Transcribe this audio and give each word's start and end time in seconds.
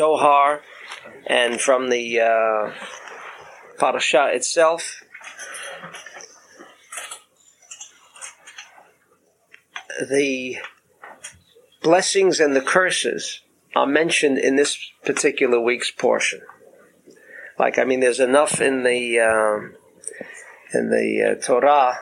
Zohar 0.00 0.62
and 1.26 1.60
from 1.60 1.90
the 1.90 2.20
uh, 2.20 2.72
parasha 3.78 4.30
itself. 4.32 5.02
The 10.00 10.56
blessings 11.82 12.40
and 12.40 12.56
the 12.56 12.62
curses 12.62 13.42
are 13.76 13.86
mentioned 13.86 14.38
in 14.38 14.56
this 14.56 14.78
particular 15.04 15.60
week's 15.60 15.90
portion. 15.90 16.40
Like, 17.58 17.78
I 17.78 17.84
mean, 17.84 18.00
there's 18.00 18.20
enough 18.20 18.62
in 18.62 18.84
the 18.84 19.20
um, 19.20 19.74
in 20.72 20.88
the 20.88 21.32
uh, 21.32 21.46
Torah. 21.46 21.98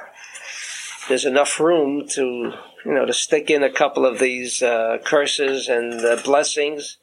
There's 1.08 1.24
enough 1.24 1.58
room 1.58 2.06
to 2.10 2.52
you 2.88 2.94
know 2.94 3.04
to 3.04 3.12
stick 3.12 3.50
in 3.50 3.62
a 3.62 3.70
couple 3.70 4.06
of 4.06 4.18
these 4.18 4.62
uh, 4.62 4.96
curses 5.04 5.68
and 5.68 6.00
uh, 6.00 6.16
blessings 6.24 6.96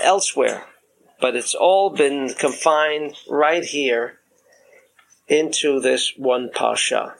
elsewhere, 0.00 0.64
but 1.20 1.36
it's 1.36 1.54
all 1.54 1.90
been 1.90 2.34
confined 2.34 3.14
right 3.30 3.62
here 3.62 4.18
into 5.28 5.78
this 5.78 6.12
one 6.16 6.50
parsha. 6.52 7.14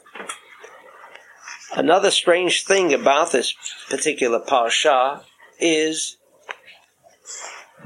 Another 1.73 2.11
strange 2.11 2.65
thing 2.65 2.93
about 2.93 3.31
this 3.31 3.55
particular 3.89 4.41
parsha 4.41 5.23
is 5.57 6.17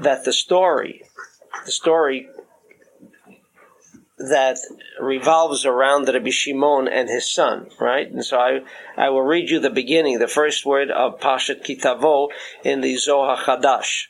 that 0.00 0.24
the 0.24 0.32
story, 0.32 1.04
the 1.64 1.70
story 1.70 2.28
that 4.18 4.58
revolves 5.00 5.64
around 5.64 6.08
Rabbi 6.08 6.30
Shimon 6.30 6.88
and 6.88 7.08
his 7.08 7.30
son, 7.30 7.68
right? 7.80 8.10
And 8.10 8.24
so 8.24 8.38
I, 8.38 8.60
I 8.96 9.10
will 9.10 9.22
read 9.22 9.48
you 9.48 9.60
the 9.60 9.70
beginning, 9.70 10.18
the 10.18 10.28
first 10.28 10.66
word 10.66 10.90
of 10.90 11.20
Pashat 11.20 11.62
Ki 11.62 11.76
Tavo 11.76 12.28
in 12.64 12.80
the 12.80 12.96
Zohar 12.96 13.36
Chadash, 13.36 14.06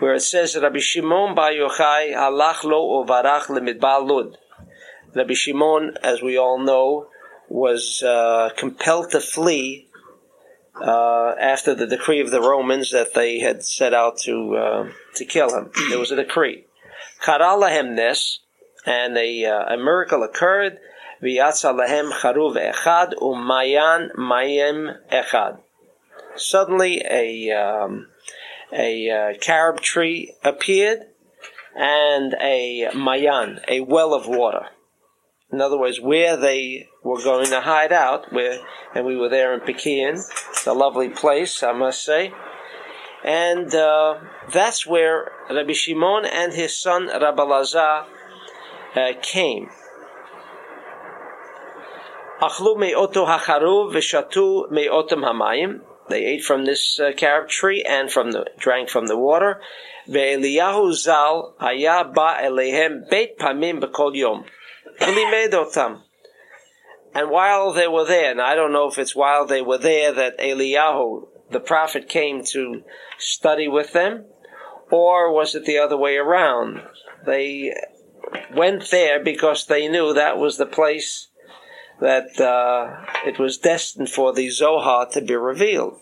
where 0.00 0.14
it 0.14 0.22
says, 0.22 0.56
Rabbi 0.60 0.80
Shimon 0.80 1.34
Bar 1.34 1.52
Yochai 1.52 2.14
halach 2.14 2.64
lo 2.64 3.04
uvarach 3.04 3.46
lemidbar 3.46 4.06
Lud. 4.06 4.36
Rabbi 5.14 5.34
Shimon, 5.34 5.96
as 6.02 6.20
we 6.20 6.36
all 6.36 6.58
know, 6.58 7.08
was 7.48 8.02
uh, 8.02 8.50
compelled 8.56 9.10
to 9.12 9.20
flee 9.20 9.88
uh, 10.80 11.34
after 11.40 11.74
the 11.74 11.86
decree 11.86 12.20
of 12.20 12.30
the 12.30 12.40
Romans 12.40 12.90
that 12.90 13.14
they 13.14 13.38
had 13.38 13.64
set 13.64 13.94
out 13.94 14.18
to 14.18 14.56
uh, 14.56 14.88
to 15.14 15.24
kill 15.24 15.54
him. 15.56 15.70
There 15.88 15.98
was 15.98 16.10
a 16.10 16.16
decree. 16.16 16.66
Karalahem 17.24 17.94
and 18.88 19.18
a, 19.18 19.44
uh, 19.44 19.74
a 19.74 19.76
miracle 19.76 20.22
occurred. 20.22 20.78
V'yatza 21.22 21.74
lahem 21.78 22.10
charuv 22.10 22.56
echad 22.56 23.12
umayan 23.20 24.14
mayim 24.16 24.96
echad. 25.12 25.58
Suddenly, 26.36 27.02
a 27.10 27.50
um, 27.50 28.08
a 28.72 29.10
uh, 29.10 29.38
carob 29.38 29.80
tree 29.80 30.34
appeared 30.42 31.00
and 31.76 32.34
a 32.40 32.90
mayan, 32.94 33.60
a 33.68 33.80
well 33.80 34.14
of 34.14 34.26
water. 34.26 34.66
In 35.52 35.60
other 35.60 35.78
words, 35.78 36.00
where 36.00 36.36
they 36.36 36.88
were 37.02 37.22
going 37.22 37.46
to 37.46 37.60
hide 37.60 37.92
out, 37.92 38.32
where, 38.32 38.58
and 38.94 39.04
we 39.06 39.16
were 39.16 39.30
there 39.30 39.54
in 39.54 39.60
Pekin. 39.60 40.22
A 40.66 40.74
lovely 40.74 41.08
place, 41.08 41.62
I 41.62 41.72
must 41.72 42.04
say. 42.04 42.32
And 43.24 43.74
uh, 43.74 44.18
that's 44.52 44.86
where 44.86 45.32
Rabbi 45.50 45.72
Shimon 45.72 46.26
and 46.26 46.52
his 46.52 46.76
son 46.76 47.08
Rabbi 47.08 47.42
Lazar 47.42 48.04
uh, 48.96 49.12
came. 49.22 49.68
Achlu 52.40 52.78
me'oto 52.78 53.26
hacharuv 53.26 53.92
v'shatu 53.92 54.70
me'otam 54.70 55.24
hamayim. 55.24 55.80
They 56.08 56.24
ate 56.24 56.44
from 56.44 56.64
this 56.64 56.98
uh, 56.98 57.12
carob 57.16 57.48
tree 57.48 57.82
and 57.82 58.10
from 58.10 58.30
the 58.30 58.46
drank 58.58 58.88
from 58.88 59.06
the 59.06 59.16
water. 59.16 59.60
Ve'eliyahu 60.08 60.92
zal 60.94 61.54
b'kol 63.80 64.14
yom. 64.14 64.44
And 67.14 67.30
while 67.30 67.72
they 67.72 67.88
were 67.88 68.04
there, 68.04 68.30
and 68.30 68.40
I 68.40 68.54
don't 68.54 68.72
know 68.72 68.88
if 68.88 68.98
it's 68.98 69.16
while 69.16 69.46
they 69.46 69.62
were 69.62 69.78
there 69.78 70.12
that 70.12 70.38
Eliyahu, 70.38 71.28
the 71.50 71.60
prophet, 71.60 72.08
came 72.08 72.44
to 72.46 72.82
study 73.18 73.68
with 73.68 73.92
them, 73.92 74.26
or 74.90 75.32
was 75.32 75.54
it 75.54 75.64
the 75.64 75.78
other 75.78 75.96
way 75.96 76.16
around? 76.16 76.82
They 77.26 77.74
went 78.54 78.90
there 78.90 79.22
because 79.22 79.66
they 79.66 79.88
knew 79.88 80.12
that 80.12 80.38
was 80.38 80.56
the 80.56 80.66
place 80.66 81.28
that 82.00 82.40
uh, 82.40 83.04
it 83.26 83.38
was 83.38 83.58
destined 83.58 84.08
for 84.08 84.32
the 84.32 84.50
Zohar 84.50 85.06
to 85.10 85.20
be 85.20 85.34
revealed. 85.34 86.00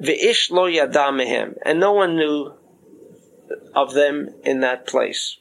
V'ish 0.00 0.50
lo 0.50 0.68
yadamehem, 0.68 1.56
and 1.64 1.80
no 1.80 1.92
one 1.92 2.16
knew 2.16 2.54
of 3.74 3.94
them 3.94 4.28
in 4.44 4.60
that 4.60 4.86
place. 4.86 5.38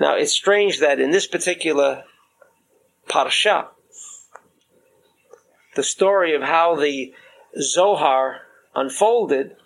Now, 0.00 0.16
it's 0.16 0.32
strange 0.32 0.80
that 0.80 0.98
in 0.98 1.12
this 1.12 1.26
particular 1.26 2.04
parsha, 3.08 3.68
the 5.76 5.82
story 5.82 6.34
of 6.34 6.42
how 6.42 6.76
the 6.76 7.14
Zohar 7.60 8.42
unfolded 8.74 9.56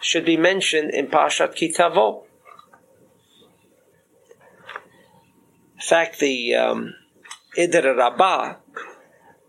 should 0.00 0.24
be 0.24 0.36
mentioned 0.36 0.90
in 0.90 1.06
Parshat 1.06 1.54
Ki 1.54 1.72
Tavo. 1.72 2.24
In 5.82 5.88
fact, 5.88 6.20
the 6.20 6.54
um, 6.54 6.94
Rabbah, 7.58 8.54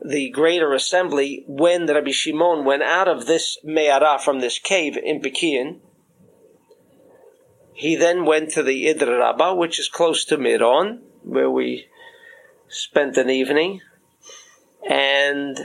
the 0.04 0.32
greater 0.32 0.74
assembly, 0.74 1.44
when 1.48 1.86
Rabbi 1.86 2.10
Shimon 2.10 2.66
went 2.66 2.82
out 2.82 3.08
of 3.08 3.28
this 3.28 3.60
Me'ara 3.64 4.18
from 4.18 4.40
this 4.40 4.58
cave 4.58 4.98
in 4.98 5.22
Pekin, 5.22 5.80
he 7.72 7.96
then 7.96 8.26
went 8.26 8.50
to 8.52 8.64
the 8.64 8.88
Idra 8.88 9.20
Rabbah, 9.20 9.54
which 9.54 9.80
is 9.80 9.88
close 9.88 10.26
to 10.26 10.38
Miron, 10.40 11.04
where 11.22 11.52
we 11.52 11.86
spent 12.68 13.16
an 13.18 13.30
evening. 13.30 13.82
And 14.90 15.56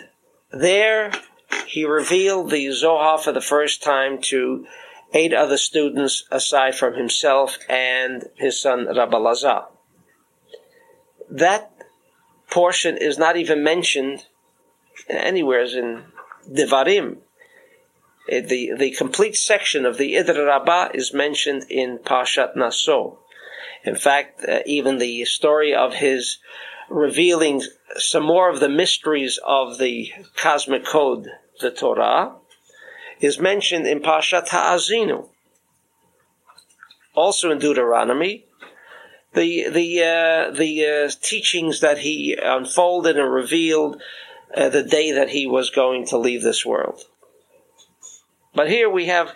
there 0.53 1.13
he 1.67 1.87
revealed 1.87 2.51
the 2.51 2.71
Zohar 2.73 3.17
for 3.17 3.33
the 3.33 3.41
first 3.41 3.83
time 3.83 4.21
to 4.25 4.67
eight 5.15 5.33
other 5.33 5.57
students 5.57 6.25
aside 6.31 6.75
from 6.75 6.93
himself 6.93 7.57
and 7.71 8.27
his 8.37 8.61
son 8.61 8.87
Rabbi. 8.95 9.78
That 11.31 11.73
portion 12.51 12.97
is 12.97 13.19
not 13.19 13.37
even 13.37 13.63
mentioned 13.63 14.27
anywhere 15.09 15.65
in 15.65 16.05
Devarim, 16.51 17.19
the, 18.29 18.73
the 18.77 18.91
complete 18.91 19.37
section 19.37 19.87
of 19.87 19.97
the 19.97 20.15
Idra 20.15 20.47
Rabbah 20.47 20.91
is 20.95 21.15
mentioned 21.15 21.65
in 21.71 21.99
Parshat 21.99 22.57
Naso. 22.57 23.19
In 23.85 23.95
fact, 23.95 24.45
uh, 24.47 24.61
even 24.67 24.99
the 24.99 25.25
story 25.25 25.75
of 25.75 25.95
his 25.95 26.39
revealing 26.91 27.63
some 27.97 28.25
more 28.25 28.51
of 28.51 28.61
the 28.61 28.69
mysteries 28.69 29.39
of 29.47 29.79
the 29.79 30.13
cosmic 30.37 30.85
code, 30.85 31.29
the 31.61 31.71
Torah, 31.71 32.35
is 33.21 33.39
mentioned 33.39 33.87
in 33.87 34.01
Parshat 34.01 34.49
Ha'azinu. 34.49 35.29
Also 37.15 37.51
in 37.51 37.59
Deuteronomy, 37.59 38.45
the 39.35 39.69
the 39.69 40.03
uh, 40.03 40.51
the 40.51 40.87
uh, 40.87 41.11
teachings 41.21 41.81
that 41.81 41.99
he 41.99 42.37
unfolded 42.41 43.19
and 43.19 43.33
revealed 43.33 44.01
uh, 44.57 44.69
the 44.69 44.83
day 44.83 45.13
that 45.13 45.31
he 45.31 45.47
was 45.47 45.71
going 45.71 46.07
to 46.07 46.19
leave 46.19 46.43
this 46.43 46.65
world. 46.65 47.03
But 48.55 48.71
here 48.71 48.89
we 48.89 49.07
have 49.07 49.35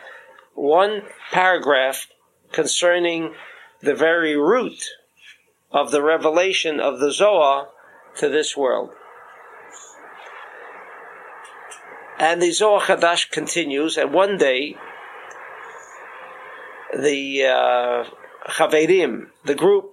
one 0.55 1.03
paragraph 1.31 2.07
concerning 2.53 3.35
the 3.81 3.95
very 3.95 4.37
root 4.37 4.85
of 5.71 5.91
the 5.91 6.03
revelation 6.03 6.81
of 6.81 6.99
the 6.99 7.13
Zohar 7.13 7.69
to 8.17 8.29
this 8.29 8.57
world. 8.57 8.91
And 12.19 12.41
the 12.41 12.53
Zohar 12.53 12.81
Chadash 12.81 13.31
continues, 13.31 13.97
and 13.97 14.13
one 14.13 14.37
day 14.39 14.77
the 16.93 17.45
uh, 17.45 18.05
Chaverim, 18.47 19.29
the 19.45 19.55
group, 19.55 19.93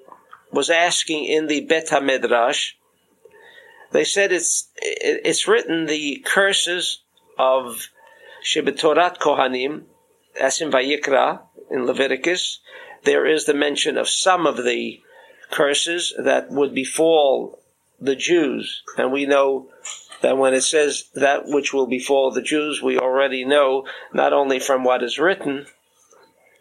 was 0.51 0.69
asking 0.69 1.25
in 1.25 1.47
the 1.47 1.61
Bet 1.61 1.87
HaMidrash, 1.87 2.73
they 3.91 4.03
said 4.03 4.31
it's, 4.31 4.69
it's 4.77 5.47
written 5.47 5.85
the 5.85 6.23
curses 6.25 7.01
of 7.37 7.89
Shebetorat 8.43 9.17
Kohanim, 9.17 9.83
as 10.39 10.61
in 10.61 10.71
Vayikra, 10.71 11.41
in 11.69 11.85
Leviticus, 11.85 12.59
there 13.03 13.25
is 13.25 13.45
the 13.45 13.53
mention 13.53 13.97
of 13.97 14.09
some 14.09 14.45
of 14.45 14.63
the 14.63 15.01
curses 15.51 16.13
that 16.17 16.49
would 16.49 16.73
befall 16.73 17.59
the 17.99 18.15
Jews. 18.15 18.83
And 18.97 19.11
we 19.11 19.25
know 19.25 19.69
that 20.21 20.37
when 20.37 20.53
it 20.53 20.61
says 20.61 21.05
that 21.15 21.43
which 21.45 21.73
will 21.73 21.87
befall 21.87 22.31
the 22.31 22.41
Jews, 22.41 22.81
we 22.81 22.97
already 22.97 23.45
know 23.45 23.85
not 24.13 24.33
only 24.33 24.59
from 24.59 24.83
what 24.83 25.03
is 25.03 25.19
written 25.19 25.65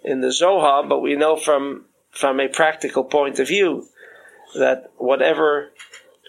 in 0.05 0.21
the 0.21 0.33
Zohar, 0.33 0.87
but 0.87 1.01
we 1.01 1.17
know 1.17 1.37
from, 1.37 1.87
from 2.11 2.41
a 2.41 2.49
practical 2.49 3.05
point 3.05 3.39
of 3.39 3.49
view 3.49 3.87
that 4.55 4.91
whatever 4.97 5.71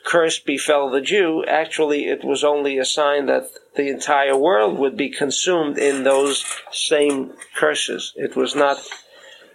curse 0.06 0.40
befell 0.40 0.90
the 0.90 1.02
Jew, 1.02 1.44
actually 1.48 2.06
it 2.06 2.24
was 2.24 2.44
only 2.44 2.78
a 2.78 2.86
sign 2.86 3.28
that 3.28 3.50
the 3.76 3.90
entire 3.90 4.36
world 4.36 4.78
would 4.80 4.98
be 4.98 5.10
consumed 5.10 5.78
in 5.78 6.04
those 6.04 6.46
same 6.72 7.34
curses. 7.56 8.14
It 8.16 8.36
was 8.36 8.56
not 8.56 8.78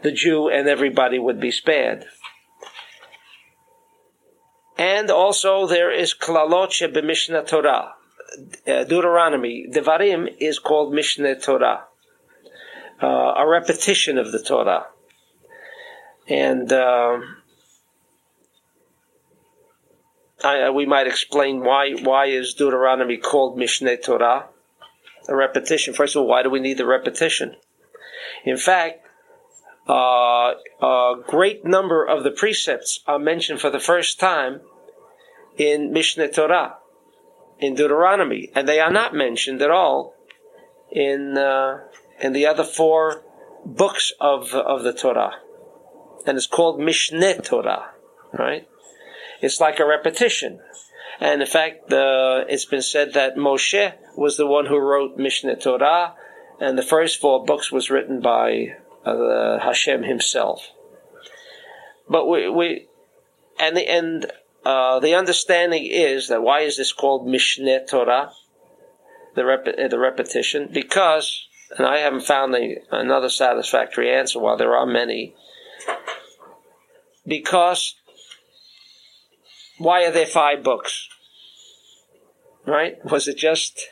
the 0.02 0.12
Jew 0.12 0.48
and 0.48 0.68
everybody 0.68 1.18
would 1.18 1.40
be 1.40 1.50
spared. 1.50 2.04
And 4.76 5.10
also 5.10 5.66
there 5.66 5.92
is 5.92 6.14
klalot 6.14 6.70
b'mishnah 6.92 7.46
Torah. 7.46 7.94
Uh, 8.66 8.82
Deuteronomy, 8.84 9.66
Devarim 9.72 10.28
is 10.40 10.58
called 10.58 10.92
Mishneh 10.92 11.40
Torah, 11.40 11.84
uh, 13.02 13.06
a 13.06 13.46
repetition 13.46 14.18
of 14.18 14.32
the 14.32 14.42
Torah. 14.42 14.86
And 16.28 16.72
uh, 16.72 17.18
I, 20.42 20.70
we 20.70 20.86
might 20.86 21.06
explain 21.06 21.60
why 21.60 21.92
why 21.92 22.26
is 22.26 22.54
Deuteronomy 22.54 23.16
called 23.16 23.58
Mishneh 23.58 24.02
Torah, 24.02 24.46
a 25.28 25.36
repetition. 25.36 25.94
First 25.94 26.16
of 26.16 26.22
all, 26.22 26.28
why 26.28 26.42
do 26.42 26.50
we 26.50 26.60
need 26.60 26.78
the 26.78 26.86
repetition? 26.86 27.56
In 28.44 28.56
fact, 28.56 29.06
uh, 29.88 30.54
a 30.82 31.14
great 31.26 31.64
number 31.64 32.04
of 32.04 32.24
the 32.24 32.30
precepts 32.30 33.00
are 33.06 33.18
mentioned 33.18 33.60
for 33.60 33.70
the 33.70 33.80
first 33.80 34.18
time 34.18 34.60
in 35.56 35.92
Mishneh 35.92 36.32
Torah, 36.32 36.76
in 37.58 37.74
Deuteronomy, 37.74 38.50
and 38.54 38.66
they 38.66 38.80
are 38.80 38.90
not 38.90 39.14
mentioned 39.14 39.62
at 39.62 39.70
all 39.70 40.14
in 40.90 41.36
uh, 41.36 41.80
in 42.20 42.32
the 42.32 42.46
other 42.46 42.64
four 42.64 43.22
books 43.64 44.12
of 44.20 44.54
of 44.54 44.82
the 44.82 44.92
Torah, 44.92 45.36
and 46.26 46.36
it's 46.36 46.46
called 46.46 46.80
Mishneh 46.80 47.44
Torah, 47.44 47.90
right? 48.32 48.68
It's 49.40 49.60
like 49.60 49.78
a 49.78 49.86
repetition. 49.86 50.60
And 51.20 51.42
in 51.42 51.46
fact, 51.46 51.92
uh, 51.92 52.44
it's 52.48 52.64
been 52.64 52.82
said 52.82 53.12
that 53.14 53.36
Moshe 53.36 53.94
was 54.16 54.36
the 54.36 54.46
one 54.46 54.66
who 54.66 54.78
wrote 54.78 55.16
Mishneh 55.16 55.60
Torah, 55.62 56.14
and 56.60 56.76
the 56.76 56.82
first 56.82 57.20
four 57.20 57.44
books 57.44 57.70
was 57.70 57.90
written 57.90 58.20
by 58.20 58.76
uh, 59.04 59.58
Hashem 59.60 60.02
himself. 60.02 60.70
But 62.08 62.26
we, 62.26 62.48
we 62.48 62.88
and 63.58 63.76
the 63.76 63.88
and 63.88 64.26
uh, 64.64 65.00
the 65.00 65.14
understanding 65.14 65.86
is 65.86 66.28
that 66.28 66.42
why 66.42 66.60
is 66.60 66.76
this 66.76 66.92
called 66.92 67.26
Mishneh 67.26 67.88
Torah, 67.88 68.32
the 69.34 69.44
rep- 69.44 69.90
the 69.90 69.98
repetition? 69.98 70.70
Because, 70.72 71.46
and 71.76 71.86
I 71.86 71.98
haven't 71.98 72.22
found 72.22 72.54
another 72.90 73.28
satisfactory 73.28 74.12
answer. 74.12 74.38
While 74.38 74.56
there 74.56 74.76
are 74.76 74.86
many, 74.86 75.34
because 77.26 77.94
why 79.78 80.04
are 80.04 80.12
there 80.12 80.26
five 80.26 80.62
books? 80.62 81.08
Right? 82.66 83.04
Was 83.04 83.28
it 83.28 83.36
just 83.36 83.88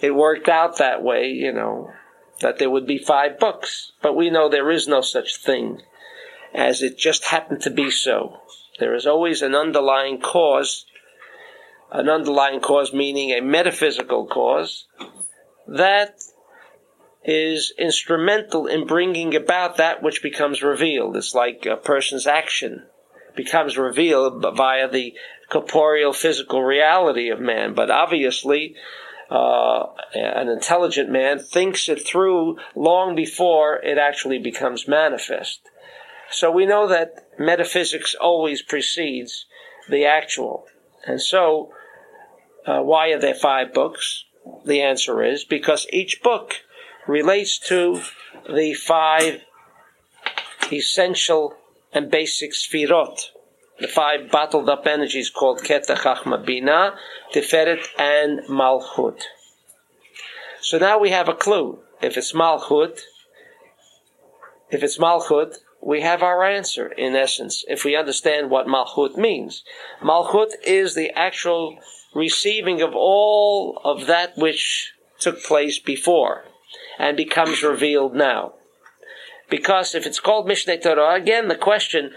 it 0.00 0.14
worked 0.14 0.48
out 0.48 0.78
that 0.78 1.02
way? 1.02 1.28
You 1.28 1.52
know 1.52 1.92
that 2.40 2.58
there 2.58 2.70
would 2.70 2.86
be 2.86 2.98
five 2.98 3.38
books, 3.38 3.92
but 4.02 4.16
we 4.16 4.30
know 4.30 4.48
there 4.48 4.70
is 4.70 4.86
no 4.86 5.00
such 5.00 5.36
thing 5.36 5.82
as 6.54 6.82
it 6.82 6.96
just 6.96 7.26
happened 7.26 7.62
to 7.62 7.70
be 7.70 7.90
so. 7.90 8.40
There 8.78 8.94
is 8.94 9.06
always 9.06 9.42
an 9.42 9.54
underlying 9.54 10.20
cause, 10.20 10.86
an 11.90 12.08
underlying 12.08 12.60
cause 12.60 12.92
meaning 12.92 13.30
a 13.30 13.40
metaphysical 13.40 14.26
cause, 14.26 14.86
that 15.66 16.22
is 17.24 17.72
instrumental 17.78 18.66
in 18.66 18.86
bringing 18.86 19.34
about 19.34 19.76
that 19.76 20.02
which 20.02 20.22
becomes 20.22 20.62
revealed. 20.62 21.16
It's 21.16 21.34
like 21.34 21.66
a 21.66 21.76
person's 21.76 22.26
action 22.26 22.84
becomes 23.38 23.78
revealed 23.78 24.44
via 24.56 24.90
the 24.90 25.14
corporeal 25.48 26.12
physical 26.12 26.62
reality 26.62 27.30
of 27.30 27.40
man. 27.40 27.72
But 27.72 27.90
obviously, 27.90 28.74
uh, 29.30 29.86
an 30.14 30.48
intelligent 30.48 31.10
man 31.10 31.38
thinks 31.38 31.88
it 31.88 32.04
through 32.04 32.58
long 32.74 33.14
before 33.14 33.76
it 33.76 33.96
actually 33.96 34.38
becomes 34.38 34.88
manifest. 34.88 35.60
So 36.30 36.50
we 36.50 36.66
know 36.66 36.88
that 36.88 37.28
metaphysics 37.38 38.14
always 38.14 38.60
precedes 38.60 39.46
the 39.88 40.04
actual. 40.04 40.66
And 41.06 41.22
so, 41.22 41.72
uh, 42.66 42.80
why 42.80 43.08
are 43.08 43.20
there 43.20 43.34
five 43.34 43.72
books? 43.72 44.24
The 44.64 44.82
answer 44.82 45.22
is 45.22 45.44
because 45.44 45.86
each 45.90 46.22
book 46.22 46.54
relates 47.08 47.58
to 47.58 48.02
the 48.48 48.74
five 48.74 49.40
essential 50.70 51.56
and 51.92 52.10
basic 52.10 52.52
sfirot, 52.52 53.30
the 53.80 53.88
five 53.88 54.30
bottled 54.30 54.68
up 54.68 54.86
energies 54.86 55.30
called 55.30 55.60
Keter, 55.62 55.96
Chachma, 55.96 56.44
Bina, 56.44 56.94
Tiferet, 57.34 57.82
and 57.98 58.40
Malchut. 58.40 59.22
So 60.60 60.78
now 60.78 60.98
we 60.98 61.10
have 61.10 61.28
a 61.28 61.34
clue. 61.34 61.78
If 62.02 62.16
it's 62.16 62.32
Malchut, 62.34 63.00
if 64.70 64.82
it's 64.82 64.98
Malchut, 64.98 65.56
we 65.80 66.02
have 66.02 66.22
our 66.22 66.44
answer 66.44 66.88
in 66.88 67.16
essence 67.16 67.64
if 67.68 67.84
we 67.84 67.96
understand 67.96 68.50
what 68.50 68.66
malchut 68.66 69.16
means. 69.16 69.62
Malchut 70.02 70.50
is 70.66 70.94
the 70.94 71.10
actual 71.16 71.78
receiving 72.14 72.82
of 72.82 72.94
all 72.94 73.80
of 73.84 74.06
that 74.06 74.36
which 74.36 74.92
took 75.20 75.42
place 75.42 75.78
before 75.78 76.44
and 76.98 77.16
becomes 77.16 77.62
revealed 77.62 78.14
now. 78.14 78.54
Because 79.50 79.94
if 79.94 80.06
it's 80.06 80.20
called 80.20 80.46
Mishneh 80.46 80.82
Torah, 80.82 81.14
again 81.14 81.48
the 81.48 81.56
question 81.56 82.12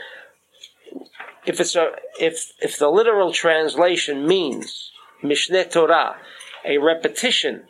if 1.46 1.60
it's 1.60 1.76
a 1.76 1.92
if 2.20 2.52
if 2.62 2.78
the 2.78 2.90
literal 2.90 3.32
translation 3.32 4.28
means 4.28 4.92
Mishneh 5.24 5.72
Torah, 5.72 6.18
a 6.66 6.78
repetition 6.78 7.64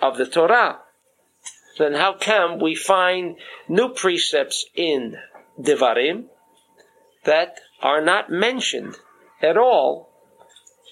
of 0.00 0.16
the 0.16 0.26
Torah, 0.26 0.80
then 1.78 1.94
how 1.94 2.14
come 2.14 2.58
we 2.58 2.74
find 2.74 3.36
new 3.68 3.88
precepts 3.88 4.66
in 4.74 5.16
Devarim 5.60 6.26
that 7.24 7.60
are 7.82 8.00
not 8.00 8.30
mentioned 8.30 8.96
at 9.42 9.56
all 9.56 10.10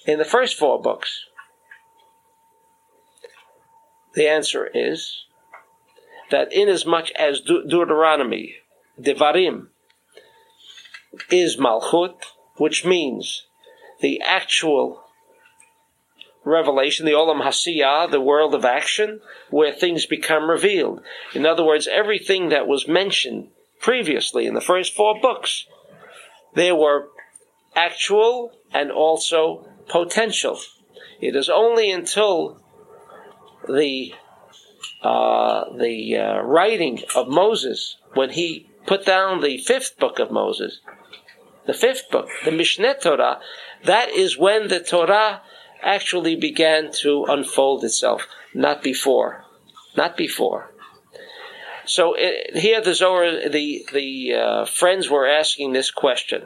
in 0.05 0.19
the 0.19 0.25
first 0.25 0.57
four 0.57 0.81
books? 0.81 1.25
The 4.15 4.27
answer 4.27 4.65
is 4.73 5.25
that 6.31 6.51
inasmuch 6.51 7.11
as 7.11 7.41
De- 7.41 7.67
Deuteronomy, 7.67 8.55
Devarim, 8.99 9.67
is 11.29 11.57
Malchut, 11.57 12.15
which 12.57 12.85
means 12.85 13.45
the 14.01 14.21
actual 14.21 15.03
revelation, 16.45 17.05
the 17.05 17.11
Olam 17.11 17.41
Hasiyah, 17.41 18.11
the 18.11 18.21
world 18.21 18.55
of 18.55 18.63
action, 18.63 19.21
where 19.49 19.73
things 19.73 20.05
become 20.05 20.49
revealed. 20.49 21.01
In 21.33 21.45
other 21.45 21.63
words, 21.63 21.87
everything 21.87 22.49
that 22.49 22.67
was 22.67 22.87
mentioned 22.87 23.49
previously 23.79 24.45
in 24.45 24.53
the 24.53 24.61
first 24.61 24.93
four 24.93 25.19
books, 25.19 25.65
there 26.53 26.75
were 26.75 27.09
actual 27.75 28.51
and 28.73 28.91
also 28.91 29.67
potential. 29.89 30.59
It 31.19 31.35
is 31.35 31.49
only 31.49 31.91
until 31.91 32.61
the 33.67 34.13
uh, 35.01 35.65
the 35.77 36.17
uh, 36.17 36.41
writing 36.41 37.01
of 37.15 37.27
Moses, 37.27 37.97
when 38.13 38.31
he 38.31 38.69
put 38.85 39.05
down 39.05 39.41
the 39.41 39.57
fifth 39.57 39.97
book 39.99 40.19
of 40.19 40.31
Moses, 40.31 40.79
the 41.65 41.73
fifth 41.73 42.09
book, 42.11 42.27
the 42.43 42.51
Mishneh 42.51 42.99
Torah, 43.01 43.39
that 43.83 44.09
is 44.09 44.37
when 44.37 44.67
the 44.67 44.79
Torah 44.79 45.41
actually 45.81 46.35
began 46.35 46.91
to 46.91 47.25
unfold 47.25 47.83
itself, 47.83 48.27
not 48.53 48.81
before. 48.81 49.45
Not 49.95 50.17
before. 50.17 50.71
So 51.85 52.15
it, 52.17 52.57
here 52.57 52.81
the 52.81 52.95
Zohar, 52.95 53.49
the, 53.49 53.87
the 53.93 54.33
uh, 54.33 54.65
friends 54.65 55.09
were 55.09 55.27
asking 55.27 55.73
this 55.73 55.91
question. 55.91 56.43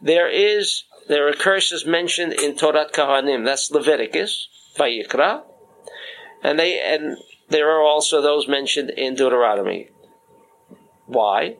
There 0.00 0.28
is, 0.28 0.84
there 1.08 1.26
are 1.28 1.32
curses 1.32 1.86
mentioned 1.86 2.34
in 2.34 2.54
Torat 2.54 2.92
Kohanim, 2.92 3.44
that's 3.44 3.70
Leviticus, 3.70 4.48
Vayikra, 4.76 5.42
and 6.42 6.58
they, 6.58 6.80
and 6.80 7.16
there 7.48 7.70
are 7.70 7.82
also 7.82 8.20
those 8.20 8.48
mentioned 8.48 8.90
in 8.90 9.14
Deuteronomy. 9.14 9.88
Why? 11.06 11.56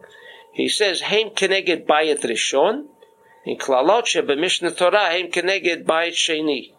He 0.53 0.69
says, 0.69 1.03
Heim 1.03 1.31
keneged 1.31 1.87
bayit 1.87 2.21
rishon, 2.21 2.87
in 3.45 3.59
klalot 3.59 4.05
b'mishnah 4.27 4.77
Torah, 4.77 5.11
heim 5.11 5.31
keneged 5.31 5.85
bayit 5.85 6.13
sheni. 6.13 6.73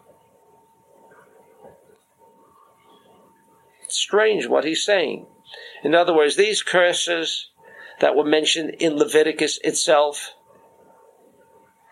strange 4.14 4.46
what 4.46 4.64
he's 4.64 4.84
saying. 4.84 5.26
In 5.82 5.94
other 5.94 6.14
words, 6.14 6.36
these 6.36 6.62
curses 6.62 7.48
that 8.00 8.16
were 8.16 8.24
mentioned 8.24 8.70
in 8.80 8.96
Leviticus 8.96 9.58
itself 9.62 10.34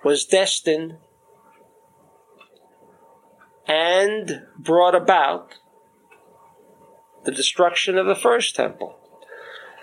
was 0.05 0.25
destined 0.25 0.97
and 3.67 4.43
brought 4.59 4.95
about 4.95 5.55
the 7.25 7.33
destruction 7.33 7.99
of 7.99 8.07
the 8.07 8.15
first 8.15 8.55
temple. 8.55 8.99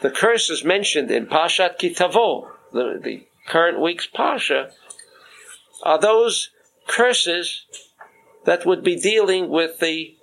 The 0.01 0.09
curses 0.09 0.63
mentioned 0.63 1.11
in 1.11 1.27
Pashat 1.27 1.77
Ki 1.77 1.93
Tavo, 1.93 2.47
the, 2.71 2.99
the 3.01 3.27
current 3.47 3.81
week's 3.81 4.07
Pasha, 4.07 4.71
are 5.83 5.99
those 5.99 6.51
curses 6.87 7.65
that 8.45 8.65
would 8.65 8.83
be 8.83 8.95
dealing 8.95 9.49
with 9.49 9.79
the 9.79 10.15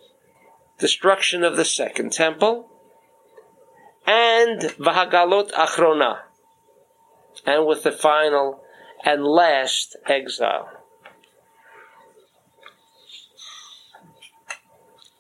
destruction 0.79 1.45
of 1.45 1.57
the 1.57 1.65
second 1.65 2.13
temple 2.13 2.69
and 4.07 4.61
Vahagalot 4.61 5.53
Achrona, 5.53 6.21
and 7.45 7.67
with 7.67 7.83
the 7.83 7.93
final 7.93 8.63
and 9.05 9.25
last 9.25 9.97
exile. 10.07 10.69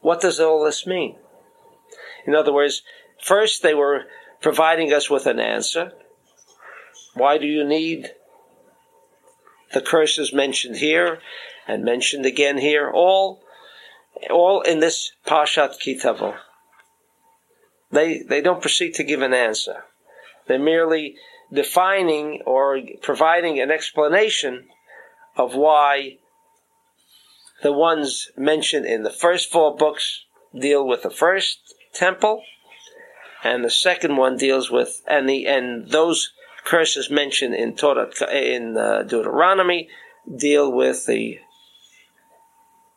What 0.01 0.21
does 0.21 0.39
all 0.39 0.65
this 0.65 0.87
mean? 0.87 1.17
In 2.27 2.35
other 2.35 2.53
words, 2.53 2.83
first 3.23 3.63
they 3.63 3.75
were 3.75 4.05
providing 4.41 4.93
us 4.93 5.09
with 5.09 5.27
an 5.27 5.41
answer. 5.41 5.93
Why 7.15 7.39
do 7.39 7.47
you 7.47 7.65
need 7.65 8.11
the 9.73 9.81
curses 9.81 10.33
mentioned 10.33 10.77
here 10.77 11.21
and 11.67 11.85
mentioned 11.85 12.27
again 12.27 12.59
here? 12.59 12.91
All, 12.91 13.43
all 14.31 14.61
in 14.63 14.81
this 14.81 15.13
Pashat 15.27 15.79
Ki 15.79 15.99
Tavo. 15.99 16.37
They, 17.91 18.23
they 18.23 18.41
don't 18.41 18.61
proceed 18.61 18.95
to 18.95 19.05
give 19.05 19.23
an 19.23 19.33
answer. 19.33 19.85
They're 20.47 20.59
merely 20.59 21.17
defining 21.53 22.43
or 22.45 22.81
providing 23.03 23.61
an 23.61 23.71
explanation 23.71 24.67
of 25.37 25.55
why 25.55 26.19
the 27.63 27.73
ones 27.73 28.31
mentioned 28.37 28.87
in 28.87 29.03
the 29.03 29.11
first 29.11 29.51
four 29.51 29.77
books 29.77 30.25
deal 30.59 30.87
with 30.87 31.03
the 31.03 31.11
first 31.11 31.75
temple, 31.97 32.43
and 33.43 33.65
the 33.65 33.71
second 33.71 34.17
one 34.17 34.37
deals 34.37 34.71
with 34.71 35.03
and 35.09 35.29
the 35.29 35.47
and 35.47 35.89
those 35.91 36.33
curses 36.65 37.11
mentioned 37.11 37.55
in 37.55 37.77
Torah 37.77 38.11
in 38.33 38.77
uh, 38.77 39.03
Deuteronomy 39.03 39.89
deal 40.37 40.71
with 40.73 41.07
the 41.07 41.39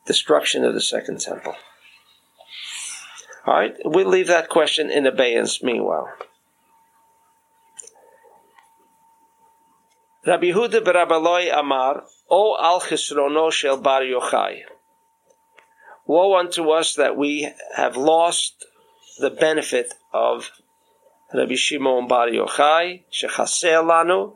destruction 0.05 0.63
of 0.65 0.73
the 0.73 0.81
second 0.81 1.19
temple. 1.19 1.55
All 3.45 3.53
right, 3.53 3.75
we'll 3.85 4.07
leave 4.07 4.27
that 4.27 4.49
question 4.49 4.89
in 4.89 5.05
abeyance 5.05 5.63
meanwhile. 5.63 6.09
Rabbi 10.25 10.47
Yehuda 10.47 10.81
Barabaloi 10.81 11.57
Amar, 11.57 12.03
O 12.29 12.57
al 12.59 12.81
chisrono 12.81 13.51
shel 13.51 13.77
bar 13.77 14.01
Yochai. 14.01 14.63
Woe 16.05 16.37
unto 16.37 16.69
us 16.71 16.95
that 16.95 17.15
we 17.15 17.49
have 17.75 17.95
lost 17.95 18.65
the 19.19 19.29
benefit 19.29 19.93
of 20.13 20.49
Rabbi 21.33 21.55
Shimon 21.55 22.07
bar 22.07 22.27
Yochai, 22.27 23.03
shechaser 23.11 23.83
lanu, 23.83 24.33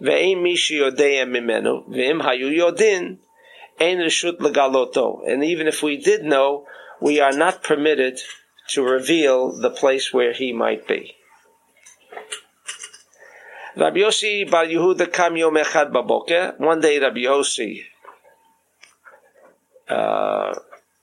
ve'im 0.00 0.42
mi 0.42 0.56
sheyodea 0.56 1.26
mimenu, 1.26 1.88
ve'im 1.88 2.22
hayu 2.22 2.50
yodin, 2.50 3.18
ein 3.78 3.98
reshut 3.98 4.38
legaloto. 4.38 5.20
And 5.26 5.44
even 5.44 5.66
if 5.66 5.82
we 5.82 5.96
did 5.96 6.24
know, 6.24 6.66
we 7.00 7.20
are 7.20 7.32
not 7.32 7.62
permitted 7.62 8.20
to 8.68 8.82
reveal 8.82 9.60
the 9.60 9.70
place 9.70 10.12
where 10.12 10.32
he 10.32 10.52
might 10.52 10.86
be. 10.86 11.14
Rabbi 13.76 13.98
Yossi 13.98 14.50
Bar 14.50 14.66
Yehuda 14.66 15.12
kam 15.12 15.36
yom 15.36 15.54
echad. 15.54 16.58
One 16.58 16.80
day 16.80 16.98
Rabbi 16.98 17.20
Yossi 17.20 17.82
uh, 19.88 20.54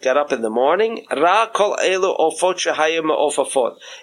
got 0.01 0.18
up 0.18 0.32
in 0.32 0.42
the 0.42 0.50
morning. 0.50 1.06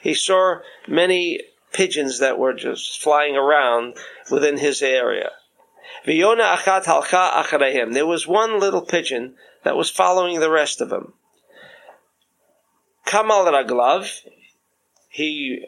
He 0.03 0.15
saw 0.15 0.57
many 0.89 1.41
pigeons 1.73 2.19
that 2.21 2.39
were 2.39 2.55
just 2.55 3.03
flying 3.03 3.37
around 3.37 3.97
within 4.31 4.59
his 4.59 4.83
area. 4.83 5.31
There 6.07 6.17
was 8.07 8.27
one 8.27 8.61
little 8.61 8.83
pigeon 8.83 9.35
that 9.65 9.77
was 9.77 9.91
following 9.91 10.41
the 10.41 10.51
rest 10.51 10.81
of 10.81 10.91
them. 10.91 11.15
Kamal 13.07 13.45
Raglav, 13.45 14.21
he 15.09 15.67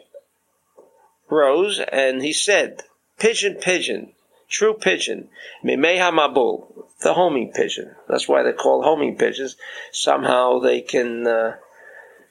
rose 1.29 1.79
and 1.79 2.21
he 2.21 2.33
said, 2.33 2.83
Pigeon, 3.19 3.55
pigeon, 3.55 4.13
true 4.47 4.73
pigeon, 4.73 5.29
Mimeha 5.63 6.11
Mabul, 6.11 6.86
the 7.01 7.13
homing 7.13 7.51
pigeon. 7.53 7.95
That's 8.07 8.27
why 8.27 8.43
they're 8.43 8.53
called 8.53 8.83
homing 8.83 9.17
pigeons. 9.17 9.55
Somehow 9.91 10.59
they 10.59 10.81
can, 10.81 11.27
uh, 11.27 11.55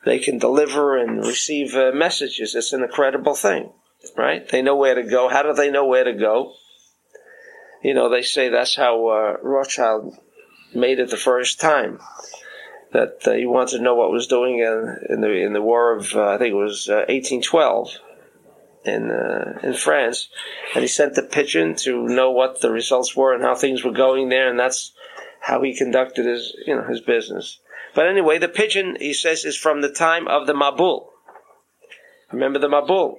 they 0.05 0.19
can 0.19 0.39
deliver 0.39 0.97
and 0.97 1.19
receive 1.19 1.75
uh, 1.75 1.93
messages. 1.95 2.55
It's 2.55 2.73
an 2.73 2.83
incredible 2.83 3.35
thing, 3.35 3.73
right? 4.17 4.49
They 4.49 4.63
know 4.63 4.77
where 4.77 4.95
to 4.95 5.03
go. 5.03 5.29
How 5.29 5.43
do 5.43 5.53
they 5.53 5.71
know 5.71 5.87
where 5.87 6.05
to 6.05 6.13
go? 6.13 6.55
You 7.83 7.95
know, 7.95 8.09
they 8.09 8.23
say 8.23 8.49
that's 8.49 8.77
how 8.77 9.07
uh, 9.09 9.37
Rothschild 9.43 10.17
made 10.75 10.99
it 10.99 11.11
the 11.11 11.17
first 11.17 11.61
time 11.61 12.01
that 12.93 13.19
uh, 13.27 13.33
he 13.33 13.47
wanted 13.47 13.77
to 13.77 13.83
know 13.83 13.95
what 13.95 14.11
was 14.11 14.27
doing 14.27 14.59
in, 14.59 14.99
in 15.09 15.21
the 15.21 15.31
in 15.31 15.53
the 15.53 15.63
war 15.63 15.97
of 15.97 16.15
uh, 16.15 16.29
I 16.31 16.39
think 16.39 16.53
it 16.53 16.57
was 16.57 16.89
uh, 16.89 17.05
1812 17.09 17.99
in 18.87 19.11
uh, 19.11 19.59
in 19.63 19.75
France, 19.75 20.29
and 20.75 20.83
he 20.83 20.89
sent 20.89 21.15
the 21.15 21.23
pigeon 21.23 21.75
to 21.77 22.07
know 22.09 22.31
what 22.31 22.61
the 22.61 22.71
results 22.71 23.17
were 23.17 23.35
and 23.35 23.43
how 23.43 23.55
things 23.55 23.85
were 23.85 23.93
going 23.93 24.29
there, 24.29 24.49
and 24.49 24.59
that's 24.59 24.93
how 25.41 25.63
he 25.63 25.77
conducted 25.77 26.27
his 26.27 26.55
you 26.67 26.75
know 26.75 26.85
his 26.85 27.01
business. 27.01 27.59
But 27.95 28.09
anyway, 28.09 28.39
the 28.39 28.49
pigeon 28.49 28.97
he 29.01 29.13
says 29.13 29.45
is 29.45 29.57
from 29.57 29.81
the 29.81 29.93
time 29.93 30.29
of 30.29 30.47
the 30.47 30.55
Mabul. 30.55 31.09
Remember 32.33 32.59
the 32.59 32.69
Mabul? 32.69 33.17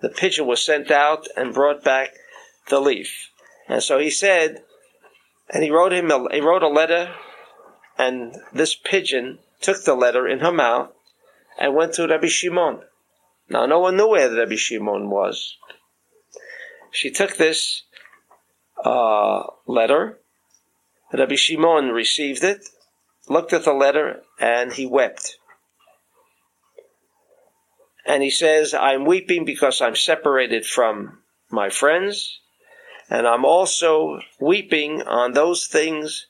The 0.00 0.08
pigeon 0.08 0.46
was 0.46 0.64
sent 0.64 0.90
out 0.90 1.28
and 1.36 1.54
brought 1.54 1.84
back 1.84 2.10
the 2.68 2.80
leaf, 2.80 3.30
and 3.68 3.82
so 3.82 3.98
he 3.98 4.10
said, 4.10 4.62
and 5.50 5.62
he 5.62 5.70
wrote 5.70 5.92
him 5.92 6.10
a, 6.10 6.26
he 6.32 6.40
wrote 6.40 6.62
a 6.62 6.68
letter 6.68 7.14
and 7.98 8.36
this 8.52 8.74
pigeon 8.74 9.38
took 9.60 9.84
the 9.84 9.94
letter 9.94 10.26
in 10.26 10.40
her 10.40 10.52
mouth 10.52 10.90
and 11.58 11.74
went 11.74 11.94
to 11.94 12.06
Rabbi 12.06 12.26
Shimon. 12.26 12.80
Now, 13.52 13.66
no 13.66 13.80
one 13.80 13.98
knew 13.98 14.08
where 14.08 14.34
Rabbi 14.34 14.56
Shimon 14.56 15.10
was. 15.10 15.58
She 16.90 17.10
took 17.10 17.36
this 17.36 17.82
uh, 18.82 19.42
letter. 19.66 20.20
Rabbi 21.12 21.34
Shimon 21.34 21.90
received 21.90 22.42
it, 22.44 22.66
looked 23.28 23.52
at 23.52 23.64
the 23.64 23.74
letter, 23.74 24.22
and 24.40 24.72
he 24.72 24.86
wept. 24.86 25.36
And 28.06 28.22
he 28.22 28.30
says, 28.30 28.72
I'm 28.72 29.04
weeping 29.04 29.44
because 29.44 29.82
I'm 29.82 29.96
separated 29.96 30.64
from 30.64 31.18
my 31.50 31.68
friends, 31.68 32.40
and 33.10 33.26
I'm 33.26 33.44
also 33.44 34.20
weeping 34.40 35.02
on 35.02 35.32
those 35.32 35.66
things 35.66 36.26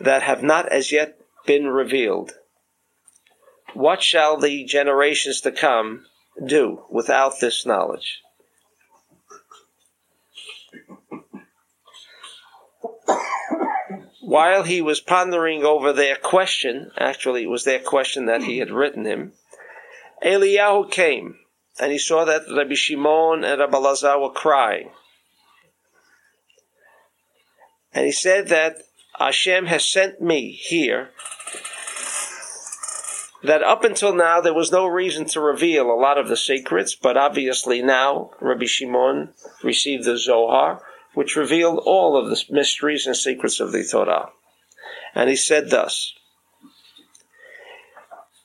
that 0.00 0.22
have 0.22 0.42
not 0.42 0.68
as 0.68 0.90
yet 0.90 1.16
been 1.46 1.68
revealed. 1.68 2.32
What 3.72 4.02
shall 4.02 4.36
the 4.36 4.64
generations 4.64 5.42
to 5.42 5.52
come 5.52 6.06
do 6.44 6.84
without 6.90 7.40
this 7.40 7.66
knowledge? 7.66 8.22
While 14.20 14.62
he 14.62 14.80
was 14.80 15.00
pondering 15.00 15.64
over 15.64 15.92
their 15.92 16.16
question, 16.16 16.92
actually 16.96 17.42
it 17.42 17.50
was 17.50 17.64
their 17.64 17.80
question 17.80 18.26
that 18.26 18.44
he 18.44 18.58
had 18.58 18.70
written 18.70 19.04
him, 19.04 19.32
Eliyahu 20.24 20.90
came 20.90 21.36
and 21.80 21.90
he 21.90 21.98
saw 21.98 22.24
that 22.24 22.42
Rabbi 22.54 22.74
Shimon 22.74 23.42
and 23.42 23.58
Rabbi 23.58 23.78
Lazar 23.78 24.18
were 24.18 24.30
crying. 24.30 24.90
And 27.92 28.06
he 28.06 28.12
said 28.12 28.48
that 28.48 28.76
Hashem 29.18 29.66
has 29.66 29.84
sent 29.84 30.20
me 30.20 30.52
here 30.52 31.10
that 33.42 33.62
up 33.62 33.84
until 33.84 34.14
now 34.14 34.40
there 34.40 34.54
was 34.54 34.70
no 34.70 34.86
reason 34.86 35.24
to 35.26 35.40
reveal 35.40 35.90
a 35.90 36.00
lot 36.00 36.18
of 36.18 36.28
the 36.28 36.36
secrets, 36.36 36.94
but 36.94 37.16
obviously 37.16 37.82
now 37.82 38.30
Rabbi 38.40 38.66
Shimon 38.66 39.32
received 39.62 40.04
the 40.04 40.18
Zohar, 40.18 40.82
which 41.14 41.36
revealed 41.36 41.80
all 41.84 42.16
of 42.16 42.28
the 42.28 42.42
mysteries 42.50 43.06
and 43.06 43.16
secrets 43.16 43.60
of 43.60 43.72
the 43.72 43.84
Torah. 43.84 44.30
And 45.14 45.28
he 45.28 45.36
said 45.36 45.70
thus. 45.70 46.14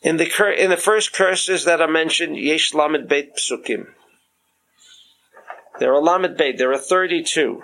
In 0.01 0.17
the, 0.17 0.53
in 0.57 0.69
the 0.69 0.77
first 0.77 1.13
curses 1.13 1.65
that 1.65 1.81
are 1.81 1.87
mentioned, 1.87 2.37
Yesh 2.37 2.73
Lamed 2.73 3.07
Beit 3.07 3.37
Psukim. 3.37 3.87
There 5.79 5.93
are 5.93 6.01
Lamed 6.01 6.37
Beit, 6.37 6.57
there 6.57 6.71
are 6.71 6.77
32. 6.77 7.61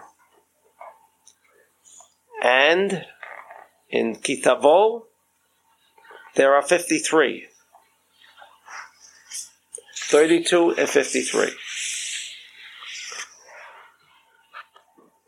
And 2.44 3.06
in 3.90 4.16
Ki 4.16 4.42
Tavo, 4.42 5.04
there 6.35 6.55
are 6.55 6.63
53. 6.63 7.47
32 10.09 10.75
and 10.79 10.89
53. 10.89 11.51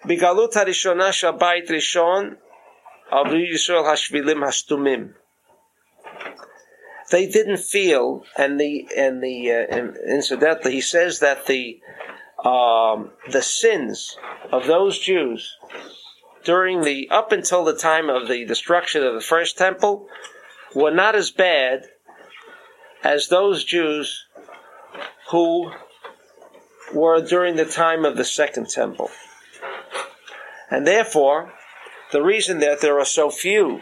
בגלות 0.06 0.56
הראשונה 0.56 1.12
של 1.12 1.26
הבית 1.26 1.70
ראשון, 1.70 2.34
עברו 3.10 3.36
ישראל 3.36 3.86
השבילים 3.92 4.44
הסתומים. 4.44 5.12
They 7.10 7.26
didn't 7.26 7.62
feel, 7.74 8.24
and 8.36 8.60
the 8.60 8.86
and 8.94 9.22
the 9.22 9.38
uh, 9.50 10.12
incidentally, 10.18 10.74
he 10.74 10.82
says 10.82 11.20
that 11.20 11.46
the 11.46 11.80
um, 12.44 13.10
the 13.36 13.40
sins 13.40 14.16
of 14.52 14.66
those 14.66 14.98
Jews 14.98 15.56
during 16.44 16.82
the 16.82 17.08
up 17.10 17.32
until 17.32 17.64
the 17.64 17.78
time 17.90 18.10
of 18.10 18.28
the 18.28 18.44
destruction 18.44 19.02
of 19.04 19.14
the 19.14 19.26
first 19.34 19.56
temple 19.56 20.06
were 20.75 20.91
not 20.91 21.15
as 21.15 21.31
bad 21.31 21.83
as 23.03 23.27
those 23.27 23.63
Jews 23.63 24.25
who 25.29 25.71
were 26.93 27.21
during 27.21 27.55
the 27.55 27.65
time 27.65 28.05
of 28.05 28.17
the 28.17 28.25
second 28.25 28.69
temple. 28.69 29.09
And 30.69 30.87
therefore, 30.87 31.53
the 32.11 32.21
reason 32.21 32.59
that 32.59 32.81
there 32.81 32.99
are 32.99 33.05
so 33.05 33.29
few, 33.29 33.81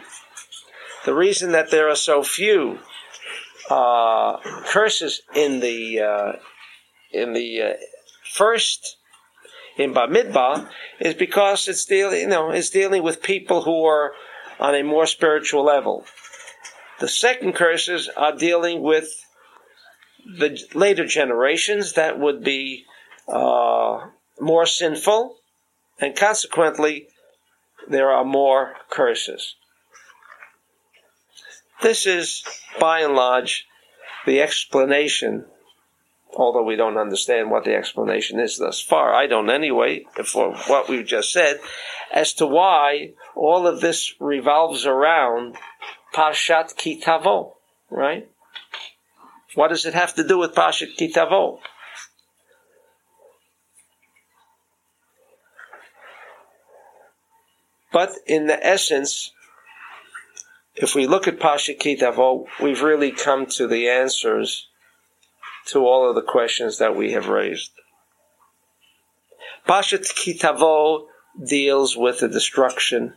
the 1.04 1.14
reason 1.14 1.52
that 1.52 1.70
there 1.70 1.88
are 1.88 1.96
so 1.96 2.22
few 2.22 2.78
uh, 3.70 4.38
curses 4.66 5.22
in 5.34 5.60
the 5.60 6.00
uh, 6.00 6.32
in 7.12 7.32
the 7.32 7.62
uh, 7.62 7.72
first 8.34 8.96
in 9.76 9.94
Bamidbar 9.94 10.68
is 11.00 11.14
because 11.14 11.68
it's 11.68 11.84
dealing, 11.84 12.20
you 12.20 12.26
know, 12.26 12.50
it's 12.50 12.70
dealing 12.70 13.02
with 13.02 13.22
people 13.22 13.62
who 13.62 13.84
are 13.84 14.12
on 14.60 14.74
a 14.74 14.82
more 14.82 15.06
spiritual 15.06 15.64
level. 15.64 16.04
The 17.02 17.08
second 17.08 17.54
curses 17.54 18.08
are 18.16 18.36
dealing 18.36 18.80
with 18.80 19.26
the 20.24 20.56
later 20.72 21.04
generations 21.04 21.94
that 21.94 22.20
would 22.20 22.44
be 22.44 22.84
uh, 23.26 24.06
more 24.40 24.66
sinful, 24.66 25.34
and 25.98 26.14
consequently, 26.14 27.08
there 27.88 28.12
are 28.12 28.24
more 28.24 28.74
curses. 28.88 29.56
This 31.82 32.06
is, 32.06 32.44
by 32.78 33.00
and 33.00 33.16
large, 33.16 33.66
the 34.24 34.40
explanation 34.40 35.46
although 36.34 36.62
we 36.62 36.76
don't 36.76 36.96
understand 36.96 37.50
what 37.50 37.64
the 37.64 37.74
explanation 37.74 38.40
is 38.40 38.56
thus 38.56 38.80
far. 38.80 39.14
I 39.14 39.26
don't 39.26 39.50
anyway, 39.50 40.06
for 40.24 40.54
what 40.66 40.88
we've 40.88 41.04
just 41.04 41.30
said, 41.30 41.60
as 42.10 42.32
to 42.34 42.46
why 42.46 43.12
all 43.34 43.66
of 43.66 43.82
this 43.82 44.14
revolves 44.18 44.86
around 44.86 45.56
Parshat 46.12 46.76
Ki 46.76 47.00
Tavo, 47.00 47.54
right? 47.90 48.28
What 49.54 49.68
does 49.68 49.86
it 49.86 49.94
have 49.94 50.14
to 50.14 50.26
do 50.26 50.38
with 50.38 50.54
Parshat 50.54 50.96
Ki 50.96 51.12
Tavo? 51.12 51.58
But 57.92 58.12
in 58.26 58.46
the 58.46 58.66
essence, 58.66 59.32
if 60.74 60.94
we 60.94 61.06
look 61.06 61.28
at 61.28 61.38
Parshat 61.38 61.78
Ki 61.78 61.96
Tavo, 61.96 62.46
we've 62.62 62.82
really 62.82 63.12
come 63.12 63.46
to 63.46 63.66
the 63.66 63.88
answers 63.88 64.68
to 65.66 65.80
all 65.80 66.08
of 66.08 66.14
the 66.14 66.22
questions 66.22 66.78
that 66.78 66.96
we 66.96 67.12
have 67.12 67.28
raised. 67.28 67.70
Pashat 69.68 70.14
Ki 70.14 70.36
Tavo 70.38 71.06
deals 71.46 71.96
with 71.96 72.20
the 72.20 72.28
destruction 72.28 73.14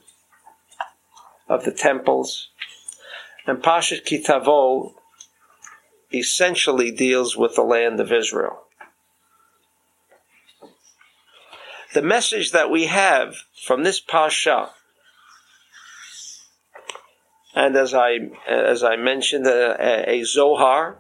of 1.48 1.64
the 1.64 1.72
temples, 1.72 2.50
and 3.48 3.62
Pashat 3.62 4.06
Ki 4.06 4.24
Tavo 4.24 4.94
essentially 6.14 6.92
deals 6.92 7.36
with 7.36 7.56
the 7.56 7.62
land 7.62 8.00
of 8.00 8.12
Israel. 8.12 8.64
The 11.94 12.02
message 12.02 12.52
that 12.52 12.70
we 12.70 12.86
have 12.86 13.36
from 13.66 13.84
this 13.84 14.00
Pasha, 14.00 14.72
and 17.56 17.76
as 17.78 17.94
I 17.94 18.18
as 18.48 18.84
I 18.84 18.98
mentioned, 18.98 19.48
uh, 19.48 19.78
a, 19.80 20.20
a 20.20 20.24
Zohar 20.24 20.98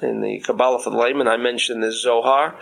in 0.00 0.20
the 0.20 0.40
Kabbalah 0.40 0.82
for 0.82 0.90
the 0.90 0.96
layman, 0.96 1.28
I 1.28 1.36
mentioned 1.36 1.82
the 1.82 1.92
Zohar, 1.92 2.58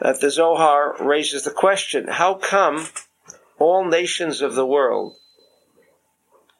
that 0.00 0.20
the 0.20 0.30
Zohar 0.30 0.96
raises 0.98 1.44
the 1.44 1.52
question 1.52 2.08
how 2.08 2.34
come 2.34 2.88
all 3.58 3.84
nations 3.84 4.42
of 4.42 4.54
the 4.54 4.66
world, 4.66 5.14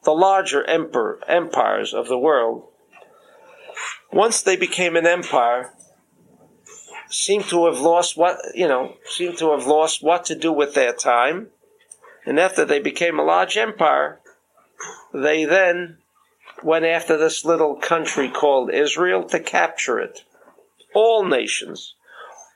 the 0.06 0.12
larger 0.12 0.62
emperor, 0.64 1.18
empires 1.26 1.92
of 1.92 2.06
the 2.06 2.16
world, 2.16 2.62
once 4.12 4.40
they 4.40 4.56
became 4.56 4.94
an 4.94 5.04
empire, 5.04 5.75
seem 7.10 7.42
to 7.42 7.66
have 7.66 7.80
lost 7.80 8.16
what, 8.16 8.38
you 8.54 8.69
know, 8.69 8.95
seem 9.04 9.34
to 9.36 9.50
have 9.50 9.66
lost 9.66 10.04
what 10.04 10.25
to 10.25 10.36
do 10.36 10.52
with 10.52 10.75
their 10.75 10.92
time. 10.92 11.49
And 12.25 12.38
after 12.38 12.64
they 12.64 12.78
became 12.78 13.19
a 13.19 13.25
large 13.25 13.56
empire, 13.56 14.21
they 15.12 15.45
then 15.45 15.99
went 16.62 16.84
after 16.84 17.16
this 17.16 17.45
little 17.45 17.75
country 17.75 18.28
called 18.28 18.73
Israel 18.73 19.25
to 19.25 19.40
capture 19.40 19.99
it. 19.99 20.23
All 20.95 21.25
nations, 21.25 21.95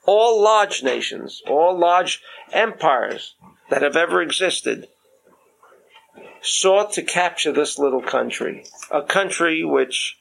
all 0.07 0.41
large 0.41 0.85
nations, 0.85 1.43
all 1.49 1.77
large 1.77 2.23
empires 2.53 3.35
that 3.71 3.83
have 3.83 3.97
ever 3.97 4.23
existed 4.23 4.87
sought 6.43 6.93
to 6.95 7.03
capture 7.03 7.53
this 7.53 7.79
little 7.79 8.03
country, 8.03 8.65
a 8.91 9.03
country 9.03 9.65
which 9.65 10.19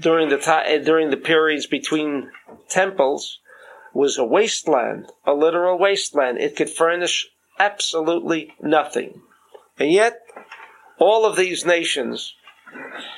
during 0.00 0.28
the 0.28 0.62
eh, 0.66 0.78
during 0.78 1.10
the 1.10 1.16
periods 1.16 1.66
between 1.66 2.30
temples 2.68 3.38
was 3.94 4.18
a 4.18 4.24
wasteland, 4.24 5.10
a 5.26 5.32
literal 5.32 5.78
wasteland. 5.78 6.38
It 6.38 6.56
could 6.56 6.70
furnish 6.70 7.26
absolutely 7.58 8.52
nothing. 8.60 9.22
And 9.78 9.90
yet 9.90 10.20
all 10.98 11.24
of 11.24 11.36
these 11.36 11.64
nations 11.64 12.34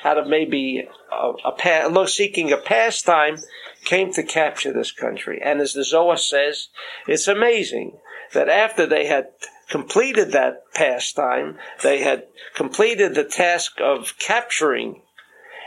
out 0.03 0.17
of 0.17 0.27
maybe 0.27 0.87
a, 1.11 1.31
a 1.45 2.07
seeking 2.07 2.51
a 2.51 2.57
pastime, 2.57 3.37
came 3.83 4.11
to 4.13 4.23
capture 4.23 4.71
this 4.71 4.91
country. 4.91 5.41
And 5.43 5.59
as 5.59 5.73
the 5.73 5.83
Zohar 5.83 6.17
says, 6.17 6.69
it's 7.07 7.27
amazing 7.27 7.97
that 8.33 8.49
after 8.49 8.85
they 8.85 9.07
had 9.07 9.27
completed 9.71 10.33
that 10.33 10.71
pastime, 10.73 11.57
they 11.81 12.01
had 12.01 12.27
completed 12.55 13.15
the 13.15 13.23
task 13.23 13.79
of 13.81 14.13
capturing 14.19 15.01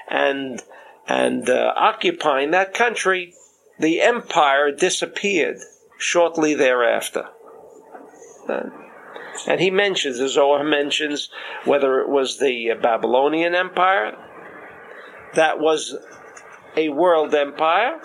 and 0.09 0.63
and 1.07 1.51
uh, 1.51 1.73
occupying 1.77 2.51
that 2.53 2.73
country, 2.73 3.35
the 3.79 4.01
empire 4.01 4.71
disappeared 4.71 5.59
shortly 5.99 6.55
thereafter. 6.55 7.27
Uh, 8.49 8.71
and 9.47 9.61
he 9.61 9.71
mentions, 9.71 10.19
the 10.19 10.29
Zohar 10.29 10.65
mentions, 10.65 11.29
whether 11.65 12.01
it 12.01 12.09
was 12.09 12.39
the 12.39 12.71
Babylonian 12.81 13.55
Empire, 13.55 14.17
that 15.35 15.59
was 15.59 15.97
a 16.77 16.89
world 16.89 17.35
empire, 17.35 18.01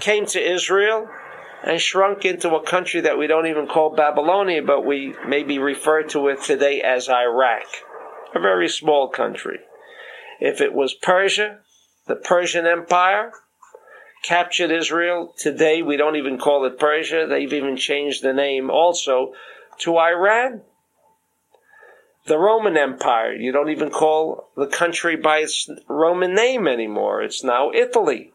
came 0.00 0.26
to 0.26 0.52
Israel, 0.52 1.08
and 1.64 1.80
shrunk 1.80 2.24
into 2.24 2.54
a 2.54 2.62
country 2.64 3.00
that 3.00 3.18
we 3.18 3.26
don't 3.26 3.46
even 3.46 3.66
call 3.66 3.94
Babylonia, 3.94 4.62
but 4.62 4.84
we 4.84 5.14
maybe 5.26 5.58
refer 5.58 6.02
to 6.04 6.28
it 6.28 6.42
today 6.42 6.80
as 6.80 7.08
Iraq. 7.08 7.64
A 8.34 8.40
very 8.40 8.68
small 8.68 9.08
country. 9.08 9.58
If 10.40 10.60
it 10.60 10.72
was 10.72 10.94
Persia, 10.94 11.58
the 12.06 12.16
Persian 12.16 12.66
Empire, 12.66 13.32
captured 14.22 14.70
Israel. 14.70 15.34
Today 15.36 15.82
we 15.82 15.96
don't 15.96 16.16
even 16.16 16.38
call 16.38 16.64
it 16.64 16.78
Persia. 16.78 17.26
They've 17.28 17.52
even 17.52 17.76
changed 17.76 18.22
the 18.22 18.32
name 18.32 18.70
also 18.70 19.32
to 19.80 19.96
Iran. 19.98 20.62
The 22.26 22.38
Roman 22.38 22.76
Empire, 22.76 23.32
you 23.32 23.52
don't 23.52 23.70
even 23.70 23.90
call 23.90 24.50
the 24.56 24.66
country 24.66 25.16
by 25.16 25.38
its 25.38 25.70
Roman 25.88 26.34
name 26.34 26.68
anymore. 26.68 27.22
It's 27.22 27.42
now 27.42 27.70
Italy, 27.72 28.32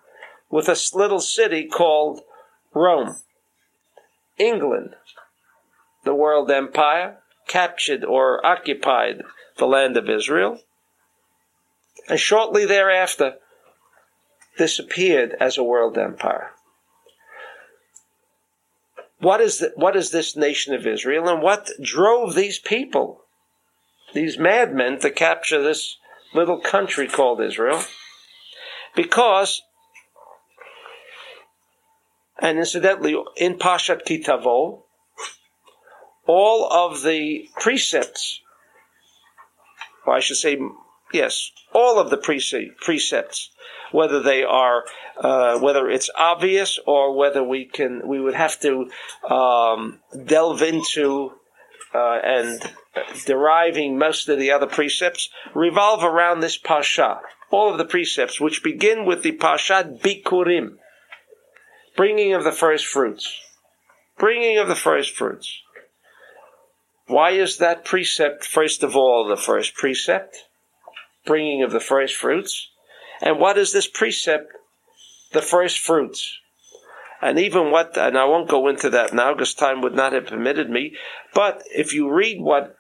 with 0.50 0.68
a 0.68 0.78
little 0.96 1.20
city 1.20 1.68
called 1.68 2.22
Rome. 2.74 3.18
England, 4.38 4.96
the 6.04 6.16
world 6.16 6.50
empire, 6.50 7.20
captured 7.48 8.04
or 8.04 8.44
occupied 8.46 9.22
the 9.58 9.66
land 9.66 9.96
of 9.98 10.10
Israel, 10.10 10.60
and 12.10 12.20
shortly 12.20 12.66
thereafter 12.66 13.36
disappeared 14.58 15.36
as 15.40 15.58
a 15.58 15.64
world 15.64 15.98
empire 15.98 16.54
what 19.24 19.40
is 19.40 19.60
the, 19.60 19.72
what 19.76 19.96
is 19.96 20.12
this 20.12 20.36
nation 20.36 20.74
of 20.74 20.86
Israel 20.86 21.30
and 21.30 21.42
what 21.42 21.70
drove 21.82 22.36
these 22.36 22.60
people, 22.60 23.22
these 24.14 24.38
madmen, 24.38 25.00
to 25.00 25.10
capture 25.10 25.64
this 25.64 25.98
little 26.34 26.60
country 26.60 27.08
called 27.08 27.42
Israel? 27.42 27.82
Because, 28.96 29.62
and 32.40 32.58
incidentally, 32.58 33.16
in 33.38 33.58
Pashat 33.58 34.06
Ki 34.06 34.24
Tavo, 34.24 34.84
all 36.26 36.72
of 36.72 37.04
the 37.04 37.48
precepts, 37.60 38.42
or 40.06 40.16
I 40.16 40.20
should 40.20 40.38
say, 40.38 40.58
yes, 41.12 41.52
all 41.74 42.00
of 42.00 42.10
the 42.10 42.18
precepts 42.18 43.50
whether 43.94 44.22
they 44.22 44.44
are 44.44 44.84
uh, 45.18 45.60
whether 45.60 45.90
it's 45.90 46.10
obvious 46.18 46.80
or 46.86 47.16
whether 47.16 47.44
we 47.44 47.66
can 47.66 48.02
we 48.08 48.20
would 48.20 48.34
have 48.34 48.60
to 48.60 48.90
um, 49.30 50.00
delve 50.26 50.62
into 50.62 51.32
uh, 51.94 52.20
and 52.24 52.62
deriving 53.26 53.98
most 53.98 54.28
of 54.28 54.40
the 54.40 54.52
other 54.52 54.66
precepts 54.66 55.30
revolve 55.54 56.04
around 56.04 56.40
this 56.40 56.58
pasha. 56.58 57.20
All 57.52 57.72
of 57.72 57.78
the 57.78 57.86
precepts, 57.86 58.42
which 58.42 58.64
begin 58.64 59.06
with 59.06 59.22
the 59.22 59.34
pashat 59.34 60.02
bikurim, 60.02 60.78
bringing 61.96 62.34
of 62.34 62.44
the 62.44 62.52
first 62.52 62.86
fruits, 62.86 63.40
bringing 64.18 64.58
of 64.58 64.68
the 64.68 64.76
first 64.76 65.16
fruits. 65.16 65.62
Why 67.08 67.32
is 67.32 67.58
that 67.58 67.86
precept, 67.86 68.46
first 68.46 68.84
of 68.84 68.96
all, 68.96 69.28
the 69.28 69.38
first 69.38 69.76
precept? 69.76 70.46
Bringing 71.26 71.64
of 71.64 71.72
the 71.72 71.80
first 71.80 72.16
fruits. 72.16 72.70
And 73.22 73.40
what 73.40 73.58
is 73.58 73.74
this 73.74 73.88
precept? 73.88 74.52
The 75.32 75.42
first 75.42 75.80
fruits. 75.80 76.38
And 77.22 77.40
even 77.40 77.72
what, 77.72 77.98
and 77.98 78.18
I 78.18 78.26
won't 78.26 78.50
go 78.50 78.68
into 78.68 78.90
that 78.90 79.14
now 79.14 79.34
because 79.34 79.54
time 79.54 79.82
would 79.82 79.96
not 79.96 80.14
have 80.14 80.28
permitted 80.28 80.70
me, 80.70 80.96
but 81.34 81.64
if 81.74 81.94
you 81.94 82.12
read 82.12 82.42
what 82.42 82.76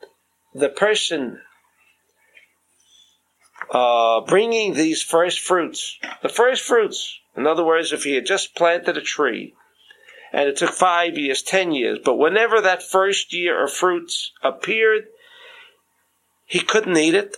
the 0.54 0.70
person 0.70 1.40
uh, 3.72 4.22
bringing 4.22 4.74
these 4.74 5.02
first 5.02 5.40
fruits, 5.40 6.00
the 6.22 6.30
first 6.30 6.64
fruits, 6.64 7.20
in 7.36 7.48
other 7.48 7.64
words, 7.64 7.92
if 7.92 8.04
he 8.04 8.16
had 8.16 8.26
just 8.26 8.56
planted 8.56 8.98
a 8.98 9.02
tree 9.02 9.54
and 10.32 10.50
it 10.50 10.58
took 10.58 10.72
five 10.72 11.18
years, 11.18 11.44
ten 11.44 11.72
years, 11.72 12.00
but 12.04 12.18
whenever 12.18 12.60
that 12.62 12.82
first 12.82 13.34
year 13.34 13.64
of 13.64 13.72
fruits 13.72 14.32
appeared, 14.42 15.06
he 16.46 16.60
couldn't 16.60 16.98
eat 16.98 17.14
it. 17.14 17.38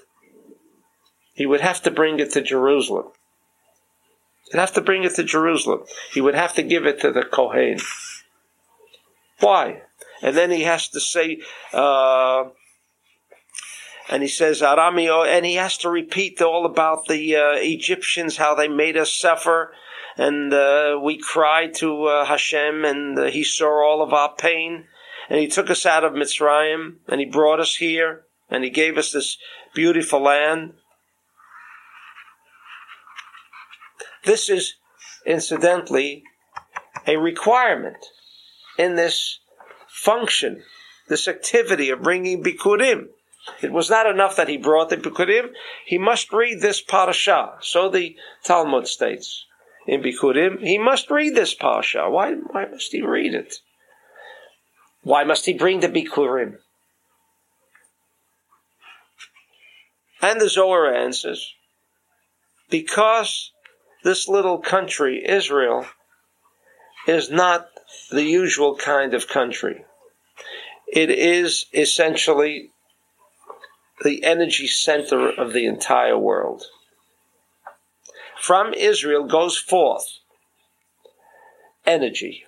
He 1.34 1.46
would 1.46 1.62
have 1.62 1.82
to 1.84 1.92
bring 1.92 2.20
it 2.20 2.32
to 2.32 2.42
Jerusalem. 2.42 3.08
He'd 4.52 4.60
have 4.60 4.74
to 4.74 4.82
bring 4.82 5.04
it 5.04 5.16
to 5.16 5.24
Jerusalem. 5.24 5.84
He 6.14 6.22
would 6.22 6.36
have 6.36 6.54
to 6.54 6.64
give 6.64 6.86
it 6.86 7.02
to 7.02 7.12
the 7.12 7.24
Kohen. 7.24 7.80
Why? 9.40 9.82
And 10.22 10.36
then 10.36 10.52
he 10.52 10.62
has 10.62 10.88
to 10.90 11.00
say, 11.00 11.42
uh, 11.74 12.46
and 14.10 14.22
he 14.22 14.30
says 14.30 14.62
Aramio, 14.62 15.26
and 15.26 15.46
he 15.46 15.56
has 15.56 15.78
to 15.80 15.90
repeat 15.90 16.42
all 16.42 16.66
about 16.66 17.06
the 17.08 17.36
uh, 17.36 17.54
Egyptians, 17.56 18.38
how 18.38 18.56
they 18.56 18.68
made 18.68 18.98
us 18.98 19.12
suffer, 19.12 19.74
and 20.18 20.54
uh, 20.54 21.00
we 21.02 21.18
cried 21.18 21.74
to 21.76 22.06
uh, 22.06 22.26
Hashem, 22.26 22.86
and 22.86 23.20
uh, 23.20 23.26
He 23.26 23.44
saw 23.44 23.84
all 23.84 24.02
of 24.02 24.14
our 24.14 24.34
pain, 24.36 24.86
and 25.30 25.40
He 25.40 25.48
took 25.48 25.70
us 25.70 25.86
out 25.86 26.04
of 26.04 26.14
Mitzrayim, 26.14 26.98
and 27.08 27.20
He 27.20 27.26
brought 27.26 27.60
us 27.60 27.76
here, 27.76 28.26
and 28.50 28.64
He 28.64 28.70
gave 28.70 28.98
us 28.98 29.12
this 29.12 29.38
beautiful 29.74 30.22
land. 30.22 30.74
This 34.24 34.50
is, 34.50 34.76
incidentally, 35.26 36.24
a 37.06 37.18
requirement 37.18 37.98
in 38.78 38.96
this 38.96 39.40
function, 39.88 40.64
this 41.10 41.28
activity 41.28 41.90
of 41.90 42.02
bringing 42.02 42.42
Bikurim. 42.42 43.08
It 43.62 43.72
was 43.72 43.90
not 43.90 44.08
enough 44.08 44.36
that 44.36 44.50
he 44.50 44.58
brought 44.58 44.90
the 44.90 44.98
Bikurim, 44.98 45.50
he 45.86 45.98
must 45.98 46.34
read 46.34 46.62
this 46.62 46.82
parasha. 46.82 47.54
So 47.62 47.90
the 47.90 48.16
Talmud 48.44 48.88
states 48.88 49.46
in 49.88 50.02
Bikurim, 50.02 50.62
he 50.62 50.78
must 50.78 51.12
read 51.12 51.36
this 51.36 51.54
parasha. 51.54 52.10
Why, 52.10 52.34
why 52.34 52.66
must 52.66 52.92
he 52.92 53.02
read 53.02 53.34
it? 53.34 53.56
Why 55.04 55.24
must 55.24 55.46
he 55.46 55.54
bring 55.54 55.82
the 55.82 55.90
Bikurim? 55.90 56.58
And 60.22 60.42
the 60.42 60.50
Zohar 60.50 60.92
answers, 60.92 61.54
because 62.70 63.52
this 64.04 64.28
little 64.28 64.58
country, 64.58 65.24
Israel, 65.24 65.86
is 67.08 67.30
not 67.30 67.68
the 68.10 68.24
usual 68.24 68.76
kind 68.76 69.14
of 69.14 69.28
country. 69.28 69.86
It 70.88 71.12
is 71.12 71.66
essentially 71.74 72.72
the 74.04 74.24
energy 74.24 74.68
center 74.68 75.30
of 75.30 75.54
the 75.54 75.66
entire 75.66 76.18
world. 76.18 76.64
From 78.38 78.74
Israel 78.74 79.26
goes 79.26 79.58
forth 79.58 80.20
energy. 81.86 82.44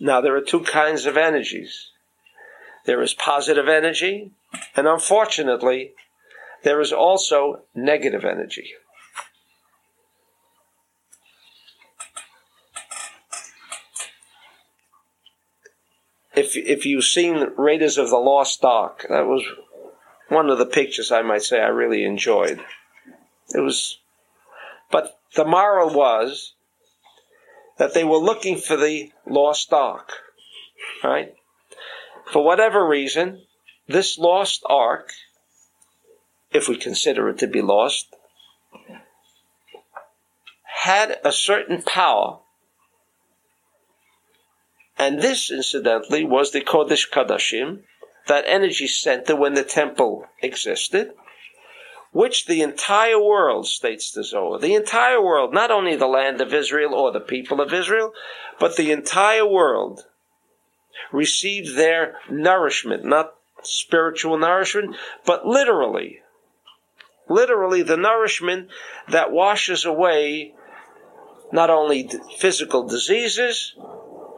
Now, 0.00 0.20
there 0.20 0.34
are 0.36 0.40
two 0.40 0.60
kinds 0.60 1.06
of 1.06 1.16
energies 1.16 1.90
there 2.86 3.02
is 3.02 3.12
positive 3.12 3.68
energy, 3.68 4.32
and 4.74 4.88
unfortunately, 4.88 5.92
there 6.64 6.80
is 6.80 6.92
also 6.92 7.62
negative 7.74 8.24
energy. 8.24 8.72
if 16.40 16.56
if 16.56 16.86
you've 16.86 17.04
seen 17.04 17.50
Raiders 17.56 17.98
of 17.98 18.10
the 18.10 18.16
Lost 18.16 18.64
Ark, 18.64 19.06
that 19.08 19.26
was 19.26 19.44
one 20.30 20.48
of 20.48 20.58
the 20.58 20.66
pictures 20.66 21.12
I 21.12 21.22
might 21.22 21.42
say 21.42 21.60
I 21.60 21.68
really 21.68 22.04
enjoyed. 22.04 22.60
It 23.54 23.60
was, 23.60 23.98
but 24.90 25.18
the 25.36 25.44
moral 25.44 25.92
was 25.92 26.54
that 27.78 27.94
they 27.94 28.04
were 28.04 28.16
looking 28.16 28.56
for 28.56 28.76
the 28.76 29.12
lost 29.26 29.72
ark, 29.72 30.12
right? 31.04 31.34
For 32.32 32.44
whatever 32.44 32.86
reason, 32.86 33.42
this 33.86 34.18
lost 34.18 34.62
ark, 34.66 35.10
if 36.52 36.68
we 36.68 36.76
consider 36.76 37.28
it 37.28 37.38
to 37.38 37.46
be 37.46 37.60
lost, 37.60 38.14
had 40.64 41.18
a 41.24 41.32
certain 41.32 41.82
power 41.82 42.38
and 45.00 45.22
this, 45.22 45.50
incidentally, 45.50 46.24
was 46.24 46.50
the 46.50 46.60
Kodesh 46.60 47.08
Kadashim, 47.10 47.84
that 48.28 48.44
energy 48.46 48.86
center 48.86 49.36
when 49.36 49.54
the 49.54 49.64
temple 49.64 50.26
existed, 50.42 51.12
which 52.12 52.46
the 52.46 52.62
entire 52.62 53.20
world, 53.20 53.66
states 53.66 54.10
the 54.10 54.24
Zohar, 54.24 54.58
the 54.58 54.74
entire 54.74 55.22
world, 55.22 55.54
not 55.54 55.70
only 55.70 55.96
the 55.96 56.06
land 56.06 56.40
of 56.40 56.52
Israel 56.52 56.94
or 56.94 57.12
the 57.12 57.20
people 57.20 57.60
of 57.60 57.72
Israel, 57.72 58.12
but 58.58 58.76
the 58.76 58.90
entire 58.90 59.46
world 59.46 60.04
received 61.12 61.76
their 61.76 62.16
nourishment, 62.28 63.04
not 63.04 63.34
spiritual 63.62 64.38
nourishment, 64.38 64.96
but 65.24 65.46
literally, 65.46 66.20
literally 67.28 67.82
the 67.82 67.96
nourishment 67.96 68.68
that 69.08 69.30
washes 69.30 69.84
away 69.84 70.54
not 71.52 71.70
only 71.70 72.08
physical 72.38 72.86
diseases, 72.86 73.74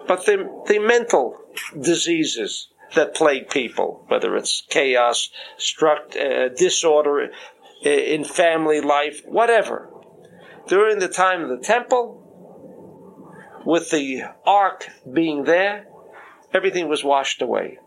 but 0.06 0.26
the, 0.26 0.64
the 0.66 0.78
mental 0.78 1.38
diseases 1.78 2.68
that 2.94 3.14
plague 3.14 3.50
people, 3.50 4.04
whether 4.08 4.36
it's 4.36 4.62
chaos, 4.68 5.30
struct, 5.58 6.16
uh, 6.16 6.48
disorder 6.54 7.30
in 7.82 8.24
family 8.24 8.80
life, 8.80 9.22
whatever. 9.26 9.90
During 10.68 10.98
the 10.98 11.08
time 11.08 11.42
of 11.42 11.48
the 11.48 11.64
temple, 11.64 12.18
with 13.64 13.90
the 13.90 14.22
ark 14.44 14.88
being 15.10 15.44
there, 15.44 15.86
everything 16.52 16.88
was 16.88 17.04
washed 17.04 17.42
away. 17.42 17.78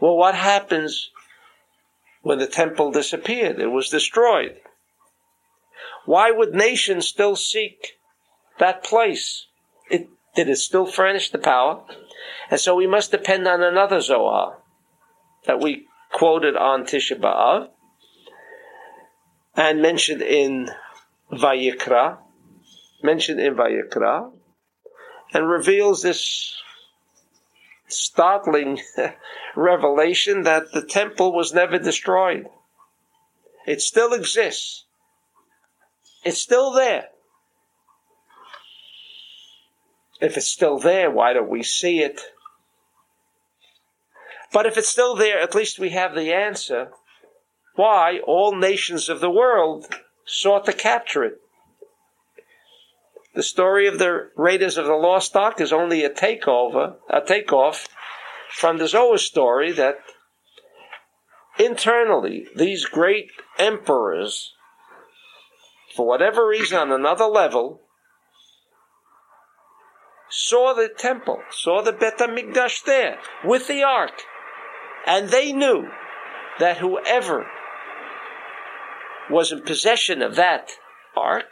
Well, 0.00 0.16
what 0.16 0.34
happens 0.34 1.10
when 2.22 2.38
the 2.38 2.46
temple 2.46 2.90
disappeared? 2.92 3.60
It 3.60 3.66
was 3.66 3.88
destroyed. 3.88 4.56
Why 6.04 6.30
would 6.30 6.54
nations 6.54 7.06
still 7.06 7.36
seek 7.36 7.98
that 8.58 8.82
place? 8.82 9.46
It 9.90 10.08
did 10.38 10.48
it 10.48 10.56
still 10.56 10.86
furnished 10.86 11.32
the 11.32 11.38
power? 11.38 11.82
And 12.48 12.60
so 12.60 12.76
we 12.76 12.86
must 12.86 13.10
depend 13.10 13.48
on 13.48 13.60
another 13.60 14.00
Zohar 14.00 14.58
that 15.46 15.58
we 15.58 15.88
quoted 16.12 16.54
on 16.56 16.84
Tisha 16.84 17.18
B'Av 17.18 17.70
and 19.56 19.82
mentioned 19.82 20.22
in 20.22 20.70
Vayikra, 21.32 22.18
mentioned 23.02 23.40
in 23.40 23.56
Vayikra, 23.56 24.30
and 25.34 25.48
reveals 25.48 26.02
this 26.02 26.54
startling 27.88 28.78
revelation 29.56 30.42
that 30.44 30.70
the 30.72 30.82
temple 30.82 31.34
was 31.34 31.52
never 31.52 31.80
destroyed. 31.80 32.46
It 33.66 33.80
still 33.80 34.12
exists. 34.12 34.84
It's 36.22 36.38
still 36.38 36.72
there. 36.72 37.08
If 40.20 40.36
it's 40.36 40.46
still 40.46 40.78
there, 40.78 41.10
why 41.10 41.32
don't 41.32 41.48
we 41.48 41.62
see 41.62 42.00
it? 42.00 42.20
But 44.52 44.66
if 44.66 44.76
it's 44.76 44.88
still 44.88 45.14
there, 45.14 45.38
at 45.40 45.54
least 45.54 45.78
we 45.78 45.90
have 45.90 46.14
the 46.14 46.32
answer 46.32 46.90
why 47.76 48.18
all 48.26 48.56
nations 48.56 49.08
of 49.08 49.20
the 49.20 49.30
world 49.30 49.86
sought 50.26 50.64
to 50.66 50.72
capture 50.72 51.22
it. 51.22 51.40
The 53.34 53.42
story 53.42 53.86
of 53.86 54.00
the 54.00 54.30
Raiders 54.36 54.76
of 54.76 54.86
the 54.86 54.94
Lost 54.94 55.36
Ark 55.36 55.60
is 55.60 55.72
only 55.72 56.02
a 56.02 56.10
takeover, 56.10 56.96
a 57.08 57.20
takeoff 57.20 57.86
from 58.50 58.78
the 58.78 58.88
Zohar 58.88 59.18
story 59.18 59.70
that 59.72 59.98
internally 61.58 62.48
these 62.56 62.84
great 62.84 63.30
emperors, 63.58 64.54
for 65.94 66.04
whatever 66.06 66.48
reason 66.48 66.78
on 66.78 66.90
another 66.90 67.26
level, 67.26 67.82
saw 70.30 70.74
the 70.74 70.88
temple, 70.88 71.42
saw 71.50 71.82
the 71.82 71.92
Bet 71.92 72.18
HaMikdash 72.18 72.84
there 72.84 73.18
with 73.44 73.66
the 73.66 73.82
ark. 73.82 74.22
And 75.06 75.30
they 75.30 75.52
knew 75.52 75.88
that 76.58 76.78
whoever 76.78 77.46
was 79.30 79.52
in 79.52 79.62
possession 79.62 80.22
of 80.22 80.36
that 80.36 80.72
ark, 81.16 81.46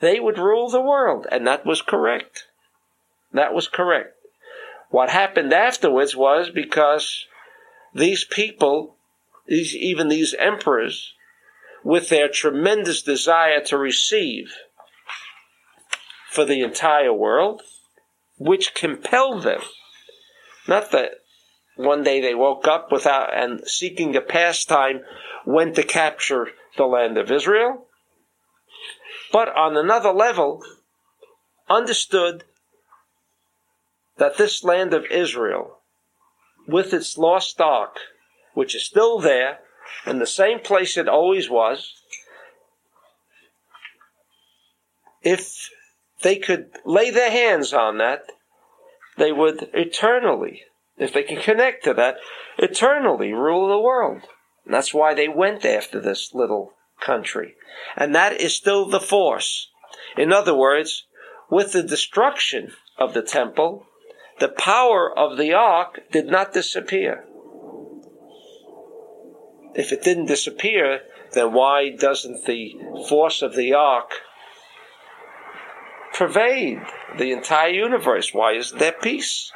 they 0.00 0.18
would 0.18 0.38
rule 0.38 0.70
the 0.70 0.80
world. 0.80 1.26
And 1.30 1.46
that 1.46 1.66
was 1.66 1.82
correct. 1.82 2.46
That 3.32 3.54
was 3.54 3.68
correct. 3.68 4.16
What 4.88 5.10
happened 5.10 5.52
afterwards 5.52 6.16
was 6.16 6.50
because 6.50 7.26
these 7.94 8.24
people, 8.24 8.96
these, 9.46 9.74
even 9.74 10.08
these 10.08 10.34
emperors, 10.34 11.14
with 11.84 12.08
their 12.08 12.28
tremendous 12.28 13.02
desire 13.02 13.60
to 13.64 13.78
receive 13.78 14.54
for 16.30 16.44
the 16.44 16.62
entire 16.62 17.12
world, 17.12 17.62
which 18.38 18.74
compelled 18.74 19.42
them. 19.42 19.60
Not 20.68 20.92
that 20.92 21.10
one 21.76 22.04
day 22.04 22.20
they 22.20 22.34
woke 22.34 22.68
up 22.68 22.92
without 22.92 23.36
and 23.36 23.66
seeking 23.66 24.14
a 24.14 24.20
pastime 24.20 25.00
went 25.44 25.74
to 25.74 25.82
capture 25.82 26.48
the 26.76 26.84
land 26.84 27.18
of 27.18 27.32
Israel, 27.32 27.86
but 29.32 29.48
on 29.56 29.76
another 29.76 30.12
level 30.12 30.62
understood 31.68 32.44
that 34.18 34.36
this 34.36 34.62
land 34.62 34.94
of 34.94 35.06
Israel, 35.10 35.78
with 36.68 36.94
its 36.94 37.18
lost 37.18 37.60
ark, 37.60 37.96
which 38.54 38.76
is 38.76 38.84
still 38.84 39.18
there, 39.18 39.58
in 40.06 40.20
the 40.20 40.26
same 40.26 40.60
place 40.60 40.96
it 40.96 41.08
always 41.08 41.50
was, 41.50 41.94
if 45.22 45.70
they 46.22 46.36
could 46.36 46.70
lay 46.84 47.10
their 47.10 47.30
hands 47.30 47.72
on 47.72 47.98
that, 47.98 48.24
they 49.16 49.32
would 49.32 49.68
eternally, 49.74 50.62
if 50.96 51.12
they 51.12 51.22
can 51.22 51.40
connect 51.40 51.84
to 51.84 51.94
that, 51.94 52.16
eternally 52.58 53.32
rule 53.32 53.68
the 53.68 53.80
world. 53.80 54.22
And 54.64 54.74
that's 54.74 54.94
why 54.94 55.14
they 55.14 55.28
went 55.28 55.64
after 55.64 56.00
this 56.00 56.30
little 56.34 56.72
country. 57.00 57.54
And 57.96 58.14
that 58.14 58.40
is 58.40 58.54
still 58.54 58.88
the 58.88 59.00
force. 59.00 59.68
In 60.16 60.32
other 60.32 60.54
words, 60.54 61.06
with 61.50 61.72
the 61.72 61.82
destruction 61.82 62.72
of 62.98 63.14
the 63.14 63.22
temple, 63.22 63.86
the 64.38 64.48
power 64.48 65.12
of 65.16 65.36
the 65.36 65.52
ark 65.52 66.00
did 66.12 66.26
not 66.26 66.52
disappear. 66.52 67.24
If 69.74 69.92
it 69.92 70.02
didn't 70.02 70.26
disappear, 70.26 71.00
then 71.32 71.52
why 71.52 71.90
doesn't 71.90 72.44
the 72.46 72.74
force 73.08 73.42
of 73.42 73.54
the 73.54 73.72
ark 73.74 74.12
pervade 76.20 76.82
the 77.16 77.32
entire 77.32 77.70
universe? 77.70 78.34
Why 78.34 78.52
is 78.52 78.72
there 78.72 78.92
peace? 78.92 79.50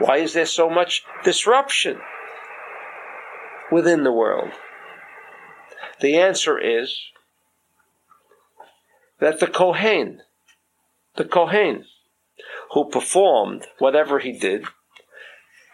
Why 0.00 0.16
is 0.16 0.32
there 0.32 0.46
so 0.46 0.68
much 0.68 1.04
disruption 1.22 2.00
within 3.70 4.02
the 4.02 4.10
world? 4.10 4.50
The 6.00 6.16
answer 6.16 6.58
is 6.58 6.98
that 9.20 9.38
the 9.38 9.46
Kohen, 9.46 10.22
the 11.16 11.24
Kohen, 11.24 11.84
who 12.72 12.90
performed 12.90 13.68
whatever 13.78 14.18
he 14.18 14.32
did, 14.32 14.64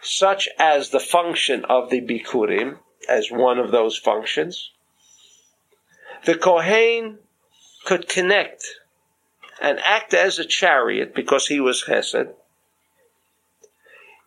such 0.03 0.47
as 0.59 0.89
the 0.89 0.99
function 0.99 1.65
of 1.65 1.89
the 1.89 2.01
Bikurim, 2.01 2.77
as 3.09 3.31
one 3.31 3.57
of 3.57 3.71
those 3.71 3.97
functions, 3.97 4.69
the 6.25 6.37
Kohen 6.37 7.17
could 7.85 8.07
connect 8.07 8.63
and 9.61 9.79
act 9.79 10.13
as 10.13 10.39
a 10.39 10.45
chariot 10.45 11.15
because 11.15 11.47
he 11.47 11.59
was 11.59 11.85
Hesed. 11.87 12.27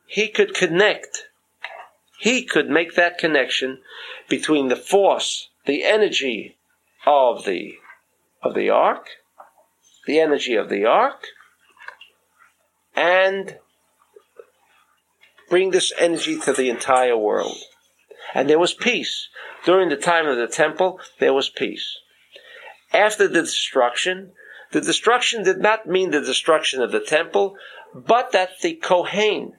He 0.07 0.29
could 0.29 0.55
connect. 0.55 1.29
He 2.19 2.45
could 2.45 2.69
make 2.71 2.95
that 2.95 3.19
connection 3.19 3.81
between 4.29 4.69
the 4.69 4.77
force, 4.77 5.51
the 5.67 5.85
energy 5.85 6.57
of 7.07 7.45
the 7.45 7.75
of 8.43 8.55
the 8.55 8.71
ark, 8.71 9.09
the 10.07 10.21
energy 10.21 10.55
of 10.55 10.69
the 10.69 10.85
ark, 10.85 11.27
and 12.95 13.59
bring 15.51 15.71
this 15.71 15.93
energy 15.99 16.39
to 16.39 16.53
the 16.53 16.71
entire 16.71 17.17
world. 17.17 17.57
And 18.35 18.49
there 18.49 18.59
was 18.59 18.75
peace. 18.75 19.29
During 19.65 19.89
the 19.89 19.97
time 19.97 20.27
of 20.27 20.37
the 20.37 20.47
temple, 20.47 21.01
there 21.19 21.33
was 21.35 21.49
peace. 21.49 21.99
After 22.93 23.29
the 23.29 23.43
destruction, 23.43 24.33
the 24.73 24.81
destruction 24.81 25.43
did 25.43 25.59
not 25.59 25.87
mean 25.87 26.11
the 26.11 26.21
destruction 26.21 26.83
of 26.83 26.93
the 26.93 27.01
temple, 27.01 27.57
but 27.95 28.33
that 28.33 28.51
the 28.63 28.75
Kohen 28.75 29.55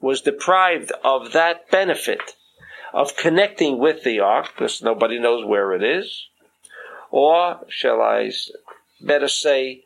was 0.00 0.20
deprived 0.20 0.92
of 1.04 1.32
that 1.32 1.70
benefit 1.70 2.34
of 2.92 3.16
connecting 3.16 3.78
with 3.78 4.04
the 4.04 4.20
ark, 4.20 4.48
because 4.54 4.82
nobody 4.82 5.18
knows 5.18 5.46
where 5.46 5.72
it 5.72 5.82
is. 5.82 6.28
Or, 7.10 7.60
shall 7.68 8.02
I 8.02 8.30
better 9.00 9.28
say, 9.28 9.84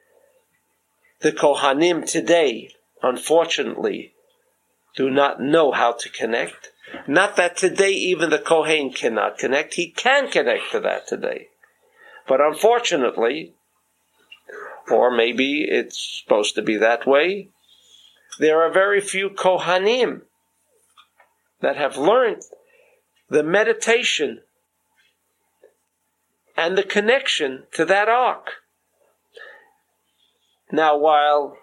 the 1.20 1.32
Kohanim 1.32 2.10
today, 2.10 2.70
unfortunately, 3.02 4.12
do 4.96 5.10
not 5.10 5.40
know 5.40 5.72
how 5.72 5.92
to 5.92 6.08
connect. 6.08 6.72
Not 7.06 7.36
that 7.36 7.56
today 7.56 7.90
even 7.90 8.30
the 8.30 8.38
Kohen 8.38 8.90
cannot 8.90 9.38
connect. 9.38 9.74
He 9.74 9.90
can 9.90 10.30
connect 10.30 10.72
to 10.72 10.80
that 10.80 11.06
today. 11.06 11.48
But 12.26 12.40
unfortunately, 12.40 13.54
or 14.90 15.10
maybe 15.10 15.64
it's 15.68 16.22
supposed 16.22 16.54
to 16.54 16.62
be 16.62 16.76
that 16.76 17.06
way, 17.06 17.50
there 18.38 18.62
are 18.62 18.72
very 18.72 19.00
few 19.00 19.30
Kohanim 19.30 20.22
that 21.60 21.76
have 21.76 21.96
learned 21.96 22.42
the 23.28 23.42
meditation 23.42 24.40
and 26.56 26.76
the 26.76 26.82
connection 26.82 27.64
to 27.72 27.84
that 27.84 28.08
ark. 28.08 28.50
Now, 30.70 30.96
while 30.96 31.56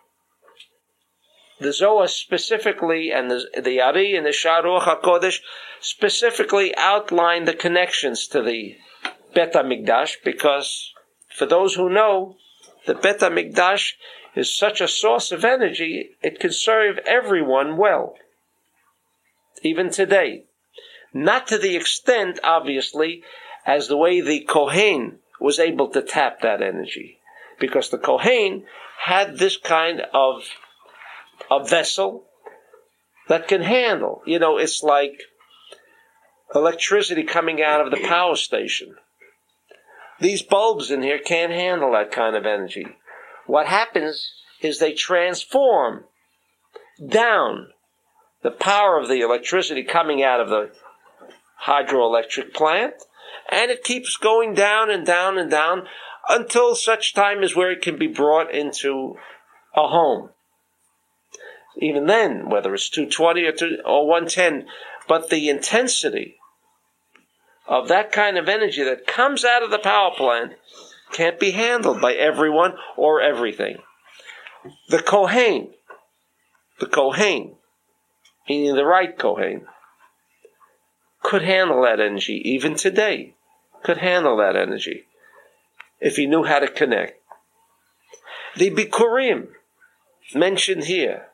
the 1.59 1.73
Zohar 1.73 2.07
specifically 2.07 3.11
and 3.11 3.29
the, 3.29 3.61
the 3.61 3.81
Ari 3.81 4.15
and 4.15 4.25
the 4.25 4.31
Sharuch 4.31 4.83
HaKodesh 4.83 5.39
specifically 5.79 6.75
outline 6.75 7.45
the 7.45 7.53
connections 7.53 8.27
to 8.27 8.41
the 8.41 8.75
Bet 9.33 9.53
HaMikdash 9.53 10.17
because 10.23 10.93
for 11.35 11.45
those 11.45 11.75
who 11.75 11.89
know, 11.89 12.37
the 12.85 12.95
Bet 12.95 13.19
HaMikdash 13.19 13.93
is 14.35 14.55
such 14.55 14.81
a 14.81 14.87
source 14.87 15.31
of 15.31 15.45
energy, 15.45 16.11
it 16.21 16.39
can 16.39 16.51
serve 16.51 16.97
everyone 17.05 17.77
well. 17.77 18.15
Even 19.61 19.89
today. 19.89 20.45
Not 21.13 21.47
to 21.47 21.57
the 21.57 21.75
extent, 21.75 22.39
obviously, 22.43 23.23
as 23.65 23.87
the 23.87 23.97
way 23.97 24.19
the 24.19 24.41
Kohen 24.41 25.19
was 25.39 25.59
able 25.59 25.89
to 25.89 26.01
tap 26.01 26.41
that 26.41 26.61
energy. 26.61 27.19
Because 27.59 27.89
the 27.89 27.99
Kohen 27.99 28.65
had 29.05 29.37
this 29.37 29.57
kind 29.57 30.01
of 30.13 30.43
a 31.51 31.63
vessel 31.63 32.25
that 33.29 33.47
can 33.47 33.61
handle. 33.61 34.21
You 34.25 34.39
know, 34.39 34.57
it's 34.57 34.81
like 34.81 35.21
electricity 36.53 37.23
coming 37.23 37.61
out 37.61 37.81
of 37.81 37.91
the 37.91 38.05
power 38.07 38.35
station. 38.35 38.95
These 40.23 40.41
bulbs 40.41 40.89
in 40.89 41.03
here 41.03 41.19
can't 41.19 41.51
handle 41.51 41.91
that 41.91 42.13
kind 42.13 42.37
of 42.37 42.45
energy. 42.45 42.87
What 43.45 43.67
happens 43.67 44.31
is 44.61 44.79
they 44.79 44.93
transform 44.93 46.05
down 47.05 47.67
the 48.41 48.51
power 48.51 48.97
of 48.97 49.09
the 49.09 49.19
electricity 49.19 49.83
coming 49.83 50.23
out 50.23 50.39
of 50.39 50.47
the 50.47 50.71
hydroelectric 51.65 52.53
plant, 52.53 52.93
and 53.51 53.69
it 53.69 53.83
keeps 53.83 54.15
going 54.15 54.53
down 54.53 54.89
and 54.89 55.05
down 55.05 55.37
and 55.37 55.51
down 55.51 55.89
until 56.29 56.73
such 56.73 57.13
time 57.13 57.43
as 57.43 57.53
where 57.53 57.71
it 57.71 57.81
can 57.81 57.97
be 57.97 58.07
brought 58.07 58.49
into 58.49 59.17
a 59.75 59.89
home. 59.89 60.29
Even 61.81 62.05
then, 62.05 62.49
whether 62.49 62.73
it's 62.73 62.89
220 62.89 63.43
or, 63.43 63.51
two, 63.51 63.77
or 63.83 64.07
110, 64.07 64.67
but 65.05 65.29
the 65.29 65.49
intensity 65.49 66.37
of 67.67 67.87
that 67.87 68.11
kind 68.11 68.37
of 68.37 68.49
energy 68.49 68.83
that 68.83 69.07
comes 69.07 69.45
out 69.45 69.63
of 69.63 69.71
the 69.71 69.79
power 69.79 70.11
plant 70.15 70.53
can't 71.11 71.39
be 71.39 71.51
handled 71.51 72.01
by 72.01 72.13
everyone 72.13 72.73
or 72.97 73.21
everything. 73.21 73.77
The 74.89 74.99
Kohen, 74.99 75.73
the 76.79 76.87
Kohen, 76.87 77.55
meaning 78.49 78.75
the 78.75 78.85
right 78.85 79.17
Kohen, 79.17 79.65
could 81.21 81.43
handle 81.43 81.83
that 81.83 81.99
energy 81.99 82.41
even 82.45 82.75
today, 82.75 83.35
could 83.83 83.97
handle 83.97 84.37
that 84.37 84.55
energy 84.55 85.03
if 85.99 86.17
he 86.17 86.25
knew 86.25 86.43
how 86.43 86.59
to 86.59 86.67
connect. 86.67 87.19
The 88.57 88.71
Bikurim 88.71 89.47
mentioned 90.35 90.85
here. 90.85 91.27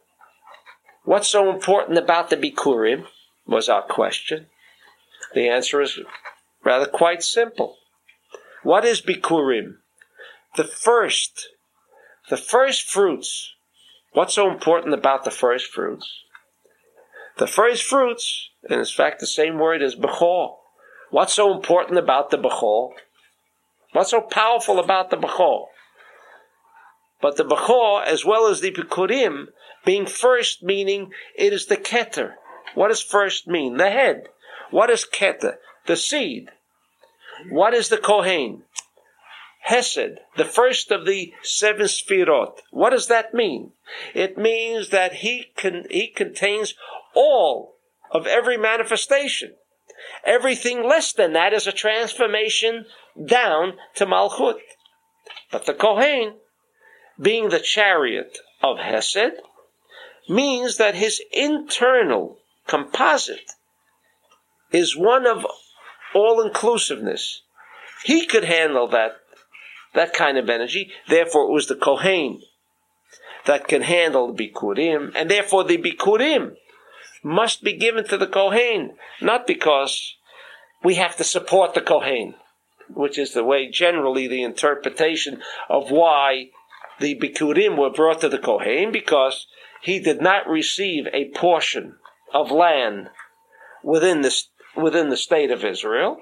What's 1.04 1.28
so 1.28 1.50
important 1.50 1.98
about 1.98 2.30
the 2.30 2.38
Bikurim 2.38 3.06
was 3.48 3.68
our 3.68 3.82
question. 3.82 4.48
The 5.34 5.48
answer 5.50 5.82
is 5.82 6.00
rather 6.64 6.86
quite 6.86 7.24
simple. 7.24 7.78
What 8.64 8.86
is 8.86 9.02
Bikurim? 9.02 9.78
The 10.56 10.64
first, 10.64 11.50
the 12.30 12.38
first 12.38 12.90
fruits. 12.90 13.54
What's 14.14 14.34
so 14.34 14.50
important 14.50 14.94
about 14.94 15.24
the 15.24 15.32
first 15.32 15.68
fruits? 15.68 16.10
The 17.38 17.48
first 17.48 17.84
fruits, 17.84 18.50
and 18.68 18.80
in 18.80 18.86
fact 18.86 19.20
the 19.20 19.28
same 19.28 19.60
word 19.60 19.82
as 19.82 19.96
Bechor. 19.96 20.56
What's 21.12 21.34
so 21.34 21.54
important 21.56 21.98
about 22.00 22.32
the 22.32 22.38
Bechor? 22.38 22.92
What's 23.94 24.12
so 24.12 24.22
powerful 24.22 24.80
about 24.80 25.10
the 25.10 25.18
Bechor? 25.18 25.68
But 27.22 27.38
the 27.38 27.46
Bechor, 27.46 28.04
as 28.04 28.26
well 28.26 28.48
as 28.48 28.62
the 28.62 28.72
Bikurim, 28.72 29.48
being 29.86 30.06
first 30.06 30.64
meaning 30.64 31.12
it 31.36 31.54
is 31.54 31.68
the 31.68 31.78
Keter. 31.78 32.34
What 32.76 32.90
does 32.90 33.02
first 33.02 33.48
mean? 33.48 33.78
The 33.78 33.90
head. 33.90 34.28
What 34.72 34.90
is 34.90 35.06
Keter? 35.06 35.58
The 35.86 35.96
seed. 35.96 36.50
What 37.50 37.74
is 37.74 37.90
the 37.90 37.98
Kohen? 37.98 38.64
Hesed, 39.62 40.20
the 40.36 40.46
first 40.46 40.90
of 40.92 41.06
the 41.06 41.34
seven 41.44 41.86
Sfirot. 41.86 42.60
What 42.72 42.92
does 42.92 43.08
that 43.08 43.34
mean? 43.34 43.74
It 44.14 44.38
means 44.38 44.90
that 44.90 45.16
he 45.16 45.52
can, 45.56 45.86
he 45.90 46.08
contains 46.08 46.76
all 47.14 47.76
of 48.12 48.26
every 48.26 48.58
manifestation. 48.58 49.56
Everything 50.26 50.88
less 50.88 51.12
than 51.14 51.34
that 51.34 51.54
is 51.54 51.68
a 51.68 51.72
transformation 51.72 52.86
down 53.24 53.74
to 53.96 54.06
Malchut. 54.06 54.60
But 55.52 55.66
the 55.66 55.74
Kohen, 55.74 56.36
being 57.20 57.50
the 57.50 57.60
chariot 57.60 58.40
of 58.62 58.80
Hesed, 58.80 59.42
means 60.28 60.78
that 60.78 60.96
his 60.96 61.22
internal 61.32 62.40
composite 62.68 63.52
is 64.72 64.96
one 64.96 65.26
of 65.26 65.46
all 66.14 66.42
inclusiveness. 66.42 67.42
He 68.04 68.26
could 68.26 68.46
handle 68.46 68.88
that, 68.90 69.18
that 69.94 70.14
kind 70.14 70.38
of 70.38 70.50
energy. 70.50 70.92
Therefore, 71.08 71.50
it 71.50 71.54
was 71.54 71.68
the 71.68 71.76
Kohen 71.76 72.42
that 73.46 73.68
can 73.68 73.82
handle 73.82 74.34
the 74.34 74.50
Bikurim, 74.50 75.12
and 75.16 75.30
therefore 75.30 75.64
the 75.64 75.78
Bikurim 75.78 76.56
must 77.24 77.64
be 77.64 77.74
given 77.74 78.06
to 78.08 78.18
the 78.18 78.28
Kohen, 78.28 78.96
not 79.22 79.48
because 79.48 80.16
we 80.84 80.96
have 80.96 81.16
to 81.18 81.24
support 81.24 81.74
the 81.74 81.82
Kohen, 81.82 82.36
which 82.94 83.18
is 83.18 83.34
the 83.34 83.44
way 83.44 83.70
generally 83.70 84.28
the 84.28 84.44
interpretation 84.44 85.42
of 85.68 85.92
why 85.92 86.50
the 87.00 87.16
Bikurim 87.20 87.78
were 87.78 87.90
brought 87.90 88.22
to 88.22 88.30
the 88.30 88.38
Kohen, 88.38 88.92
because 88.92 89.48
he 89.82 90.00
did 90.00 90.22
not 90.22 90.48
receive 90.48 91.08
a 91.12 91.30
portion 91.32 91.96
of 92.34 92.52
land 92.52 93.10
within 93.84 94.22
the, 94.22 94.44
within 94.82 95.10
the 95.10 95.18
state 95.18 95.52
of 95.52 95.64
Israel. 95.64 96.18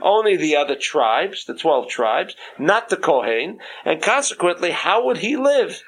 Only 0.00 0.36
the 0.36 0.56
other 0.56 0.76
tribes, 0.76 1.44
the 1.44 1.54
12 1.54 1.88
tribes, 1.88 2.34
not 2.58 2.88
the 2.88 2.96
Kohen, 2.96 3.58
and 3.84 4.02
consequently, 4.02 4.70
how 4.70 5.04
would 5.04 5.18
he 5.18 5.36
live 5.36 5.82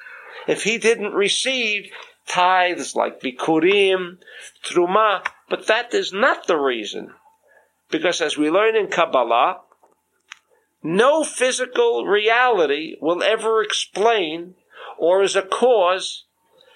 if 0.47 0.65
he 0.65 0.79
didn't 0.79 1.15
receive 1.15 1.91
tithes 2.27 2.95
like 2.95 3.21
Bikurim, 3.21 4.19
Truma? 4.63 5.27
But 5.49 5.67
that 5.67 5.95
is 5.95 6.13
not 6.13 6.47
the 6.47 6.57
reason. 6.57 7.15
Because 7.91 8.21
as 8.21 8.37
we 8.37 8.51
learn 8.51 8.77
in 8.77 8.89
Kabbalah, 8.89 9.61
no 10.83 11.25
physical 11.25 12.05
reality 12.05 12.97
will 13.01 13.23
ever 13.23 13.63
explain 13.63 14.55
or 14.99 15.23
is 15.23 15.37
a 15.37 15.43
cause 15.43 16.25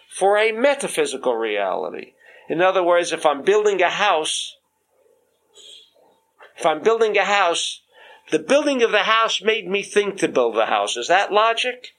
for 0.09 0.37
a 0.37 0.53
metaphysical 0.53 1.35
reality. 1.35 2.13
In 2.49 2.61
other 2.61 2.83
words, 2.83 3.13
if 3.13 3.25
I'm 3.25 3.43
building 3.43 3.81
a 3.81 3.91
house, 3.91 4.57
if 6.61 6.67
I'm 6.67 6.83
building 6.83 7.17
a 7.17 7.25
house, 7.25 7.81
the 8.31 8.39
building 8.39 8.83
of 8.83 8.93
the 8.93 9.05
house 9.05 9.41
made 9.41 9.67
me 9.67 9.83
think 9.83 10.19
to 10.19 10.29
build 10.29 10.55
the 10.55 10.67
house. 10.67 10.95
Is 10.99 11.09
that 11.09 11.33
logic? 11.33 11.95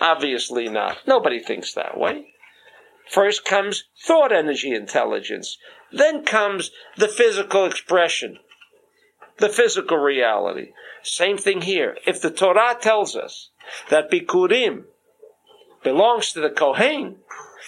Obviously 0.00 0.68
not. 0.68 0.98
Nobody 1.08 1.40
thinks 1.40 1.74
that 1.74 1.98
way. 1.98 2.28
First 3.08 3.44
comes 3.44 3.84
thought 4.06 4.30
energy 4.30 4.72
intelligence. 4.72 5.58
Then 5.90 6.24
comes 6.24 6.70
the 6.96 7.08
physical 7.08 7.66
expression, 7.66 8.38
the 9.38 9.48
physical 9.48 9.96
reality. 9.96 10.68
Same 11.02 11.36
thing 11.36 11.62
here. 11.62 11.96
If 12.06 12.22
the 12.22 12.30
Torah 12.30 12.76
tells 12.80 13.16
us 13.16 13.50
that 13.88 14.08
Bikurim 14.08 14.84
belongs 15.82 16.32
to 16.32 16.40
the 16.40 16.50
Kohen, 16.50 17.16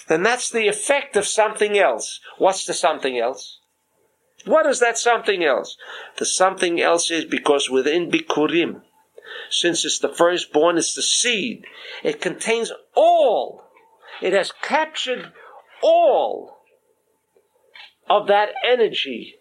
then 0.07 0.23
that's 0.23 0.49
the 0.49 0.69
effect 0.69 1.17
of 1.17 1.27
something 1.27 1.77
else. 1.77 2.21
What's 2.37 2.65
the 2.65 2.73
something 2.73 3.19
else? 3.19 3.59
What 4.45 4.65
is 4.65 4.79
that 4.79 4.97
something 4.97 5.43
else? 5.43 5.77
The 6.17 6.25
something 6.25 6.81
else 6.81 7.09
is 7.11 7.25
because 7.25 7.69
within 7.69 8.11
Bikurim, 8.11 8.81
since 9.49 9.85
it's 9.85 9.99
the 9.99 10.09
firstborn, 10.09 10.77
it's 10.77 10.95
the 10.95 11.01
seed, 11.01 11.65
it 12.03 12.21
contains 12.21 12.71
all. 12.95 13.63
It 14.21 14.33
has 14.33 14.51
captured 14.61 15.31
all 15.81 16.57
of 18.09 18.27
that 18.27 18.49
energy 18.65 19.35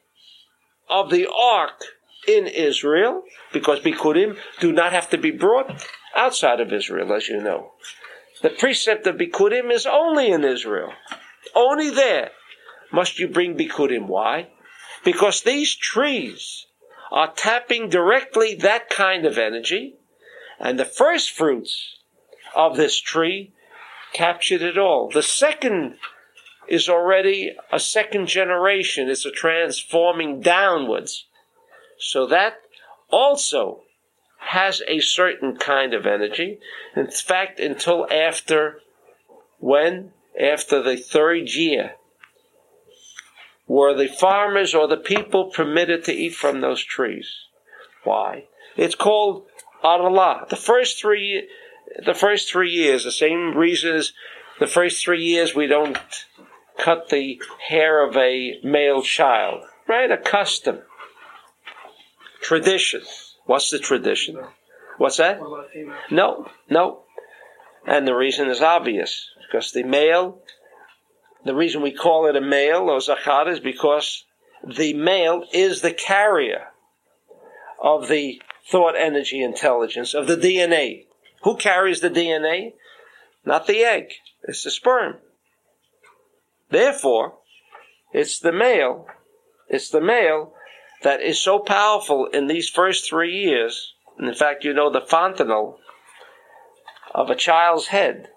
of 0.88 1.10
the 1.10 1.26
ark 1.28 1.82
in 2.28 2.46
Israel, 2.46 3.22
because 3.52 3.80
Bikurim 3.80 4.36
do 4.60 4.72
not 4.72 4.92
have 4.92 5.10
to 5.10 5.18
be 5.18 5.32
brought 5.32 5.84
outside 6.14 6.60
of 6.60 6.72
Israel, 6.72 7.12
as 7.12 7.28
you 7.28 7.42
know. 7.42 7.72
The 8.42 8.50
precept 8.50 9.06
of 9.06 9.16
Bikurim 9.16 9.72
is 9.72 9.86
only 9.86 10.30
in 10.30 10.44
Israel. 10.44 10.92
Only 11.54 11.90
there 11.90 12.30
must 12.92 13.18
you 13.18 13.28
bring 13.28 13.56
Bikurim. 13.56 14.06
Why? 14.06 14.48
Because 15.04 15.42
these 15.42 15.74
trees 15.74 16.66
are 17.10 17.32
tapping 17.32 17.88
directly 17.88 18.54
that 18.54 18.88
kind 18.88 19.26
of 19.26 19.38
energy, 19.38 19.96
and 20.58 20.78
the 20.78 20.84
first 20.84 21.30
fruits 21.30 21.96
of 22.54 22.76
this 22.76 23.00
tree 23.00 23.52
captured 24.12 24.62
it 24.62 24.78
all. 24.78 25.10
The 25.10 25.22
second 25.22 25.96
is 26.68 26.88
already 26.88 27.54
a 27.72 27.80
second 27.80 28.28
generation. 28.28 29.08
It's 29.08 29.26
a 29.26 29.30
transforming 29.30 30.40
downwards. 30.40 31.26
So 31.98 32.26
that 32.26 32.60
also 33.10 33.82
has 34.38 34.82
a 34.88 35.00
certain 35.00 35.56
kind 35.56 35.94
of 35.94 36.06
energy. 36.06 36.58
In 36.96 37.10
fact, 37.10 37.60
until 37.60 38.06
after 38.10 38.80
when? 39.58 40.12
After 40.40 40.82
the 40.82 40.96
third 40.96 41.50
year. 41.50 41.96
Were 43.72 43.94
the 43.94 44.06
farmers 44.06 44.74
or 44.74 44.86
the 44.86 44.98
people 44.98 45.46
permitted 45.46 46.04
to 46.04 46.12
eat 46.12 46.34
from 46.34 46.60
those 46.60 46.84
trees? 46.84 47.46
Why? 48.04 48.44
It's 48.76 48.94
called 48.94 49.46
Arlah. 49.82 50.46
The 50.50 50.56
first 50.56 51.00
three, 51.00 51.48
the 52.04 52.12
first 52.12 52.52
three 52.52 52.70
years, 52.70 53.04
the 53.04 53.10
same 53.10 53.56
reason 53.56 53.96
as 53.96 54.12
the 54.60 54.66
first 54.66 55.02
three 55.02 55.24
years 55.24 55.54
we 55.54 55.68
don't 55.68 55.96
cut 56.76 57.08
the 57.08 57.40
hair 57.66 58.06
of 58.06 58.14
a 58.14 58.60
male 58.62 59.00
child, 59.00 59.64
right? 59.88 60.10
A 60.10 60.18
custom, 60.18 60.80
tradition. 62.42 63.00
What's 63.46 63.70
the 63.70 63.78
tradition? 63.78 64.36
What's 64.98 65.16
that? 65.16 65.40
No, 66.10 66.46
no. 66.68 67.04
And 67.86 68.06
the 68.06 68.14
reason 68.14 68.50
is 68.50 68.60
obvious 68.60 69.30
because 69.40 69.72
the 69.72 69.82
male, 69.82 70.42
the 71.44 71.54
reason 71.54 71.82
we 71.82 71.92
call 71.92 72.26
it 72.26 72.36
a 72.36 72.40
male 72.40 72.88
or 72.88 73.00
zachar 73.00 73.48
is 73.48 73.60
because 73.60 74.24
the 74.66 74.94
male 74.94 75.44
is 75.52 75.80
the 75.80 75.92
carrier 75.92 76.68
of 77.82 78.08
the 78.08 78.40
thought 78.70 78.94
energy 78.96 79.42
intelligence 79.42 80.14
of 80.14 80.26
the 80.26 80.36
DNA. 80.36 81.06
Who 81.42 81.56
carries 81.56 82.00
the 82.00 82.10
DNA? 82.10 82.74
Not 83.44 83.66
the 83.66 83.82
egg. 83.82 84.12
It's 84.44 84.62
the 84.62 84.70
sperm. 84.70 85.16
Therefore, 86.70 87.38
it's 88.12 88.38
the 88.38 88.52
male, 88.52 89.06
it's 89.68 89.90
the 89.90 90.00
male 90.00 90.54
that 91.02 91.20
is 91.20 91.40
so 91.40 91.58
powerful 91.58 92.26
in 92.26 92.46
these 92.46 92.68
first 92.68 93.08
three 93.08 93.32
years. 93.32 93.94
And 94.16 94.28
in 94.28 94.34
fact, 94.34 94.64
you 94.64 94.72
know 94.72 94.90
the 94.90 95.00
fontanelle 95.00 95.78
of 97.14 97.30
a 97.30 97.34
child's 97.34 97.88
head 97.88 98.28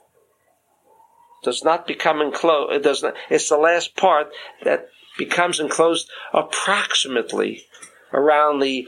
does 1.45 1.63
not 1.63 1.87
become 1.87 2.21
enclosed. 2.21 2.73
It 2.73 2.83
does 2.83 3.01
not. 3.01 3.15
It's 3.29 3.49
the 3.49 3.57
last 3.57 3.95
part 3.95 4.27
that 4.63 4.89
becomes 5.17 5.59
enclosed 5.59 6.09
approximately 6.33 7.63
around 8.13 8.59
the 8.59 8.87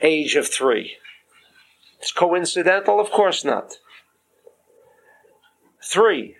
age 0.00 0.34
of 0.34 0.48
three. 0.48 0.96
It's 2.00 2.12
coincidental, 2.12 3.00
of 3.00 3.10
course 3.10 3.44
not. 3.44 3.78
Three. 5.82 6.36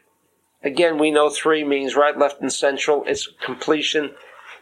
Again, 0.62 0.98
we 0.98 1.10
know 1.10 1.28
three 1.28 1.64
means 1.64 1.94
right, 1.94 2.18
left, 2.18 2.40
and 2.40 2.52
central. 2.52 3.04
It's 3.06 3.28
completion. 3.44 4.10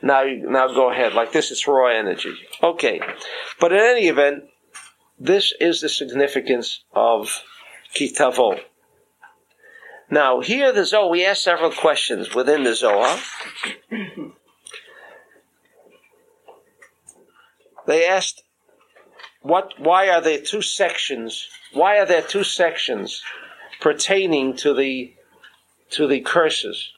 Now, 0.02 0.24
now 0.24 0.66
go 0.68 0.90
ahead. 0.90 1.14
Like 1.14 1.32
this, 1.32 1.50
it's 1.50 1.66
raw 1.66 1.86
energy. 1.86 2.34
Okay. 2.62 3.00
But 3.60 3.72
in 3.72 3.78
any 3.78 4.08
event, 4.08 4.44
this 5.18 5.52
is 5.60 5.80
the 5.80 5.88
significance 5.88 6.82
of 6.92 7.42
Ki 7.94 8.12
Tavo. 8.12 8.60
Now, 10.12 10.40
here 10.40 10.72
the 10.72 10.84
Zohar, 10.84 11.08
we 11.08 11.24
ask 11.24 11.42
several 11.42 11.72
questions 11.72 12.34
within 12.34 12.64
the 12.64 12.74
Zohar. 12.74 13.18
they 17.86 18.06
asked, 18.06 18.44
what, 19.40 19.72
why 19.78 20.10
are 20.10 20.20
there 20.20 20.40
two 20.40 20.62
sections? 20.62 21.48
Why 21.72 21.98
are 21.98 22.06
there 22.06 22.22
two 22.22 22.44
sections 22.44 23.22
pertaining 23.82 24.56
to 24.58 24.72
the 24.72 25.12
to 25.90 26.06
the 26.06 26.20
curses. 26.20 26.92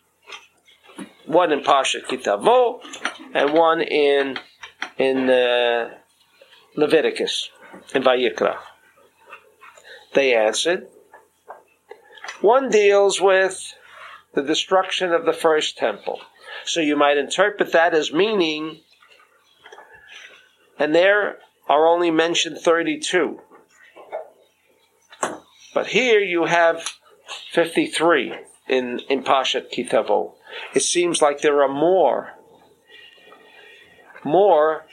One 1.27 1.51
in 1.51 1.63
Pasha 1.65 2.01
Ki 2.03 2.19
Tavo 2.19 2.81
and 3.35 3.53
one 3.53 3.81
in 3.81 4.39
in 4.99 5.29
uh, 5.29 5.91
Leviticus 6.77 7.51
in 7.95 8.03
Vayikra. 8.03 8.57
They 10.15 10.35
answered. 10.35 10.87
One 12.45 12.69
deals 12.69 13.23
with 13.23 13.73
the 14.35 14.43
destruction 14.43 15.15
of 15.15 15.25
the 15.25 15.33
first 15.33 15.79
temple. 15.79 16.21
So 16.67 16.81
you 16.81 16.95
might 16.95 17.17
interpret 17.17 17.73
that 17.73 17.95
as 17.95 18.13
meaning 18.13 18.81
and 20.79 20.95
there 20.95 21.39
are 21.71 21.87
only 21.87 22.11
mentioned 22.11 22.59
32. 22.59 23.41
But 25.73 25.87
here 25.87 26.21
you 26.21 26.45
have 26.45 26.87
53 27.53 28.35
in, 28.69 29.01
in 29.09 29.23
Pashat 29.23 29.71
Ki 29.71 29.87
Tavo. 29.87 30.35
It 30.75 30.83
seems 30.83 31.23
like 31.23 31.41
there 31.41 31.63
are 31.63 31.73
more, 31.73 32.35
more 34.23 34.85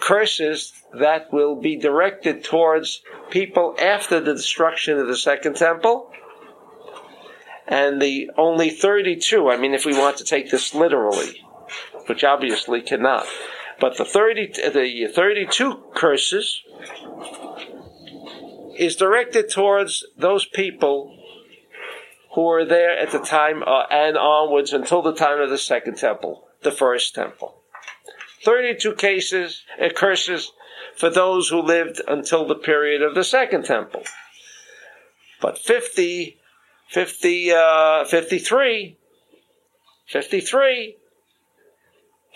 curses 0.00 0.72
that 0.94 1.30
will 1.34 1.54
be 1.60 1.76
directed 1.76 2.44
towards 2.44 3.02
people 3.28 3.76
after 3.78 4.20
the 4.20 4.32
destruction 4.32 4.98
of 4.98 5.06
the 5.06 5.18
second 5.18 5.56
temple. 5.56 6.12
And 7.68 8.00
the 8.00 8.30
only 8.38 8.70
32, 8.70 9.50
I 9.50 9.58
mean, 9.58 9.74
if 9.74 9.84
we 9.84 9.92
want 9.92 10.16
to 10.16 10.24
take 10.24 10.50
this 10.50 10.74
literally, 10.74 11.44
which 12.06 12.24
obviously 12.24 12.80
cannot, 12.80 13.26
but 13.78 13.98
the 13.98 14.06
30, 14.06 14.52
the 14.72 15.12
32 15.14 15.84
curses 15.94 16.62
is 18.78 18.96
directed 18.96 19.50
towards 19.50 20.06
those 20.16 20.46
people 20.46 21.14
who 22.34 22.42
were 22.42 22.64
there 22.64 22.96
at 22.96 23.10
the 23.10 23.18
time 23.18 23.62
uh, 23.66 23.82
and 23.90 24.16
onwards 24.16 24.72
until 24.72 25.02
the 25.02 25.14
time 25.14 25.40
of 25.40 25.50
the 25.50 25.58
second 25.58 25.96
temple, 25.96 26.48
the 26.62 26.70
first 26.70 27.14
temple. 27.14 27.60
32 28.44 28.94
cases, 28.94 29.62
uh, 29.82 29.88
curses 29.90 30.52
for 30.96 31.10
those 31.10 31.48
who 31.48 31.60
lived 31.60 32.00
until 32.08 32.46
the 32.46 32.54
period 32.54 33.02
of 33.02 33.14
the 33.14 33.24
second 33.24 33.64
temple. 33.64 34.02
But 35.40 35.58
50, 35.58 36.37
50, 36.88 37.52
uh, 37.52 38.04
53, 38.06 38.96
53 40.06 40.96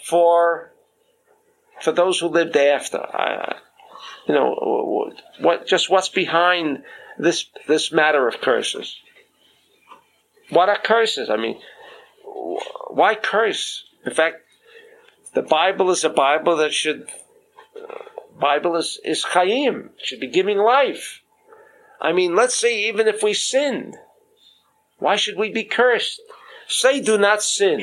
for, 0.04 0.72
for 1.80 1.92
those 1.92 2.20
who 2.20 2.28
lived 2.28 2.56
after. 2.56 2.98
You 4.28 4.34
know, 4.34 5.12
what, 5.40 5.66
just 5.66 5.90
what's 5.90 6.08
behind 6.08 6.82
this, 7.18 7.46
this 7.66 7.92
matter 7.92 8.28
of 8.28 8.40
curses? 8.40 8.96
What 10.50 10.68
are 10.68 10.78
curses? 10.78 11.30
I 11.30 11.36
mean, 11.36 11.58
why 12.90 13.14
curse? 13.14 13.84
In 14.04 14.12
fact, 14.12 14.36
the 15.34 15.42
Bible 15.42 15.90
is 15.90 16.04
a 16.04 16.10
Bible 16.10 16.56
that 16.58 16.74
should, 16.74 17.08
Bible 18.38 18.76
is, 18.76 19.00
is 19.02 19.24
chayim, 19.24 19.90
should 19.96 20.20
be 20.20 20.26
giving 20.26 20.58
life. 20.58 21.22
I 22.00 22.12
mean, 22.12 22.34
let's 22.34 22.54
say 22.54 22.88
even 22.88 23.08
if 23.08 23.22
we 23.22 23.32
sinned, 23.32 23.96
why 25.02 25.16
should 25.16 25.36
we 25.36 25.50
be 25.50 25.64
cursed? 25.64 26.20
Say 26.68 27.00
do 27.00 27.18
not 27.18 27.42
sin. 27.42 27.80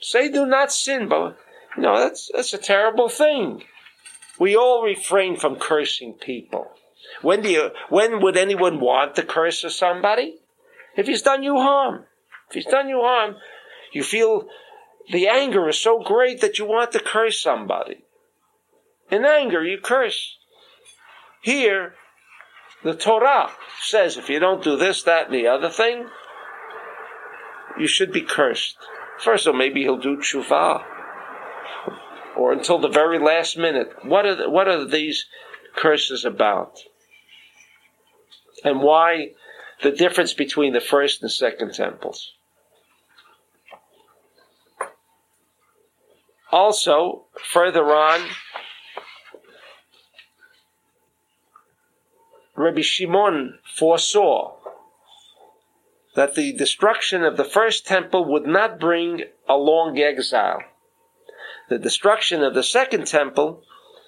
Say 0.00 0.30
do 0.30 0.46
not 0.46 0.72
sin, 0.72 1.08
but 1.08 1.36
know, 1.76 1.98
that's, 1.98 2.30
that's 2.34 2.54
a 2.54 2.58
terrible 2.58 3.08
thing. 3.08 3.64
We 4.38 4.56
all 4.56 4.82
refrain 4.82 5.36
from 5.36 5.56
cursing 5.56 6.14
people. 6.14 6.70
When 7.22 7.42
do 7.42 7.50
you, 7.50 7.70
when 7.88 8.20
would 8.22 8.36
anyone 8.36 8.80
want 8.80 9.14
to 9.16 9.22
curse 9.22 9.64
somebody? 9.74 10.36
If 10.96 11.06
he's 11.06 11.22
done 11.22 11.42
you 11.42 11.56
harm. 11.56 12.04
If 12.48 12.54
he's 12.54 12.66
done 12.66 12.88
you 12.88 13.00
harm, 13.00 13.36
you 13.92 14.02
feel 14.02 14.48
the 15.12 15.28
anger 15.28 15.68
is 15.68 15.78
so 15.78 16.00
great 16.00 16.40
that 16.40 16.58
you 16.58 16.64
want 16.64 16.92
to 16.92 16.98
curse 16.98 17.40
somebody. 17.40 18.04
In 19.10 19.24
anger, 19.24 19.64
you 19.64 19.78
curse. 19.78 20.38
Here, 21.42 21.94
the 22.84 22.94
Torah 22.94 23.50
says 23.80 24.16
if 24.16 24.28
you 24.28 24.38
don't 24.38 24.62
do 24.62 24.76
this, 24.76 25.02
that, 25.02 25.26
and 25.26 25.34
the 25.34 25.48
other 25.48 25.70
thing, 25.70 26.08
you 27.78 27.88
should 27.88 28.12
be 28.12 28.20
cursed. 28.20 28.76
First 29.18 29.46
of 29.46 29.54
all, 29.54 29.58
maybe 29.58 29.82
he'll 29.82 29.98
do 29.98 30.18
tshuva 30.18 30.84
or 32.36 32.52
until 32.52 32.78
the 32.78 32.88
very 32.88 33.18
last 33.18 33.56
minute. 33.56 33.92
What 34.02 34.26
are 34.26 34.34
the, 34.34 34.50
what 34.50 34.68
are 34.68 34.84
these 34.84 35.26
curses 35.76 36.24
about? 36.24 36.78
And 38.64 38.80
why 38.80 39.32
the 39.82 39.90
difference 39.90 40.34
between 40.34 40.72
the 40.72 40.80
first 40.80 41.22
and 41.22 41.30
second 41.30 41.74
temples? 41.74 42.32
Also, 46.50 47.26
further 47.42 47.84
on, 47.84 48.28
Rabbi 52.56 52.82
Shimon 52.82 53.58
foresaw 53.76 54.56
that 56.14 56.34
the 56.34 56.52
destruction 56.52 57.24
of 57.24 57.36
the 57.36 57.44
first 57.44 57.86
temple 57.86 58.24
would 58.26 58.46
not 58.46 58.78
bring 58.78 59.24
a 59.48 59.56
long 59.56 59.98
exile 59.98 60.62
the 61.68 61.78
destruction 61.78 62.42
of 62.42 62.54
the 62.54 62.62
second 62.62 63.06
temple 63.06 63.62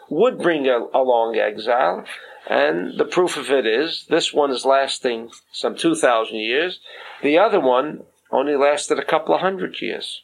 would 0.09 0.39
bring 0.39 0.67
a, 0.67 0.79
a 0.93 1.03
long 1.03 1.37
exile, 1.37 2.05
and 2.49 2.99
the 2.99 3.05
proof 3.05 3.37
of 3.37 3.51
it 3.51 3.67
is 3.67 4.07
this 4.09 4.33
one 4.33 4.51
is 4.51 4.65
lasting 4.65 5.31
some 5.53 5.77
2,000 5.77 6.37
years. 6.37 6.81
The 7.23 7.39
other 7.39 7.61
one 7.61 8.05
only 8.31 8.57
lasted 8.57 8.99
a 8.99 9.05
couple 9.05 9.35
of 9.35 9.41
hundred 9.41 9.81
years. 9.81 10.23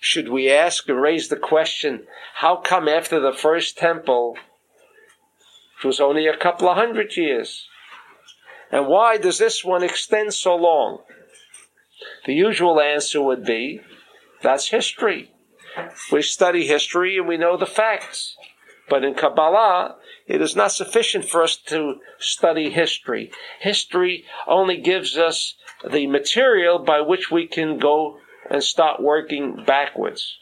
Should 0.00 0.30
we 0.30 0.50
ask 0.50 0.88
and 0.88 1.00
raise 1.00 1.28
the 1.28 1.36
question, 1.36 2.06
how 2.36 2.56
come 2.56 2.88
after 2.88 3.20
the 3.20 3.36
first 3.36 3.76
temple 3.76 4.36
it 5.82 5.86
was 5.86 6.00
only 6.00 6.26
a 6.26 6.36
couple 6.36 6.68
of 6.68 6.76
hundred 6.76 7.16
years? 7.16 7.66
And 8.70 8.86
why 8.86 9.16
does 9.16 9.38
this 9.38 9.64
one 9.64 9.82
extend 9.82 10.34
so 10.34 10.54
long? 10.54 10.98
The 12.26 12.34
usual 12.34 12.80
answer 12.80 13.20
would 13.20 13.44
be 13.44 13.80
that's 14.42 14.68
history. 14.68 15.32
We 16.10 16.22
study 16.22 16.66
history 16.66 17.18
and 17.18 17.28
we 17.28 17.36
know 17.36 17.56
the 17.56 17.66
facts. 17.66 18.36
But 18.88 19.04
in 19.04 19.14
Kabbalah, 19.14 19.96
it 20.26 20.40
is 20.42 20.56
not 20.56 20.72
sufficient 20.72 21.24
for 21.24 21.42
us 21.42 21.56
to 21.66 22.00
study 22.18 22.70
history. 22.70 23.30
History 23.60 24.24
only 24.48 24.78
gives 24.78 25.16
us 25.16 25.54
the 25.88 26.06
material 26.06 26.78
by 26.78 27.00
which 27.00 27.30
we 27.30 27.46
can 27.46 27.78
go 27.78 28.18
and 28.50 28.62
start 28.62 29.00
working 29.00 29.64
backwards. 29.64 30.39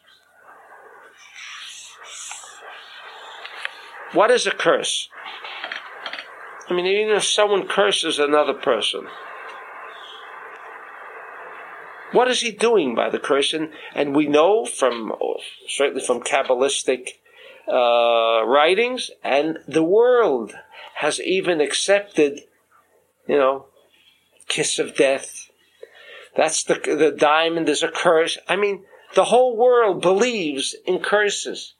What 4.12 4.30
is 4.30 4.46
a 4.46 4.50
curse? 4.50 5.08
I 6.68 6.74
mean, 6.74 6.86
even 6.86 7.14
if 7.14 7.24
someone 7.24 7.66
curses 7.66 8.18
another 8.18 8.54
person, 8.54 9.06
what 12.12 12.28
is 12.28 12.40
he 12.40 12.50
doing 12.50 12.94
by 12.94 13.10
the 13.10 13.18
curse? 13.18 13.52
And, 13.52 13.70
and 13.94 14.16
we 14.16 14.26
know 14.26 14.64
from, 14.64 15.12
certainly 15.68 16.02
from 16.02 16.20
Kabbalistic 16.20 17.08
uh, 17.70 18.46
writings, 18.46 19.10
and 19.22 19.58
the 19.66 19.82
world 19.82 20.54
has 20.96 21.20
even 21.20 21.60
accepted, 21.60 22.40
you 23.26 23.36
know, 23.36 23.66
kiss 24.48 24.78
of 24.78 24.96
death. 24.96 25.50
That's 26.34 26.62
the, 26.62 26.74
the 26.74 27.14
diamond 27.16 27.68
is 27.68 27.82
a 27.82 27.90
curse. 27.90 28.38
I 28.48 28.56
mean, 28.56 28.84
the 29.14 29.24
whole 29.24 29.56
world 29.56 30.00
believes 30.00 30.74
in 30.86 31.00
curses. 31.00 31.74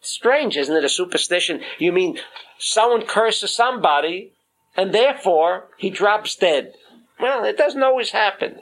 Strange, 0.00 0.56
isn't 0.56 0.76
it? 0.76 0.84
A 0.84 0.88
superstition. 0.88 1.60
You 1.78 1.92
mean 1.92 2.18
someone 2.58 3.06
curses 3.06 3.50
somebody 3.52 4.32
and 4.76 4.92
therefore 4.92 5.68
he 5.78 5.90
drops 5.90 6.36
dead. 6.36 6.74
Well, 7.18 7.44
it 7.44 7.56
doesn't 7.56 7.82
always 7.82 8.10
happen. 8.10 8.60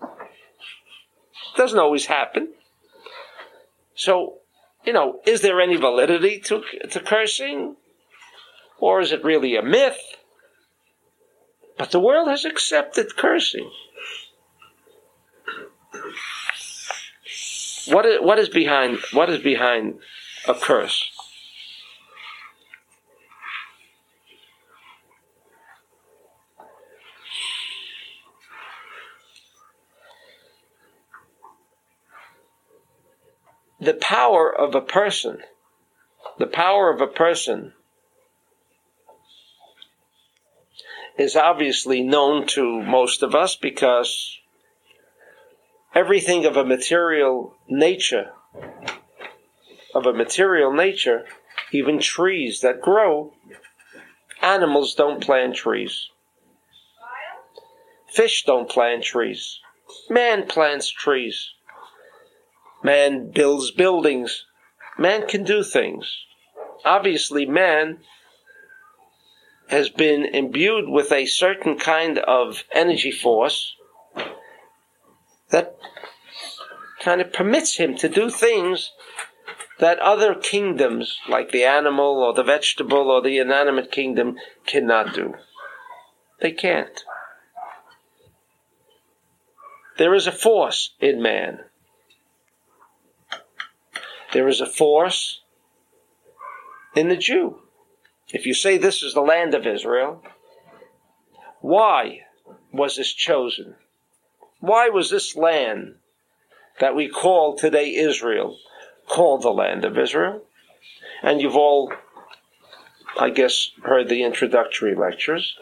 It 0.00 1.56
doesn't 1.56 1.78
always 1.78 2.06
happen. 2.06 2.52
So, 3.94 4.38
you 4.84 4.92
know, 4.92 5.20
is 5.26 5.40
there 5.40 5.60
any 5.60 5.76
validity 5.76 6.38
to, 6.40 6.62
to 6.90 7.00
cursing? 7.00 7.76
Or 8.78 9.00
is 9.00 9.10
it 9.10 9.24
really 9.24 9.56
a 9.56 9.62
myth? 9.62 9.98
But 11.76 11.90
the 11.90 12.00
world 12.00 12.28
has 12.28 12.44
accepted 12.44 13.16
cursing. 13.16 13.70
What 17.88 18.04
is, 18.04 18.20
what 18.20 18.38
is 18.38 18.48
behind 18.48 18.98
what 19.12 19.30
is 19.30 19.40
behind 19.40 19.98
a 20.46 20.54
curse? 20.54 21.10
the 33.80 33.94
power 33.94 34.54
of 34.54 34.74
a 34.74 34.80
person, 34.82 35.38
the 36.38 36.46
power 36.46 36.92
of 36.92 37.00
a 37.00 37.06
person 37.06 37.72
is 41.16 41.34
obviously 41.34 42.02
known 42.02 42.46
to 42.46 42.82
most 42.82 43.22
of 43.22 43.34
us 43.34 43.56
because 43.56 44.38
everything 45.94 46.44
of 46.44 46.56
a 46.56 46.64
material 46.64 47.54
nature, 47.68 48.30
of 49.98 50.06
a 50.06 50.16
material 50.16 50.72
nature, 50.72 51.26
even 51.72 51.98
trees 51.98 52.60
that 52.60 52.80
grow, 52.80 53.32
animals 54.40 54.94
don't 54.94 55.22
plant 55.22 55.56
trees. 55.56 56.08
Fish 58.08 58.44
don't 58.44 58.68
plant 58.70 59.04
trees. 59.04 59.60
Man 60.08 60.46
plants 60.46 60.88
trees. 60.88 61.50
Man 62.82 63.30
builds 63.30 63.70
buildings. 63.72 64.44
Man 64.96 65.26
can 65.26 65.44
do 65.44 65.62
things. 65.62 66.24
Obviously, 66.84 67.44
man 67.44 67.98
has 69.68 69.88
been 69.88 70.24
imbued 70.24 70.88
with 70.88 71.12
a 71.12 71.26
certain 71.26 71.76
kind 71.76 72.18
of 72.18 72.64
energy 72.72 73.10
force 73.10 73.74
that 75.50 75.76
kind 77.00 77.20
of 77.20 77.32
permits 77.32 77.76
him 77.76 77.96
to 77.96 78.08
do 78.08 78.30
things 78.30 78.92
that 79.78 79.98
other 80.00 80.34
kingdoms, 80.34 81.18
like 81.28 81.50
the 81.50 81.64
animal 81.64 82.22
or 82.22 82.34
the 82.34 82.42
vegetable 82.42 83.10
or 83.10 83.22
the 83.22 83.38
inanimate 83.38 83.92
kingdom, 83.92 84.36
cannot 84.66 85.14
do. 85.14 85.34
They 86.40 86.52
can't. 86.52 87.04
There 89.98 90.14
is 90.14 90.26
a 90.26 90.32
force 90.32 90.94
in 91.00 91.22
man. 91.22 91.60
There 94.32 94.48
is 94.48 94.60
a 94.60 94.66
force 94.66 95.40
in 96.94 97.08
the 97.08 97.16
Jew. 97.16 97.60
If 98.32 98.46
you 98.46 98.54
say 98.54 98.76
this 98.76 99.02
is 99.02 99.14
the 99.14 99.20
land 99.20 99.54
of 99.54 99.66
Israel, 99.66 100.22
why 101.60 102.20
was 102.72 102.96
this 102.96 103.12
chosen? 103.12 103.76
Why 104.60 104.88
was 104.88 105.10
this 105.10 105.34
land 105.34 105.96
that 106.80 106.94
we 106.94 107.08
call 107.08 107.56
today 107.56 107.94
Israel 107.94 108.58
called 109.08 109.42
the 109.42 109.50
land 109.50 109.84
of 109.84 109.98
Israel? 109.98 110.42
And 111.22 111.40
you've 111.40 111.56
all, 111.56 111.92
I 113.18 113.30
guess, 113.30 113.70
heard 113.82 114.08
the 114.08 114.22
introductory 114.22 114.94
lectures. 114.94 115.56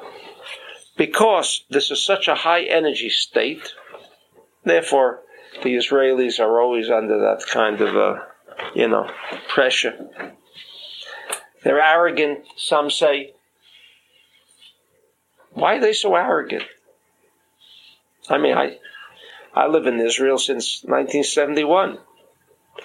Because 0.96 1.64
this 1.70 1.90
is 1.90 2.02
such 2.02 2.28
a 2.28 2.34
high 2.34 2.62
energy 2.62 3.10
state, 3.10 3.72
therefore 4.64 5.20
the 5.62 5.76
Israelis 5.76 6.40
are 6.40 6.60
always 6.60 6.90
under 6.90 7.18
that 7.20 7.44
kind 7.46 7.80
of 7.80 7.94
a, 7.96 8.26
you 8.74 8.88
know, 8.88 9.10
pressure. 9.48 9.94
They're 11.62 11.80
arrogant, 11.80 12.46
some 12.56 12.90
say. 12.90 13.34
Why 15.50 15.76
are 15.76 15.80
they 15.80 15.92
so 15.92 16.14
arrogant? 16.14 16.64
I 18.28 18.38
mean, 18.38 18.56
I, 18.56 18.78
I 19.54 19.66
live 19.66 19.86
in 19.86 20.00
Israel 20.00 20.38
since 20.38 20.82
1971. 20.82 21.98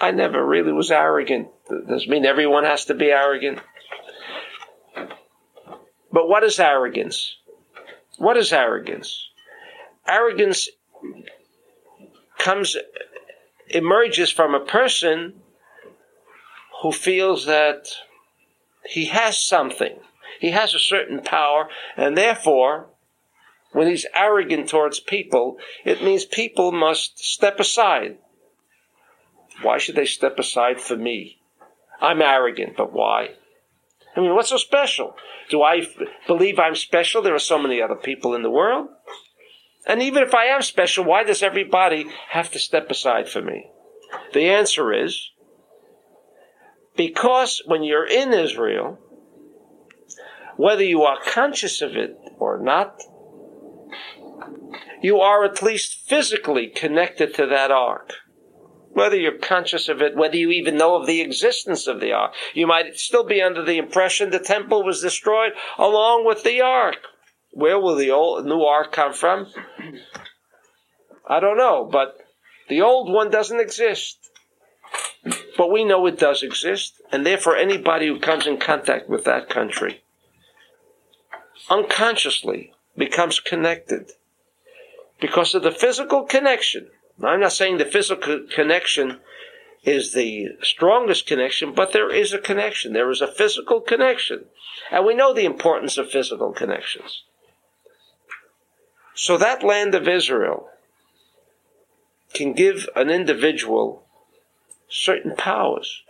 I 0.00 0.10
never 0.10 0.44
really 0.44 0.72
was 0.72 0.90
arrogant. 0.90 1.48
Does 1.88 2.08
mean 2.08 2.24
everyone 2.24 2.64
has 2.64 2.84
to 2.86 2.94
be 2.94 3.10
arrogant? 3.10 3.60
But 6.12 6.28
what 6.28 6.44
is 6.44 6.60
arrogance? 6.60 7.36
What 8.18 8.36
is 8.36 8.52
arrogance? 8.52 9.28
Arrogance 10.06 10.68
comes, 12.38 12.76
emerges 13.68 14.30
from 14.30 14.54
a 14.54 14.64
person 14.64 15.40
who 16.82 16.92
feels 16.92 17.46
that 17.46 17.88
he 18.84 19.06
has 19.06 19.36
something. 19.36 19.96
He 20.40 20.50
has 20.50 20.74
a 20.74 20.78
certain 20.78 21.20
power, 21.22 21.68
and 21.96 22.16
therefore, 22.16 22.88
when 23.72 23.86
he's 23.86 24.06
arrogant 24.14 24.68
towards 24.68 25.00
people, 25.00 25.56
it 25.84 26.02
means 26.02 26.24
people 26.24 26.72
must 26.72 27.18
step 27.18 27.60
aside. 27.60 28.18
Why 29.62 29.78
should 29.78 29.96
they 29.96 30.06
step 30.06 30.38
aside 30.38 30.80
for 30.80 30.96
me? 30.96 31.38
I'm 32.00 32.20
arrogant, 32.20 32.76
but 32.76 32.92
why? 32.92 33.30
I 34.16 34.20
mean, 34.20 34.34
what's 34.34 34.50
so 34.50 34.56
special? 34.56 35.14
Do 35.48 35.62
I 35.62 35.76
f- 35.78 35.96
believe 36.26 36.58
I'm 36.58 36.74
special? 36.74 37.22
There 37.22 37.34
are 37.34 37.38
so 37.38 37.58
many 37.58 37.80
other 37.80 37.94
people 37.94 38.34
in 38.34 38.42
the 38.42 38.50
world. 38.50 38.88
And 39.86 40.02
even 40.02 40.22
if 40.22 40.34
I 40.34 40.46
am 40.46 40.62
special, 40.62 41.04
why 41.04 41.24
does 41.24 41.42
everybody 41.42 42.06
have 42.30 42.50
to 42.52 42.58
step 42.58 42.90
aside 42.90 43.28
for 43.28 43.40
me? 43.40 43.70
The 44.32 44.48
answer 44.48 44.92
is 44.92 45.30
because 46.96 47.62
when 47.66 47.82
you're 47.82 48.06
in 48.06 48.32
Israel, 48.32 48.98
whether 50.56 50.84
you 50.84 51.02
are 51.02 51.18
conscious 51.26 51.80
of 51.80 51.96
it 51.96 52.16
or 52.38 52.58
not, 52.58 53.02
you 55.02 55.18
are 55.18 55.44
at 55.44 55.62
least 55.62 56.08
physically 56.08 56.68
connected 56.68 57.34
to 57.34 57.46
that 57.46 57.70
ark. 57.70 58.12
Whether 58.92 59.16
you're 59.16 59.38
conscious 59.38 59.88
of 59.88 60.02
it, 60.02 60.16
whether 60.16 60.36
you 60.36 60.50
even 60.50 60.76
know 60.76 60.96
of 60.96 61.06
the 61.06 61.22
existence 61.22 61.86
of 61.86 62.00
the 62.00 62.12
ark, 62.12 62.34
you 62.52 62.66
might 62.66 62.98
still 62.98 63.24
be 63.24 63.40
under 63.40 63.64
the 63.64 63.78
impression 63.78 64.30
the 64.30 64.38
temple 64.38 64.84
was 64.84 65.00
destroyed 65.00 65.52
along 65.78 66.26
with 66.26 66.42
the 66.42 66.60
ark. 66.60 66.96
Where 67.52 67.78
will 67.78 67.96
the 67.96 68.10
old 68.10 68.44
new 68.44 68.62
ark 68.62 68.92
come 68.92 69.14
from? 69.14 69.46
I 71.26 71.40
don't 71.40 71.56
know, 71.56 71.88
but 71.90 72.18
the 72.68 72.82
old 72.82 73.10
one 73.12 73.30
doesn't 73.30 73.60
exist. 73.60 74.18
But 75.56 75.70
we 75.70 75.84
know 75.84 76.06
it 76.06 76.18
does 76.18 76.42
exist, 76.42 77.00
and 77.10 77.24
therefore 77.24 77.56
anybody 77.56 78.08
who 78.08 78.18
comes 78.18 78.46
in 78.46 78.58
contact 78.58 79.08
with 79.08 79.24
that 79.24 79.48
country 79.48 80.02
unconsciously 81.70 82.74
becomes 82.96 83.40
connected 83.40 84.12
because 85.20 85.54
of 85.54 85.62
the 85.62 85.70
physical 85.70 86.24
connection. 86.24 86.88
I'm 87.22 87.40
not 87.40 87.52
saying 87.52 87.78
the 87.78 87.84
physical 87.84 88.40
connection 88.52 89.20
is 89.84 90.12
the 90.12 90.48
strongest 90.62 91.26
connection, 91.26 91.72
but 91.72 91.92
there 91.92 92.10
is 92.10 92.32
a 92.32 92.38
connection. 92.38 92.92
There 92.92 93.10
is 93.10 93.20
a 93.20 93.26
physical 93.26 93.80
connection. 93.80 94.44
And 94.90 95.04
we 95.04 95.14
know 95.14 95.32
the 95.32 95.44
importance 95.44 95.98
of 95.98 96.10
physical 96.10 96.52
connections. 96.52 97.22
So 99.14 99.36
that 99.38 99.62
land 99.62 99.94
of 99.94 100.08
Israel 100.08 100.68
can 102.32 102.52
give 102.52 102.88
an 102.96 103.10
individual 103.10 104.04
certain 104.88 105.34
powers. 105.36 106.02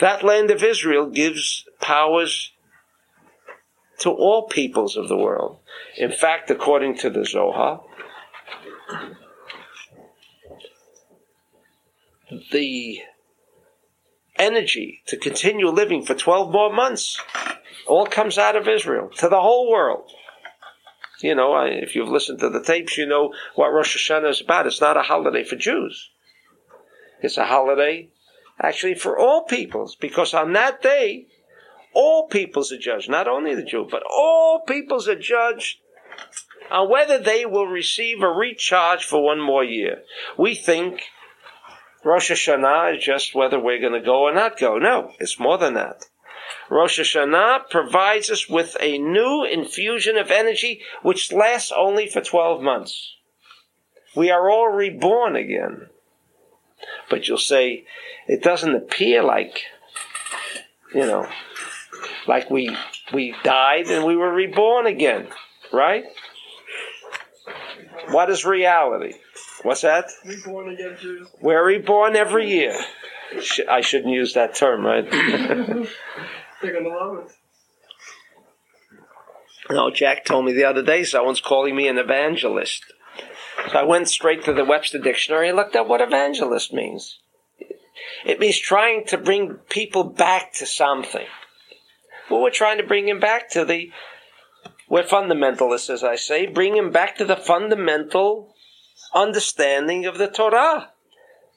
That 0.00 0.22
land 0.22 0.50
of 0.50 0.62
Israel 0.62 1.06
gives 1.06 1.64
powers 1.80 2.52
to 3.98 4.10
all 4.10 4.48
peoples 4.48 4.96
of 4.96 5.08
the 5.08 5.16
world. 5.16 5.58
In 5.96 6.10
fact, 6.10 6.50
according 6.50 6.98
to 6.98 7.10
the 7.10 7.24
Zohar, 7.24 7.82
the 12.52 13.00
energy 14.36 15.02
to 15.06 15.16
continue 15.16 15.68
living 15.68 16.04
for 16.04 16.14
12 16.14 16.52
more 16.52 16.72
months 16.72 17.20
all 17.86 18.06
comes 18.06 18.38
out 18.38 18.56
of 18.56 18.68
Israel 18.68 19.10
to 19.16 19.28
the 19.28 19.40
whole 19.40 19.70
world. 19.70 20.10
You 21.20 21.34
know, 21.34 21.56
if 21.64 21.94
you've 21.94 22.08
listened 22.08 22.40
to 22.40 22.50
the 22.50 22.62
tapes, 22.62 22.98
you 22.98 23.06
know 23.06 23.32
what 23.54 23.72
Rosh 23.72 23.96
Hashanah 23.96 24.30
is 24.30 24.40
about. 24.40 24.66
It's 24.66 24.80
not 24.80 24.96
a 24.96 25.02
holiday 25.02 25.44
for 25.44 25.56
Jews. 25.56 26.10
It's 27.22 27.36
a 27.36 27.46
holiday 27.46 28.10
actually 28.60 28.94
for 28.94 29.18
all 29.18 29.44
peoples 29.44 29.96
because 29.96 30.34
on 30.34 30.52
that 30.54 30.82
day, 30.82 31.26
all 31.94 32.28
peoples 32.28 32.72
are 32.72 32.78
judged, 32.78 33.08
not 33.08 33.28
only 33.28 33.54
the 33.54 33.62
Jew, 33.62 33.86
but 33.88 34.02
all 34.08 34.62
peoples 34.66 35.08
are 35.08 35.18
judged 35.18 35.78
on 36.70 36.90
whether 36.90 37.18
they 37.18 37.44
will 37.44 37.66
receive 37.66 38.22
a 38.22 38.28
recharge 38.28 39.04
for 39.04 39.22
one 39.22 39.40
more 39.40 39.62
year. 39.62 40.02
We 40.38 40.54
think 40.54 41.02
Rosh 42.04 42.30
Hashanah 42.30 42.96
is 42.96 43.04
just 43.04 43.34
whether 43.34 43.58
we're 43.58 43.80
going 43.80 43.92
to 43.92 44.04
go 44.04 44.22
or 44.22 44.34
not 44.34 44.58
go. 44.58 44.78
No, 44.78 45.12
it's 45.20 45.38
more 45.38 45.58
than 45.58 45.74
that. 45.74 46.06
Rosh 46.68 46.98
Hashanah 46.98 47.70
provides 47.70 48.30
us 48.30 48.48
with 48.48 48.76
a 48.80 48.98
new 48.98 49.44
infusion 49.44 50.16
of 50.16 50.30
energy 50.30 50.80
which 51.02 51.32
lasts 51.32 51.72
only 51.76 52.08
for 52.08 52.20
12 52.20 52.62
months. 52.62 53.14
We 54.16 54.30
are 54.30 54.50
all 54.50 54.68
reborn 54.68 55.36
again. 55.36 55.88
But 57.08 57.28
you'll 57.28 57.38
say, 57.38 57.84
it 58.26 58.42
doesn't 58.42 58.74
appear 58.74 59.22
like, 59.22 59.62
you 60.94 61.06
know, 61.06 61.28
like 62.26 62.50
we, 62.50 62.76
we 63.12 63.34
died 63.44 63.86
and 63.86 64.04
we 64.04 64.16
were 64.16 64.32
reborn 64.32 64.86
again, 64.86 65.28
right? 65.72 66.04
What 68.08 68.30
is 68.30 68.44
reality? 68.44 69.14
What's 69.62 69.82
that? 69.82 70.10
Reborn 70.24 70.72
again, 70.72 70.96
Jews. 71.00 71.28
We're 71.40 71.64
reborn 71.64 72.16
every 72.16 72.50
year. 72.50 72.76
I 73.68 73.80
shouldn't 73.80 74.12
use 74.12 74.34
that 74.34 74.54
term, 74.54 74.84
right? 74.84 75.08
They're 75.10 76.72
gonna 76.72 76.88
love 76.88 77.26
it. 77.26 77.32
no, 79.70 79.90
Jack 79.90 80.24
told 80.24 80.44
me 80.44 80.52
the 80.52 80.64
other 80.64 80.82
day 80.82 81.04
someone's 81.04 81.40
calling 81.40 81.76
me 81.76 81.88
an 81.88 81.98
evangelist. 81.98 82.84
So 83.70 83.78
I 83.78 83.84
went 83.84 84.08
straight 84.08 84.44
to 84.44 84.52
the 84.52 84.64
Webster 84.64 84.98
Dictionary 84.98 85.48
and 85.48 85.56
looked 85.56 85.76
up 85.76 85.86
what 85.86 86.00
evangelist 86.00 86.72
means. 86.72 87.20
It 88.24 88.40
means 88.40 88.58
trying 88.58 89.04
to 89.06 89.18
bring 89.18 89.54
people 89.68 90.04
back 90.04 90.52
to 90.54 90.66
something. 90.66 91.26
Well, 92.30 92.42
we're 92.42 92.50
trying 92.50 92.78
to 92.78 92.86
bring 92.86 93.08
him 93.08 93.20
back 93.20 93.50
to 93.50 93.64
the. 93.64 93.90
We're 94.88 95.04
fundamentalists, 95.04 95.88
as 95.88 96.04
I 96.04 96.16
say, 96.16 96.46
bring 96.46 96.76
him 96.76 96.90
back 96.90 97.16
to 97.16 97.24
the 97.24 97.36
fundamental 97.36 98.51
understanding 99.14 100.06
of 100.06 100.18
the 100.18 100.28
Torah. 100.28 100.90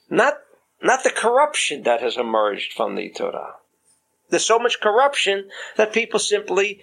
Not, 0.09 0.35
not 0.81 1.03
the 1.03 1.09
corruption 1.09 1.83
that 1.83 2.01
has 2.01 2.17
emerged 2.17 2.73
from 2.73 2.95
the 2.95 3.09
Torah. 3.09 3.55
There's 4.29 4.45
so 4.45 4.59
much 4.59 4.81
corruption 4.81 5.49
that 5.77 5.93
people 5.93 6.19
simply 6.19 6.81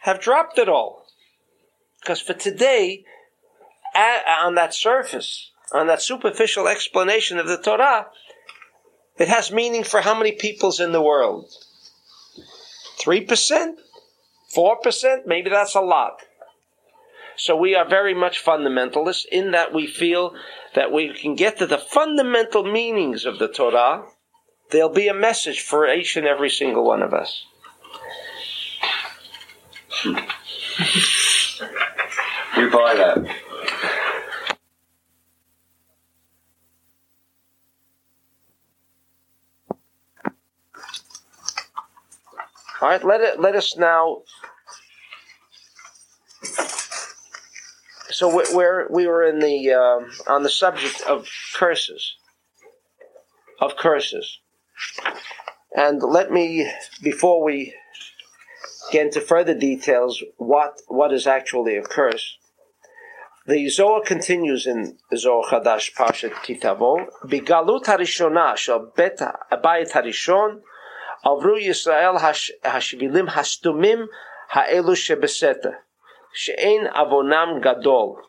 have 0.00 0.20
dropped 0.20 0.58
it 0.58 0.68
all. 0.68 1.06
Because 2.00 2.20
for 2.20 2.34
today, 2.34 3.04
on 3.94 4.54
that 4.54 4.74
surface, 4.74 5.50
on 5.72 5.86
that 5.86 6.02
superficial 6.02 6.68
explanation 6.68 7.38
of 7.38 7.46
the 7.46 7.56
Torah, 7.56 8.08
it 9.16 9.28
has 9.28 9.52
meaning 9.52 9.84
for 9.84 10.00
how 10.00 10.16
many 10.16 10.32
peoples 10.32 10.80
in 10.80 10.92
the 10.92 11.02
world? 11.02 11.50
3%? 13.00 13.74
4%? 14.54 15.26
Maybe 15.26 15.50
that's 15.50 15.74
a 15.74 15.80
lot. 15.80 16.20
So 17.36 17.56
we 17.56 17.74
are 17.74 17.88
very 17.88 18.14
much 18.14 18.44
fundamentalists 18.44 19.24
in 19.30 19.50
that 19.52 19.72
we 19.72 19.86
feel 19.86 20.34
that 20.74 20.92
we 20.92 21.12
can 21.12 21.34
get 21.34 21.58
to 21.58 21.66
the 21.66 21.78
fundamental 21.78 22.64
meanings 22.64 23.24
of 23.24 23.38
the 23.38 23.48
Torah. 23.48 24.04
There'll 24.70 24.88
be 24.88 25.08
a 25.08 25.14
message 25.14 25.60
for 25.60 25.86
each 25.92 26.16
and 26.16 26.26
every 26.26 26.50
single 26.50 26.84
one 26.84 27.02
of 27.02 27.12
us. 27.12 27.44
We 32.56 32.68
buy 32.70 32.94
that. 32.94 33.18
All 42.80 42.88
right, 42.88 43.04
let 43.04 43.20
it 43.22 43.40
let 43.40 43.56
us 43.56 43.76
now. 43.76 44.22
so 48.14 48.28
where 48.54 48.86
we 48.90 49.08
were 49.08 49.24
in 49.24 49.40
the 49.40 49.72
um, 49.72 50.08
on 50.28 50.44
the 50.44 50.48
subject 50.48 51.02
of 51.02 51.28
curses, 51.54 52.14
of 53.60 53.76
curses, 53.76 54.38
and 55.76 56.00
let 56.00 56.30
me 56.30 56.70
before 57.02 57.42
we 57.42 57.74
get 58.92 59.06
into 59.06 59.20
further 59.20 59.54
details 59.58 60.22
what 60.36 60.80
what 60.86 61.12
is 61.12 61.26
actually 61.26 61.76
a 61.76 61.82
curse. 61.82 62.38
The 63.46 63.68
Zohar 63.68 64.00
continues 64.00 64.66
in 64.66 64.96
Zohar 65.14 65.60
Chadash 65.60 65.92
Parshat 65.94 66.40
Ki 66.44 66.56
Tavo, 66.58 67.06
Bigalut 67.24 67.84
Harishona 67.84 68.56
shel 68.56 68.92
Bet 68.96 69.18
Abayit 69.52 69.90
Harishon, 69.90 70.60
Avru 71.26 71.60
Yisrael 71.60 72.18
Hashvilim 72.20 73.28
Hastumim 73.30 74.06
Ha'elu 74.50 74.94
Shebeseta. 74.94 75.74
שאין 76.33 76.87
עוונם 76.87 77.59
גדול. 77.61 78.23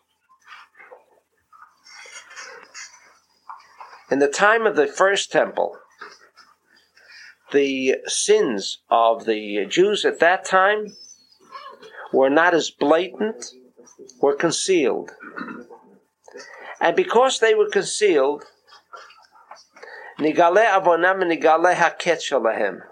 In 4.11 4.19
the 4.19 4.29
time 4.29 4.67
of 4.67 4.75
the 4.75 4.89
first 4.89 5.31
temple, 5.31 5.79
the 7.53 7.97
sins 8.07 8.79
of 8.91 9.25
the 9.25 9.67
Jews 9.67 10.05
at 10.05 10.19
that 10.19 10.45
time 10.45 10.97
were 12.13 12.31
not 12.31 12.53
as 12.53 12.71
blatant, 12.71 13.53
were 14.21 14.35
concealed. 14.35 15.13
And 16.81 16.97
because 16.97 17.39
they 17.39 17.55
were 17.55 17.69
concealed, 17.69 18.45
Nigale 20.21 20.67
avonam 20.67 21.23
nigale 21.23 21.75
haket 21.75 22.21
shalahem. 22.21 22.83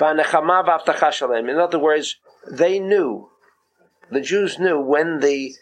In 0.00 1.58
other 1.58 1.78
words, 1.78 2.16
they 2.50 2.78
knew, 2.78 3.30
the 4.10 4.20
Jews 4.20 4.58
knew 4.58 4.80
when 4.80 5.20
the 5.20 5.54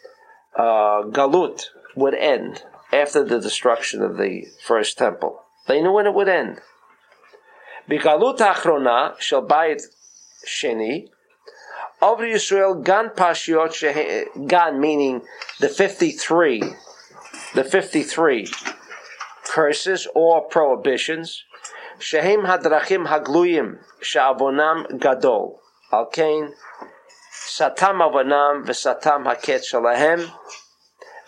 uh, 0.57 1.03
galut 1.09 1.65
would 1.95 2.13
end 2.13 2.63
after 2.91 3.23
the 3.23 3.39
destruction 3.39 4.01
of 4.01 4.17
the 4.17 4.45
first 4.63 4.97
temple. 4.97 5.41
They 5.67 5.81
knew 5.81 5.91
when 5.91 6.05
it 6.05 6.13
would 6.13 6.29
end. 6.29 6.61
Bigalut 7.89 8.37
achrona 8.37 9.19
shel 9.19 9.45
bayit 9.45 9.83
sheni. 10.47 11.09
Over 12.01 12.23
Yisrael 12.23 12.83
gan 12.83 13.09
pashiot 13.09 14.47
gan 14.47 14.79
meaning 14.79 15.21
the 15.59 15.69
fifty-three 15.69 16.61
the 17.55 17.63
53 17.63 18.47
curses 19.45 20.07
or 20.13 20.41
prohibitions. 20.41 21.43
Shehem 21.99 22.41
hadrachim 22.41 23.07
hagluyim 23.07 23.79
she'avonam 24.01 24.99
gadol. 24.99 25.59
Al 25.91 26.07
kain 26.07 26.53
satam 27.31 28.01
avonam 28.01 28.65
v'satam 28.65 29.25
haket 29.25 29.63
shalahem 29.63 30.29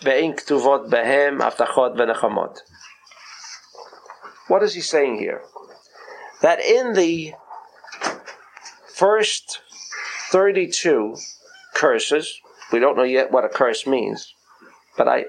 ve'in 0.02 0.34
ktuvot 0.34 0.90
behem 0.90 1.40
avtachot 1.40 1.96
v'nechamot. 1.96 2.58
What 4.48 4.62
is 4.62 4.74
he 4.74 4.80
saying 4.80 5.18
here? 5.18 5.42
That 6.42 6.60
in 6.60 6.92
the 6.94 7.32
first 8.94 9.60
32 10.30 11.16
curses, 11.74 12.40
we 12.72 12.78
don't 12.78 12.96
know 12.96 13.02
yet 13.02 13.30
what 13.30 13.44
a 13.44 13.48
curse 13.48 13.86
means, 13.86 14.34
but 14.96 15.08
I 15.08 15.24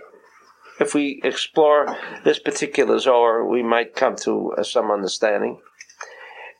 if 0.80 0.94
we 0.94 1.20
explore 1.24 1.98
this 2.24 2.40
particular 2.40 3.00
Zohar, 3.00 3.46
we 3.46 3.62
might 3.62 3.96
come 3.96 4.16
to 4.18 4.54
uh, 4.58 4.64
some 4.64 4.90
understanding. 4.92 5.60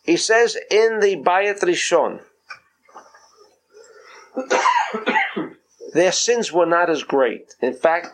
He 0.04 0.18
says 0.18 0.58
in 0.70 1.00
the 1.00 1.16
Bayit 1.18 1.60
Rishon, 1.62 2.22
their 5.94 6.12
sins 6.12 6.52
were 6.52 6.66
not 6.66 6.90
as 6.90 7.04
great. 7.04 7.56
In 7.62 7.74
fact, 7.74 8.08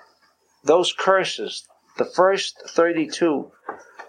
those 0.64 0.94
curses, 0.94 1.68
the 1.98 2.06
first 2.06 2.62
32, 2.68 3.52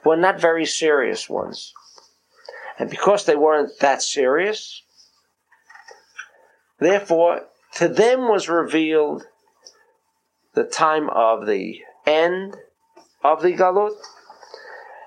were 0.04 0.16
not 0.16 0.40
very 0.40 0.66
serious 0.66 1.28
ones. 1.28 1.72
And 2.78 2.90
because 2.90 3.24
they 3.24 3.36
weren't 3.36 3.78
that 3.80 4.02
serious, 4.02 4.82
therefore, 6.78 7.42
to 7.76 7.88
them 7.88 8.28
was 8.28 8.48
revealed 8.48 9.24
the 10.54 10.64
time 10.64 11.08
of 11.10 11.46
the 11.46 11.80
end 12.06 12.56
of 13.22 13.42
the 13.42 13.52
Galut, 13.52 13.96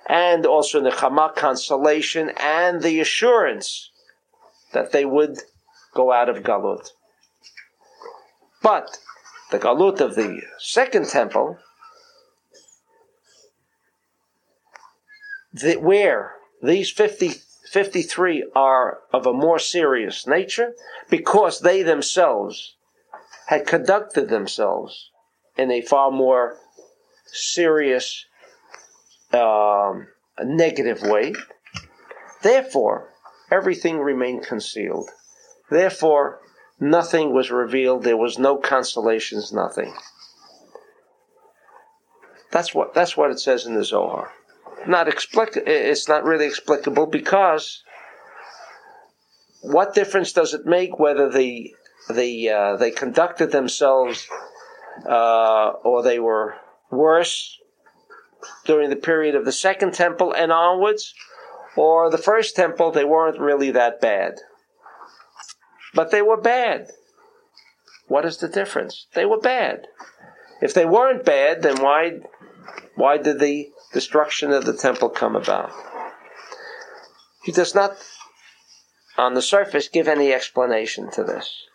and 0.07 0.45
also 0.45 0.81
the 0.81 0.89
Chama 0.89 1.35
consolation 1.35 2.31
and 2.37 2.81
the 2.81 2.99
assurance 2.99 3.91
that 4.73 4.91
they 4.91 5.05
would 5.05 5.39
go 5.93 6.11
out 6.11 6.29
of 6.29 6.43
Galut. 6.43 6.89
But 8.61 8.97
the 9.51 9.59
Galut 9.59 10.01
of 10.01 10.15
the 10.15 10.41
second 10.59 11.07
temple, 11.07 11.57
the, 15.53 15.77
where 15.77 16.35
these 16.61 16.91
50, 16.91 17.31
53 17.71 18.51
are 18.55 18.99
of 19.13 19.25
a 19.25 19.33
more 19.33 19.59
serious 19.59 20.27
nature, 20.27 20.73
because 21.09 21.61
they 21.61 21.83
themselves 21.83 22.75
had 23.47 23.65
conducted 23.65 24.29
themselves 24.29 25.09
in 25.57 25.71
a 25.71 25.81
far 25.81 26.11
more 26.11 26.57
serious 27.33 28.25
um, 29.33 30.07
negative 30.41 31.01
way. 31.03 31.33
Therefore, 32.41 33.09
everything 33.51 33.99
remained 33.99 34.45
concealed. 34.45 35.09
Therefore, 35.69 36.39
nothing 36.79 37.33
was 37.33 37.51
revealed. 37.51 38.03
There 38.03 38.17
was 38.17 38.39
no 38.39 38.57
consolations. 38.57 39.51
Nothing. 39.51 39.93
That's 42.51 42.73
what 42.73 42.93
that's 42.93 43.15
what 43.15 43.31
it 43.31 43.39
says 43.39 43.65
in 43.65 43.75
the 43.75 43.83
Zohar. 43.83 44.31
Not 44.87 45.07
explic- 45.07 45.61
It's 45.67 46.07
not 46.07 46.23
really 46.23 46.45
explicable 46.47 47.05
because 47.05 47.83
what 49.61 49.93
difference 49.93 50.31
does 50.31 50.53
it 50.53 50.65
make 50.65 50.97
whether 50.97 51.29
the 51.29 51.73
the 52.09 52.49
uh, 52.49 52.75
they 52.77 52.91
conducted 52.91 53.51
themselves 53.51 54.27
uh, 55.05 55.73
or 55.83 56.01
they 56.01 56.19
were 56.19 56.55
worse 56.89 57.57
during 58.65 58.89
the 58.89 58.95
period 58.95 59.35
of 59.35 59.45
the 59.45 59.51
second 59.51 59.93
temple 59.93 60.33
and 60.33 60.51
onwards, 60.51 61.13
or 61.75 62.09
the 62.09 62.17
first 62.17 62.55
temple, 62.55 62.91
they 62.91 63.05
weren't 63.05 63.39
really 63.39 63.71
that 63.71 64.01
bad. 64.01 64.35
But 65.93 66.11
they 66.11 66.21
were 66.21 66.39
bad. 66.39 66.91
What 68.07 68.25
is 68.25 68.37
the 68.37 68.47
difference? 68.47 69.07
They 69.13 69.25
were 69.25 69.39
bad. 69.39 69.87
If 70.61 70.73
they 70.73 70.85
weren't 70.85 71.25
bad, 71.25 71.61
then 71.61 71.81
why, 71.81 72.19
why 72.95 73.17
did 73.17 73.39
the 73.39 73.69
destruction 73.93 74.51
of 74.51 74.65
the 74.65 74.73
temple 74.73 75.09
come 75.09 75.35
about? 75.35 75.71
He 77.43 77.51
does 77.51 77.73
not, 77.73 77.97
on 79.17 79.33
the 79.33 79.41
surface, 79.41 79.87
give 79.87 80.07
any 80.07 80.33
explanation 80.33 81.09
to 81.11 81.23
this. 81.23 81.65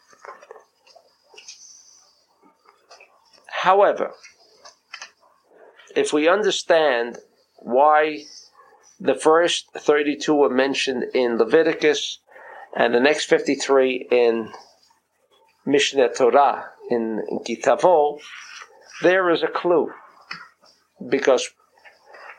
However, 3.62 4.12
if 5.96 6.12
we 6.12 6.28
understand 6.28 7.18
why 7.58 8.24
the 9.00 9.14
first 9.14 9.70
32 9.76 10.34
were 10.34 10.50
mentioned 10.50 11.04
in 11.14 11.38
Leviticus 11.38 12.18
and 12.76 12.94
the 12.94 13.00
next 13.00 13.26
53 13.26 14.08
in 14.10 14.52
Mishneh 15.66 16.14
Torah, 16.16 16.70
in, 16.90 17.22
Ki 17.44 17.56
Tavo, 17.56 18.18
there 19.02 19.30
is 19.30 19.42
a 19.42 19.48
clue. 19.48 19.90
Because 21.08 21.50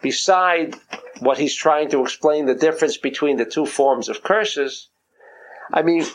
beside 0.02 0.76
what 1.20 1.38
he's 1.38 1.56
trying 1.56 1.90
to 1.90 2.02
explain 2.02 2.46
the 2.46 2.56
difference 2.56 2.98
between 2.98 3.38
the 3.38 3.46
two 3.46 3.66
forms 3.66 4.10
of 4.10 4.24
curses, 4.24 4.90
I 5.74 5.82
mean, 5.82 6.06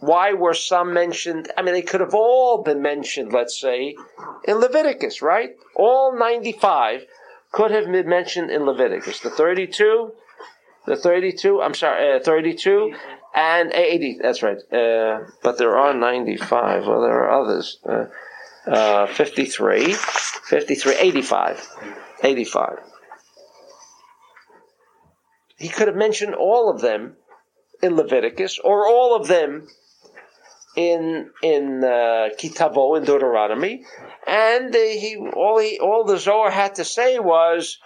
why 0.00 0.32
were 0.32 0.54
some 0.54 0.92
mentioned? 0.92 1.50
I 1.56 1.62
mean, 1.62 1.74
they 1.74 1.82
could 1.82 2.00
have 2.00 2.14
all 2.14 2.62
been 2.62 2.82
mentioned, 2.82 3.32
let's 3.32 3.58
say, 3.60 3.96
in 4.44 4.56
Leviticus, 4.56 5.22
right? 5.22 5.50
All 5.76 6.18
95 6.18 7.04
could 7.52 7.70
have 7.70 7.86
been 7.90 8.08
mentioned 8.08 8.50
in 8.50 8.64
Leviticus. 8.64 9.20
The 9.20 9.30
32, 9.30 10.12
the 10.86 10.96
32, 10.96 11.60
I'm 11.60 11.74
sorry, 11.74 12.16
uh, 12.16 12.20
32 12.20 12.94
and 13.34 13.72
80, 13.72 14.18
that's 14.22 14.42
right. 14.42 14.58
Uh, 14.72 15.24
but 15.42 15.58
there 15.58 15.76
are 15.76 15.94
95, 15.94 16.86
well, 16.86 17.02
there 17.02 17.24
are 17.24 17.42
others. 17.42 17.78
Uh, 17.84 18.06
uh, 18.66 19.06
53, 19.06 19.92
53, 19.92 20.94
85, 20.94 21.68
85. 22.22 22.78
He 25.56 25.68
could 25.68 25.88
have 25.88 25.96
mentioned 25.96 26.34
all 26.34 26.70
of 26.70 26.80
them 26.80 27.16
in 27.82 27.96
Leviticus 27.96 28.58
or 28.58 28.86
all 28.86 29.14
of 29.14 29.28
them 29.28 29.68
in 30.76 31.30
in 31.42 31.82
uh, 31.84 32.28
Ki 32.38 32.50
Tavo 32.50 32.96
in 32.96 33.04
Deuteronomy, 33.04 33.84
and 34.26 34.74
uh, 34.74 34.78
he 34.78 35.16
all 35.34 35.58
he 35.58 35.78
all 35.80 36.04
the 36.04 36.18
Zohar 36.18 36.50
had 36.50 36.76
to 36.76 36.84
say 36.84 37.18
was, 37.18 37.78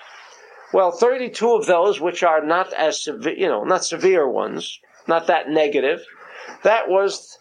well, 0.72 0.92
thirty 0.92 1.30
two 1.30 1.52
of 1.54 1.66
those 1.66 2.00
which 2.00 2.22
are 2.22 2.44
not 2.44 2.72
as 2.72 3.02
severe, 3.02 3.34
you 3.36 3.48
know, 3.48 3.64
not 3.64 3.84
severe 3.84 4.28
ones, 4.28 4.78
not 5.06 5.26
that 5.28 5.48
negative, 5.48 6.04
that 6.62 6.88
was 6.88 7.38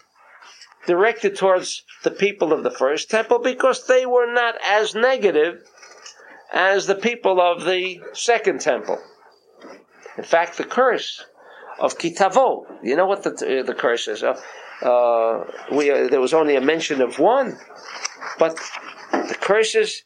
directed 0.88 1.36
towards 1.36 1.84
the 2.04 2.12
people 2.12 2.52
of 2.52 2.64
the 2.64 2.72
first 2.72 3.10
temple 3.10 3.40
because 3.40 3.88
they 3.88 4.06
were 4.06 4.32
not 4.32 4.56
as 4.66 4.96
negative 4.96 5.64
as 6.54 6.86
the 6.86 6.96
people 6.96 7.42
of 7.42 7.66
the 7.66 8.02
second 8.14 8.62
temple. 8.62 9.00
In 10.18 10.24
fact, 10.24 10.58
the 10.58 10.64
curse 10.64 11.26
of 11.80 11.98
Ki 11.98 12.14
Tavo, 12.14 12.66
you 12.84 12.96
know 12.96 13.08
what 13.08 13.24
the, 13.24 13.64
the 13.66 13.74
curse 13.74 14.08
is? 14.08 14.24
Uh, 14.24 14.40
uh, 14.84 15.46
we, 15.72 15.90
uh, 15.92 16.08
there 16.10 16.22
was 16.22 16.34
only 16.34 16.56
a 16.56 16.62
mention 16.62 17.02
of 17.02 17.20
one, 17.20 17.58
but 18.38 18.60
the 19.12 19.38
curses 19.40 20.04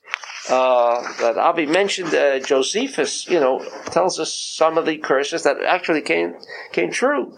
uh, 0.49 1.01
that 1.19 1.37
Avi 1.37 1.65
mentioned, 1.65 2.13
uh, 2.13 2.39
Josephus, 2.39 3.27
you 3.27 3.39
know, 3.39 3.65
tells 3.87 4.19
us 4.19 4.33
some 4.33 4.77
of 4.77 4.85
the 4.85 4.97
curses 4.97 5.43
that 5.43 5.57
actually 5.65 6.01
came 6.01 6.35
came 6.71 6.91
true. 6.91 7.35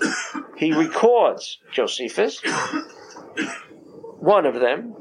He 0.57 0.73
records 0.73 1.59
Josephus. 1.71 2.41
One 4.19 4.45
of 4.45 4.59
them 4.59 4.95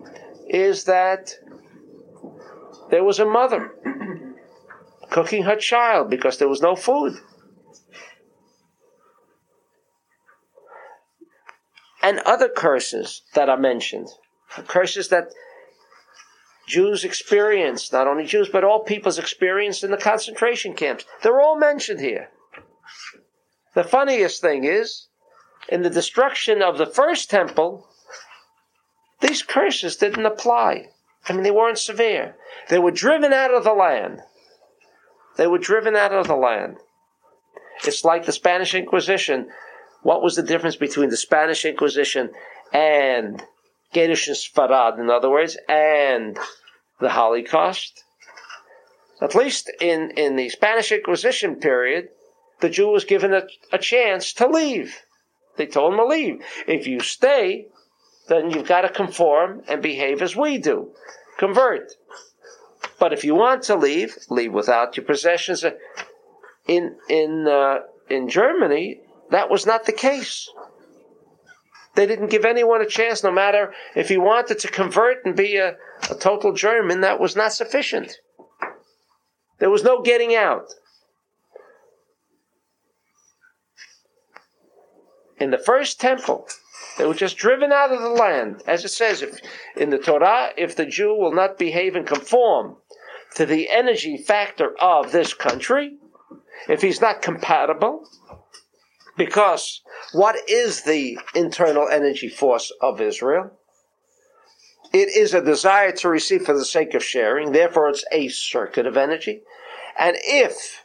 is 0.49 0.85
that 0.85 1.33
there 2.91 3.05
was 3.05 3.19
a 3.19 3.27
mother 3.27 3.75
cooking 5.11 5.43
her 5.43 5.57
child 5.57 6.09
because 6.09 6.39
there 6.39 6.49
was 6.49 6.63
no 6.63 6.77
food. 6.77 7.15
And 12.03 12.21
other 12.21 12.49
curses 12.49 13.23
that 13.35 13.49
are 13.49 13.59
mentioned. 13.59 14.09
Curses 14.67 15.09
that 15.09 15.33
Jews 16.67 17.05
experienced, 17.05 17.93
not 17.93 18.07
only 18.07 18.27
Jews, 18.27 18.49
but 18.49 18.65
all 18.65 18.85
peoples 18.85 19.19
experienced 19.19 19.83
in 19.83 19.91
the 19.91 19.97
concentration 19.97 20.75
camps. 20.75 21.05
They're 21.23 21.41
all 21.41 21.59
mentioned 21.59 22.01
here. 22.01 22.29
The 23.75 23.85
funniest 23.85 24.41
thing 24.41 24.65
is, 24.65 25.09
in 25.69 25.83
the 25.83 25.91
destruction 25.91 26.63
of 26.63 26.79
the 26.79 26.87
first 26.87 27.31
temple, 27.31 27.89
these 29.21 29.43
curses 29.43 29.97
didn't 29.97 30.27
apply. 30.27 30.89
I 31.29 31.33
mean, 31.33 31.43
they 31.43 31.51
weren't 31.51 31.79
severe. 31.79 32.37
They 32.69 32.79
were 32.79 32.91
driven 32.91 33.33
out 33.33 33.53
of 33.53 33.65
the 33.65 33.73
land. 33.73 34.21
They 35.37 35.47
were 35.47 35.59
driven 35.59 35.97
out 35.97 36.13
of 36.13 36.27
the 36.27 36.37
land. 36.37 36.79
It's 37.85 38.05
like 38.05 38.27
the 38.27 38.33
Spanish 38.33 38.75
Inquisition 38.75 39.51
what 40.03 40.23
was 40.23 40.37
the 40.37 40.43
difference 40.43 40.77
between 40.77 41.11
the 41.11 41.17
Spanish 41.17 41.65
Inquisition 41.65 42.31
and 42.73 43.43
Gerush 43.95 44.29
Sfarad, 44.29 44.99
in 44.99 45.11
other 45.11 45.31
words, 45.31 45.57
and 45.69 46.39
the 47.01 47.11
Holocaust? 47.11 48.05
At 49.21 49.35
least 49.35 49.71
in, 49.81 50.13
in 50.13 50.37
the 50.37 50.49
Spanish 50.49 50.93
Inquisition 50.93 51.57
period, 51.57 52.09
the 52.61 52.69
Jew 52.69 52.89
was 52.89 53.05
given 53.05 53.33
a, 53.33 53.43
a 53.73 53.79
chance 53.79 54.33
to 54.35 54.47
leave. 54.47 55.03
They 55.57 55.67
told 55.67 55.95
him 55.95 55.99
to 55.99 56.07
leave. 56.07 56.43
If 56.67 56.87
you 56.87 57.01
stay, 57.01 57.67
then 58.29 58.51
you've 58.51 58.69
got 58.69 58.83
to 58.83 58.89
conform 58.89 59.63
and 59.69 59.83
behave 59.83 60.23
as 60.23 60.37
we 60.37 60.59
do. 60.59 60.93
Convert. 61.37 61.95
But 62.99 63.13
if 63.13 63.25
you 63.25 63.35
want 63.35 63.63
to 63.65 63.77
leave, 63.77 64.17
leave 64.29 64.53
without 64.53 64.97
your 64.97 65.07
possessions. 65.07 65.65
In 66.67 66.97
in 67.09 67.49
uh, 67.49 67.79
in 68.09 68.29
Germany, 68.29 69.01
that 69.31 69.51
was 69.51 69.67
not 69.67 69.85
the 69.85 69.93
case. 69.93 70.49
They 71.95 72.07
didn't 72.07 72.31
give 72.31 72.45
anyone 72.45 72.81
a 72.81 72.87
chance, 72.87 73.25
no 73.25 73.33
matter 73.33 73.73
if 73.97 74.09
he 74.09 74.17
wanted 74.17 74.59
to 74.61 74.69
convert 74.69 75.25
and 75.25 75.35
be 75.37 75.57
a, 75.57 75.77
a 76.11 76.15
total 76.15 76.53
German, 76.53 77.01
that 77.01 77.19
was 77.19 77.35
not 77.35 77.53
sufficient. 77.53 78.19
There 79.59 79.71
was 79.71 79.83
no 79.83 80.03
getting 80.03 80.35
out. 80.35 80.73
In 85.39 85.51
the 85.51 85.59
first 85.59 86.01
temple, 86.01 86.49
they 86.97 87.07
were 87.07 87.15
just 87.15 87.37
driven 87.37 87.73
out 87.73 87.93
of 87.93 88.01
the 88.01 88.09
land. 88.09 88.63
As 88.67 88.85
it 88.85 88.89
says 88.89 89.23
if, 89.23 89.41
in 89.77 89.91
the 89.91 89.99
Torah, 89.99 90.51
if 90.57 90.75
the 90.75 90.87
Jew 90.87 91.15
will 91.15 91.33
not 91.33 91.59
behave 91.59 91.95
and 91.95 92.07
conform 92.07 92.77
to 93.35 93.47
the 93.47 93.71
energy 93.71 94.17
factor 94.17 94.77
of 94.81 95.13
this 95.13 95.35
country, 95.35 95.97
if 96.69 96.83
he's 96.83 97.01
not 97.01 97.23
compatible, 97.23 98.09
because 99.19 99.83
what 100.13 100.37
is 100.49 100.83
the 100.83 101.19
internal 101.35 101.89
energy 101.89 102.29
force 102.29 102.73
of 102.81 103.01
Israel? 103.01 103.51
It 104.93 105.11
is 105.15 105.35
a 105.35 105.45
desire 105.45 105.93
to 105.93 106.09
receive 106.09 106.47
for 106.47 106.55
the 106.55 106.65
sake 106.65 106.95
of 106.95 107.05
sharing, 107.05 107.53
therefore, 107.53 107.91
it's 107.91 108.05
a 108.11 108.29
circuit 108.29 108.87
of 108.87 108.97
energy. 108.97 109.43
And 109.99 110.17
if 110.23 110.83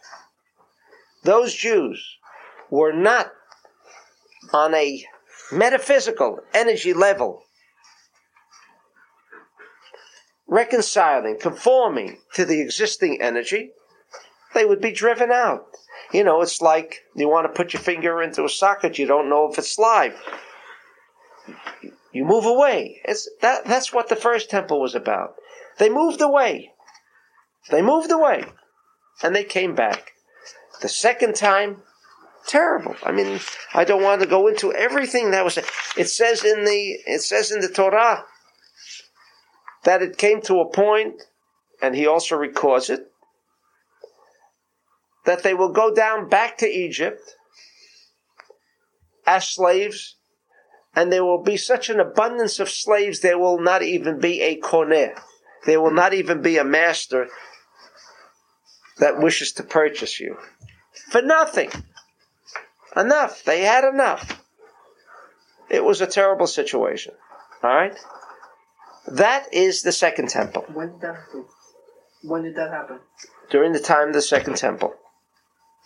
those 1.23 1.53
Jews 1.53 2.17
were 2.69 2.91
not 2.91 3.31
on 4.51 4.73
a 4.73 5.05
metaphysical 5.51 6.39
energy 6.53 6.93
level, 6.93 7.43
reconciling, 10.47 11.37
conforming 11.39 12.17
to 12.33 12.43
the 12.43 12.59
existing 12.59 13.21
energy, 13.21 13.71
they 14.53 14.65
would 14.65 14.81
be 14.81 14.91
driven 14.91 15.31
out. 15.31 15.65
You 16.13 16.23
know, 16.23 16.41
it's 16.41 16.61
like 16.61 17.01
you 17.15 17.27
want 17.27 17.47
to 17.47 17.57
put 17.57 17.73
your 17.73 17.81
finger 17.81 18.21
into 18.21 18.45
a 18.45 18.49
socket, 18.49 18.99
you 18.99 19.07
don't 19.07 19.29
know 19.29 19.51
if 19.51 19.57
it's 19.57 19.79
live. 19.79 20.15
You 22.11 22.23
move 22.23 22.45
away. 22.45 23.01
It's 23.05 23.27
that 23.41 23.65
that's 23.65 23.91
what 23.91 24.07
the 24.07 24.15
first 24.15 24.51
temple 24.51 24.79
was 24.79 24.93
about. 24.93 25.35
They 25.79 25.89
moved 25.89 26.21
away. 26.21 26.71
They 27.71 27.81
moved 27.81 28.11
away. 28.11 28.45
And 29.23 29.35
they 29.35 29.43
came 29.43 29.73
back. 29.73 30.11
The 30.81 30.89
second 30.89 31.35
time, 31.35 31.81
terrible. 32.45 32.95
I 33.03 33.11
mean, 33.11 33.39
I 33.73 33.83
don't 33.83 34.03
want 34.03 34.21
to 34.21 34.27
go 34.27 34.47
into 34.47 34.71
everything 34.73 35.31
that 35.31 35.43
was 35.43 35.57
it 35.97 36.09
says 36.09 36.43
in 36.45 36.65
the 36.65 36.99
it 37.07 37.23
says 37.23 37.51
in 37.51 37.61
the 37.61 37.69
Torah 37.69 38.25
that 39.83 40.03
it 40.03 40.17
came 40.17 40.41
to 40.41 40.59
a 40.59 40.69
point, 40.69 41.23
and 41.81 41.95
he 41.95 42.05
also 42.05 42.35
records 42.35 42.89
it, 42.89 43.11
that 45.25 45.43
they 45.43 45.53
will 45.53 45.71
go 45.71 45.93
down 45.93 46.27
back 46.29 46.57
to 46.57 46.67
Egypt 46.67 47.35
as 49.25 49.47
slaves, 49.47 50.17
and 50.95 51.11
there 51.11 51.23
will 51.23 51.41
be 51.41 51.57
such 51.57 51.89
an 51.89 51.99
abundance 51.99 52.59
of 52.59 52.69
slaves, 52.69 53.21
there 53.21 53.39
will 53.39 53.59
not 53.59 53.81
even 53.81 54.19
be 54.19 54.41
a 54.41 54.59
koneh. 54.59 55.17
There 55.65 55.81
will 55.81 55.93
not 55.93 56.13
even 56.13 56.41
be 56.41 56.57
a 56.57 56.63
master 56.63 57.27
that 58.99 59.19
wishes 59.19 59.53
to 59.53 59.63
purchase 59.63 60.19
you. 60.19 60.37
For 61.09 61.21
nothing. 61.21 61.71
Enough. 62.95 63.43
They 63.43 63.61
had 63.61 63.85
enough. 63.85 64.43
It 65.69 65.83
was 65.83 66.01
a 66.01 66.05
terrible 66.05 66.47
situation. 66.47 67.15
Alright? 67.63 67.97
That 69.07 69.51
is 69.53 69.81
the 69.81 69.91
second 69.91 70.29
temple. 70.29 70.65
When 70.73 70.91
did 70.91 71.01
that 71.01 71.15
happen? 71.15 71.45
When 72.21 72.43
did 72.43 72.55
that 72.55 72.71
happen? 72.71 72.99
During 73.49 73.71
the 73.71 73.79
time 73.79 74.09
of 74.09 74.13
the 74.13 74.21
second 74.21 74.57
temple 74.57 74.93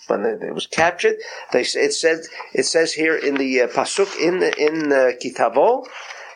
when 0.05 0.23
it 0.25 0.53
was 0.53 0.67
captured. 0.67 1.15
They, 1.51 1.61
it 1.61 1.93
says 1.93 2.29
it 2.53 2.63
says 2.63 2.93
here 2.93 3.17
in 3.17 3.35
the 3.35 3.61
uh, 3.61 3.67
pasuk 3.67 4.15
in 4.19 4.43
in 4.43 4.93
uh, 4.93 5.11
Ki 5.19 5.33
Tavo 5.33 5.85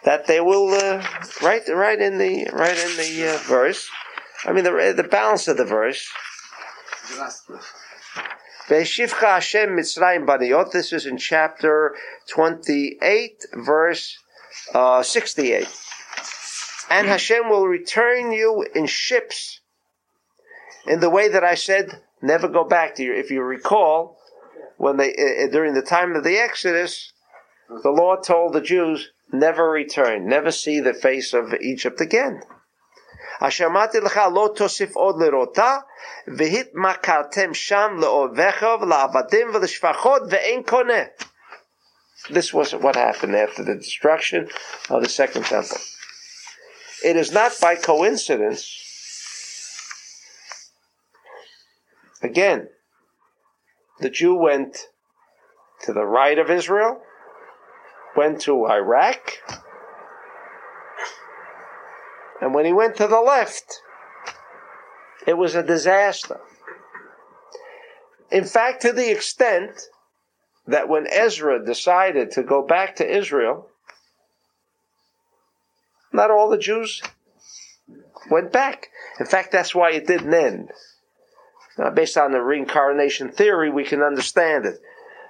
that 0.03 0.25
they 0.27 0.41
will 0.41 0.73
uh, 0.73 1.05
right 1.41 1.61
right 1.69 2.01
in 2.01 2.17
the 2.17 2.49
right 2.51 2.77
in 2.77 2.97
the 2.97 3.35
uh, 3.35 3.37
verse. 3.47 3.87
I 4.45 4.51
mean 4.51 4.63
the 4.63 4.93
the 4.95 5.03
balance 5.03 5.47
of 5.47 5.57
the 5.57 5.65
verse. 5.65 6.09
Ve'shivcha 8.67 9.35
Hashem 9.35 9.69
Mitzrayim 9.69 10.25
Baniot. 10.25 10.71
This 10.71 10.91
is 10.93 11.05
in 11.05 11.17
chapter 11.17 11.95
twenty-eight, 12.29 13.45
verse 13.53 14.17
uh, 14.73 15.03
sixty-eight. 15.03 15.69
And 16.89 17.07
Hashem 17.07 17.49
will 17.49 17.67
return 17.67 18.31
you 18.31 18.65
in 18.75 18.85
ships 18.85 19.61
in 20.85 20.99
the 20.99 21.09
way 21.09 21.29
that 21.29 21.43
I 21.43 21.55
said 21.55 22.01
never 22.22 22.48
go 22.48 22.64
back 22.64 22.94
to 22.96 23.02
your. 23.02 23.14
If 23.14 23.30
you 23.30 23.42
recall, 23.42 24.18
when 24.76 24.96
they 24.96 25.10
uh, 25.10 25.50
during 25.50 25.74
the 25.74 25.82
time 25.82 26.14
of 26.14 26.24
the 26.24 26.38
Exodus, 26.38 27.12
the 27.68 27.90
law 27.90 28.16
told 28.16 28.52
the 28.52 28.60
Jews 28.60 29.10
never 29.32 29.70
return, 29.70 30.28
never 30.28 30.50
see 30.50 30.80
the 30.80 30.94
face 30.94 31.32
of 31.32 31.54
Egypt 31.54 32.00
again. 32.00 32.42
אשר 33.40 33.66
אמרתי 33.66 34.00
לך 34.00 34.20
לא 34.34 34.50
תוסיף 34.56 34.96
עוד 34.96 35.22
לראותה, 35.22 35.78
והתמכרתם 36.36 37.54
שם 37.54 37.96
לאויביך 37.98 38.66
ולעבדים 38.80 39.48
ולשפחות 39.54 40.22
ואין 40.30 40.62
קונה. 40.62 41.02
This 42.30 42.52
was 42.52 42.74
what 42.74 42.96
happened 42.96 43.36
after 43.36 43.62
the 43.62 43.74
destruction 43.74 44.48
of 44.90 45.02
the 45.02 45.08
second 45.08 45.44
temple. 45.44 45.78
It 47.04 47.16
is 47.16 47.30
not 47.30 47.52
by 47.60 47.76
coincidence. 47.76 48.79
Again, 52.21 52.69
the 53.99 54.09
Jew 54.09 54.35
went 54.35 54.87
to 55.83 55.93
the 55.93 56.05
right 56.05 56.37
of 56.37 56.49
Israel, 56.49 57.01
went 58.15 58.41
to 58.41 58.67
Iraq, 58.67 59.37
and 62.39 62.53
when 62.53 62.65
he 62.65 62.73
went 62.73 62.95
to 62.97 63.07
the 63.07 63.21
left, 63.21 63.81
it 65.27 65.37
was 65.37 65.55
a 65.55 65.63
disaster. 65.63 66.39
In 68.31 68.45
fact, 68.45 68.81
to 68.83 68.91
the 68.91 69.11
extent 69.11 69.87
that 70.67 70.89
when 70.89 71.05
Ezra 71.11 71.63
decided 71.63 72.31
to 72.31 72.43
go 72.43 72.65
back 72.65 72.95
to 72.95 73.17
Israel, 73.17 73.67
not 76.13 76.31
all 76.31 76.49
the 76.49 76.57
Jews 76.57 77.01
went 78.29 78.51
back. 78.51 78.87
In 79.19 79.25
fact, 79.25 79.51
that's 79.51 79.75
why 79.75 79.91
it 79.91 80.07
didn't 80.07 80.33
end. 80.33 80.71
Now, 81.77 81.89
based 81.89 82.17
on 82.17 82.31
the 82.31 82.41
reincarnation 82.41 83.29
theory, 83.29 83.69
we 83.69 83.83
can 83.83 84.01
understand 84.01 84.65
it. 84.65 84.79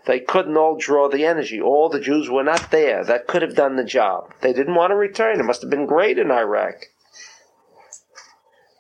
They 0.05 0.19
couldn't 0.19 0.57
all 0.57 0.77
draw 0.77 1.07
the 1.07 1.25
energy. 1.25 1.61
All 1.61 1.89
the 1.89 1.99
Jews 1.99 2.29
were 2.29 2.43
not 2.43 2.71
there 2.71 3.03
that 3.05 3.27
could 3.27 3.43
have 3.43 3.55
done 3.55 3.75
the 3.75 3.83
job. 3.83 4.33
They 4.41 4.53
didn't 4.53 4.75
want 4.75 4.91
to 4.91 4.95
return. 4.95 5.39
It 5.39 5.43
must 5.43 5.61
have 5.61 5.69
been 5.69 5.85
great 5.85 6.17
in 6.17 6.31
Iraq. 6.31 6.87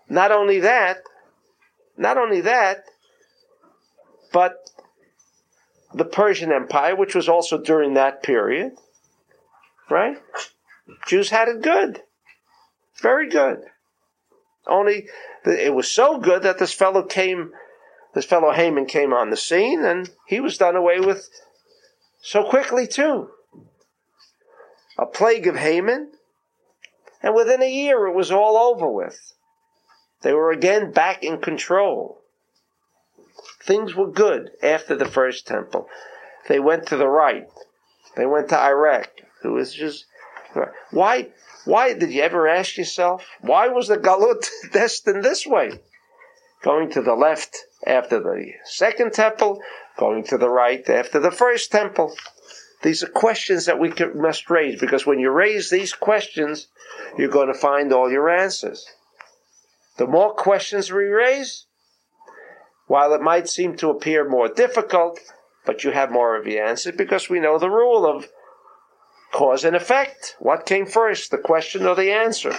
Not 0.09 0.31
only 0.31 0.59
that, 0.59 0.97
not 1.97 2.17
only 2.17 2.41
that, 2.41 2.83
but 4.33 4.55
the 5.93 6.05
Persian 6.05 6.51
Empire, 6.51 6.95
which 6.95 7.15
was 7.15 7.29
also 7.29 7.57
during 7.57 7.93
that 7.93 8.23
period, 8.23 8.73
right? 9.89 10.17
Jews 11.05 11.29
had 11.29 11.47
it 11.47 11.61
good. 11.61 12.01
Very 13.01 13.29
good. 13.29 13.59
Only 14.67 15.07
it 15.45 15.73
was 15.73 15.89
so 15.89 16.17
good 16.17 16.43
that 16.43 16.59
this 16.59 16.73
fellow 16.73 17.03
came, 17.03 17.51
this 18.13 18.25
fellow 18.25 18.51
Haman 18.51 18.85
came 18.85 19.13
on 19.13 19.29
the 19.29 19.37
scene 19.37 19.83
and 19.83 20.09
he 20.27 20.39
was 20.39 20.57
done 20.57 20.75
away 20.75 20.99
with 20.99 21.29
so 22.21 22.43
quickly 22.43 22.87
too. 22.87 23.29
A 24.97 25.05
plague 25.05 25.47
of 25.47 25.55
Haman, 25.55 26.11
and 27.23 27.33
within 27.33 27.61
a 27.63 27.71
year 27.71 28.05
it 28.07 28.15
was 28.15 28.31
all 28.31 28.57
over 28.57 28.87
with. 28.87 29.33
They 30.21 30.33
were 30.33 30.51
again 30.51 30.91
back 30.91 31.23
in 31.23 31.39
control. 31.39 32.21
Things 33.63 33.95
were 33.95 34.11
good 34.11 34.51
after 34.61 34.95
the 34.95 35.05
first 35.05 35.47
temple. 35.47 35.87
They 36.47 36.59
went 36.59 36.87
to 36.87 36.97
the 36.97 37.07
right. 37.07 37.47
They 38.15 38.25
went 38.25 38.49
to 38.49 38.59
Iraq. 38.59 39.09
It 39.43 39.47
was 39.47 39.73
just 39.73 40.05
why 40.91 41.29
why 41.65 41.93
did 41.93 42.11
you 42.11 42.21
ever 42.21 42.47
ask 42.47 42.77
yourself 42.77 43.25
why 43.41 43.67
was 43.67 43.87
the 43.87 43.97
galut 43.97 44.47
destined 44.71 45.23
this 45.23 45.45
way? 45.45 45.79
Going 46.63 46.91
to 46.91 47.01
the 47.01 47.15
left 47.15 47.57
after 47.87 48.19
the 48.19 48.53
second 48.65 49.13
temple, 49.13 49.61
going 49.97 50.23
to 50.25 50.37
the 50.37 50.49
right 50.49 50.87
after 50.89 51.19
the 51.19 51.31
first 51.31 51.71
temple. 51.71 52.15
These 52.83 53.03
are 53.03 53.07
questions 53.07 53.65
that 53.65 53.79
we 53.79 53.93
must 54.15 54.49
raise 54.49 54.79
because 54.79 55.05
when 55.05 55.19
you 55.19 55.29
raise 55.29 55.69
these 55.69 55.93
questions, 55.93 56.67
you're 57.17 57.29
going 57.29 57.47
to 57.47 57.59
find 57.59 57.93
all 57.93 58.11
your 58.11 58.29
answers. 58.29 58.87
The 59.97 60.07
more 60.07 60.33
questions 60.33 60.91
we 60.91 61.03
raise, 61.05 61.65
while 62.87 63.13
it 63.13 63.21
might 63.21 63.47
seem 63.47 63.75
to 63.77 63.89
appear 63.89 64.27
more 64.27 64.47
difficult, 64.47 65.19
but 65.65 65.83
you 65.83 65.91
have 65.91 66.11
more 66.11 66.35
of 66.35 66.43
the 66.43 66.59
answers 66.59 66.95
because 66.95 67.29
we 67.29 67.39
know 67.39 67.59
the 67.59 67.69
rule 67.69 68.05
of 68.05 68.27
cause 69.31 69.63
and 69.63 69.75
effect. 69.75 70.35
What 70.39 70.65
came 70.65 70.85
first, 70.85 71.31
the 71.31 71.37
question 71.37 71.85
or 71.85 71.95
the 71.95 72.11
answer? 72.11 72.53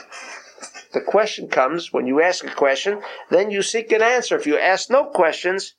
The 0.93 1.01
question 1.01 1.49
comes 1.49 1.93
when 1.93 2.07
you 2.07 2.21
ask 2.21 2.45
a 2.45 2.55
question, 2.55 3.01
then 3.31 3.51
you 3.51 3.63
seek 3.63 3.93
an 3.93 4.03
answer. 4.03 4.37
If 4.37 4.47
you 4.47 4.59
ask 4.59 4.91
no 4.91 5.07
questions, 5.07 5.75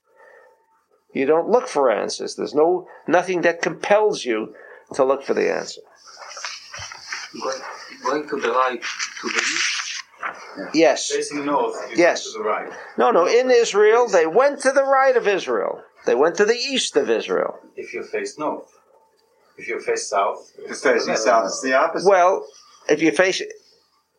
you 1.13 1.25
don't 1.25 1.49
look 1.49 1.67
for 1.67 1.91
answers. 1.91 2.35
There's 2.35 2.55
no 2.55 2.87
nothing 3.07 3.41
that 3.41 3.61
compels 3.61 4.25
you 4.25 4.55
to 4.93 5.03
look 5.03 5.23
for 5.23 5.33
the 5.35 5.53
answer. 5.53 5.81
Going, 7.41 7.61
going 8.03 8.29
to 8.29 8.39
the 8.41 8.51
right, 8.51 8.81
to 8.81 9.27
the 9.29 9.39
east, 9.39 9.73
Yes. 10.73 11.11
Facing 11.11 11.45
north, 11.45 11.75
Yes. 11.95 12.31
to 12.31 12.37
the 12.39 12.43
right. 12.43 12.71
No, 12.97 13.11
no. 13.11 13.27
In 13.27 13.51
Israel, 13.51 14.07
they 14.07 14.25
went 14.25 14.61
to 14.61 14.71
the 14.71 14.83
right 14.83 15.15
of 15.15 15.27
Israel. 15.27 15.83
They 16.05 16.15
went 16.15 16.35
to 16.37 16.45
the 16.45 16.55
east 16.55 16.95
of 16.95 17.09
Israel. 17.09 17.59
If 17.75 17.93
you 17.93 18.03
face 18.03 18.37
north. 18.37 18.72
If 19.57 19.67
you 19.67 19.79
face 19.79 20.07
south. 20.07 20.51
It's 20.57 20.81
facing 20.81 21.15
south. 21.15 21.45
It's 21.45 21.61
the 21.61 21.73
opposite. 21.73 22.09
Well, 22.09 22.45
if 22.89 23.01
you 23.01 23.11
face, 23.11 23.41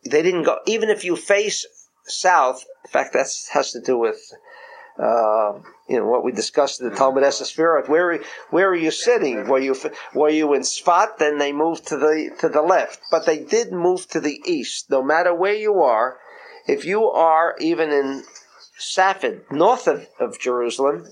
they 0.09 0.21
didn't 0.21 0.43
go. 0.43 0.59
Even 0.65 0.89
if 0.89 1.03
you 1.03 1.15
face 1.15 1.65
south, 2.05 2.63
in 2.85 2.91
fact, 2.91 3.13
that 3.13 3.27
has 3.51 3.71
to 3.71 3.81
do 3.81 3.97
with, 3.97 4.19
uh, 4.97 5.53
you 5.89 5.99
know, 5.99 6.05
what 6.05 6.23
we 6.23 6.31
discussed 6.31 6.79
in 6.79 6.89
the 6.89 6.95
Talmud 6.95 7.23
Eser 7.23 7.43
Sefirot. 7.43 7.89
Where 7.89 8.19
where 8.49 8.69
are 8.69 8.75
you 8.75 8.91
sitting? 8.91 9.47
Were 9.47 9.59
you 9.59 9.75
were 10.13 10.29
you 10.29 10.53
in 10.53 10.61
Sfat? 10.61 11.17
Then 11.17 11.37
they 11.37 11.51
moved 11.51 11.87
to 11.87 11.97
the 11.97 12.31
to 12.39 12.49
the 12.49 12.61
left, 12.61 13.01
but 13.11 13.25
they 13.25 13.39
did 13.39 13.71
move 13.71 14.07
to 14.09 14.19
the 14.19 14.41
east. 14.45 14.89
No 14.89 15.03
matter 15.03 15.33
where 15.33 15.55
you 15.55 15.81
are, 15.81 16.17
if 16.67 16.85
you 16.85 17.09
are 17.09 17.55
even 17.59 17.91
in 17.91 18.23
Safed, 18.77 19.51
north 19.51 19.87
of, 19.87 20.07
of 20.19 20.39
Jerusalem, 20.39 21.05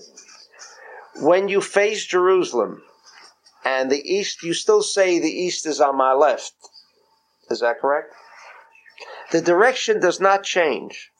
when 1.16 1.48
you 1.48 1.60
face 1.60 2.04
Jerusalem 2.04 2.82
and 3.64 3.90
the 3.90 4.02
east, 4.02 4.42
you 4.42 4.54
still 4.54 4.82
say 4.82 5.18
the 5.18 5.26
east 5.26 5.66
is 5.66 5.80
on 5.80 5.96
my 5.96 6.12
left. 6.12 6.52
Is 7.50 7.60
that 7.60 7.80
correct? 7.80 8.12
The 9.32 9.40
direction 9.40 10.00
does 10.00 10.20
not 10.20 10.44
change. 10.44 11.10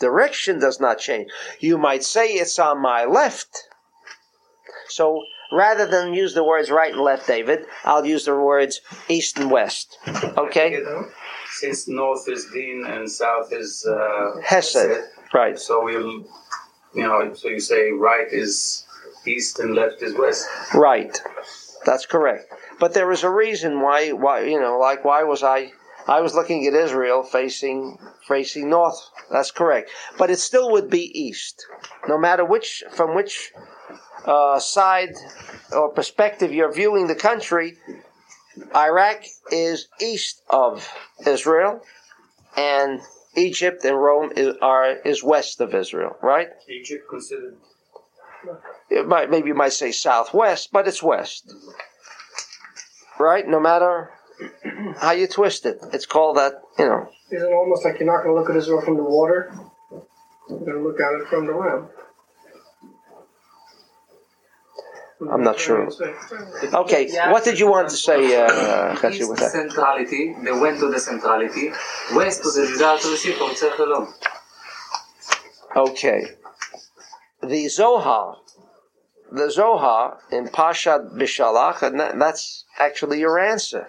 Direction 0.00 0.58
does 0.58 0.80
not 0.80 0.98
change. 0.98 1.30
You 1.60 1.78
might 1.78 2.02
say 2.02 2.32
it's 2.32 2.58
on 2.58 2.80
my 2.82 3.04
left. 3.04 3.56
So 4.88 5.22
rather 5.52 5.86
than 5.86 6.12
use 6.14 6.34
the 6.34 6.44
words 6.44 6.70
right 6.70 6.92
and 6.92 7.00
left, 7.00 7.26
David, 7.26 7.66
I'll 7.84 8.04
use 8.04 8.24
the 8.24 8.34
words 8.34 8.80
east 9.08 9.38
and 9.38 9.50
west. 9.50 9.96
Okay? 10.36 10.82
Since 11.52 11.86
north 11.86 12.28
is 12.28 12.46
Din 12.52 12.84
and 12.86 13.10
south 13.10 13.52
is 13.52 13.86
uh, 13.86 14.40
Hesed. 14.44 15.04
Right. 15.32 15.58
So 15.58 15.84
we'll, 15.84 16.24
you 16.94 17.02
know, 17.02 17.32
so 17.34 17.48
you 17.48 17.60
say 17.60 17.92
right 17.92 18.26
is 18.30 18.83
east 19.26 19.58
and 19.58 19.74
left 19.74 20.02
is 20.02 20.14
west. 20.14 20.46
Right. 20.74 21.20
That's 21.84 22.06
correct. 22.06 22.52
But 22.80 22.94
there 22.94 23.10
is 23.12 23.22
a 23.22 23.30
reason 23.30 23.80
why 23.80 24.12
why 24.12 24.44
you 24.44 24.60
know, 24.60 24.78
like 24.78 25.04
why 25.04 25.22
was 25.22 25.42
I 25.42 25.72
I 26.06 26.20
was 26.20 26.34
looking 26.34 26.66
at 26.66 26.74
Israel 26.74 27.22
facing 27.22 27.98
facing 28.26 28.70
north. 28.70 29.00
That's 29.30 29.50
correct. 29.50 29.90
But 30.18 30.30
it 30.30 30.38
still 30.38 30.70
would 30.72 30.90
be 30.90 31.18
east. 31.18 31.64
No 32.08 32.18
matter 32.18 32.44
which 32.44 32.84
from 32.90 33.14
which 33.14 33.52
uh, 34.26 34.58
side 34.58 35.14
or 35.72 35.90
perspective 35.90 36.52
you're 36.52 36.72
viewing 36.72 37.06
the 37.06 37.14
country, 37.14 37.76
Iraq 38.74 39.24
is 39.50 39.88
east 40.00 40.42
of 40.48 40.88
Israel, 41.26 41.82
and 42.56 43.00
Egypt 43.36 43.84
and 43.84 44.00
Rome 44.00 44.32
is, 44.36 44.56
are 44.62 44.96
is 45.04 45.22
west 45.22 45.60
of 45.60 45.74
Israel. 45.74 46.16
Right? 46.22 46.48
Egypt 46.68 47.08
considered 47.08 47.56
it 48.90 49.06
might 49.06 49.30
maybe 49.30 49.48
you 49.48 49.54
might 49.54 49.72
say 49.72 49.92
southwest, 49.92 50.70
but 50.72 50.86
it's 50.88 51.02
west. 51.02 51.52
Right? 53.18 53.46
No 53.46 53.60
matter 53.60 54.10
how 54.98 55.12
you 55.12 55.26
twist 55.26 55.66
it. 55.66 55.78
It's 55.92 56.06
called 56.06 56.36
that, 56.36 56.54
you 56.78 56.86
know. 56.86 57.08
Is 57.30 57.42
it 57.42 57.52
almost 57.52 57.84
like 57.84 57.98
you're 57.98 58.06
not 58.06 58.22
going 58.22 58.34
to 58.34 58.40
look 58.40 58.50
at 58.50 58.56
Israel 58.56 58.82
from 58.82 58.96
the 58.96 59.02
water? 59.02 59.52
You're 60.48 60.58
going 60.58 60.72
to 60.72 60.82
look 60.82 61.00
at 61.00 61.12
it 61.20 61.28
from 61.28 61.46
the 61.46 61.52
land. 61.52 61.88
I'm 65.30 65.42
not 65.42 65.58
sure. 65.58 65.88
Okay, 66.74 67.08
what 67.30 67.44
did 67.44 67.58
you 67.58 67.70
want 67.70 67.88
to 67.88 67.96
say, 67.96 68.36
uh, 68.36 68.94
Chachi, 68.96 69.12
east 69.12 69.30
with 69.30 69.38
that? 69.38 69.52
centrality, 69.52 70.34
they 70.42 70.52
went 70.52 70.80
to 70.80 70.90
the 70.90 70.98
centrality, 70.98 71.70
west 72.14 72.42
to 72.42 72.50
the 72.50 72.66
desire 72.66 72.98
to 72.98 73.08
receive 73.08 73.36
from 73.36 73.50
Tzech 73.50 73.76
Elom. 73.76 74.12
Okay. 75.76 76.26
The 77.44 77.68
Zohar, 77.68 78.38
the 79.30 79.50
Zohar 79.50 80.18
in 80.30 80.48
Pashat 80.48 81.14
Bishalach, 81.14 81.82
and 81.82 82.00
that, 82.00 82.18
that's 82.18 82.64
actually 82.78 83.20
your 83.20 83.38
answer. 83.38 83.88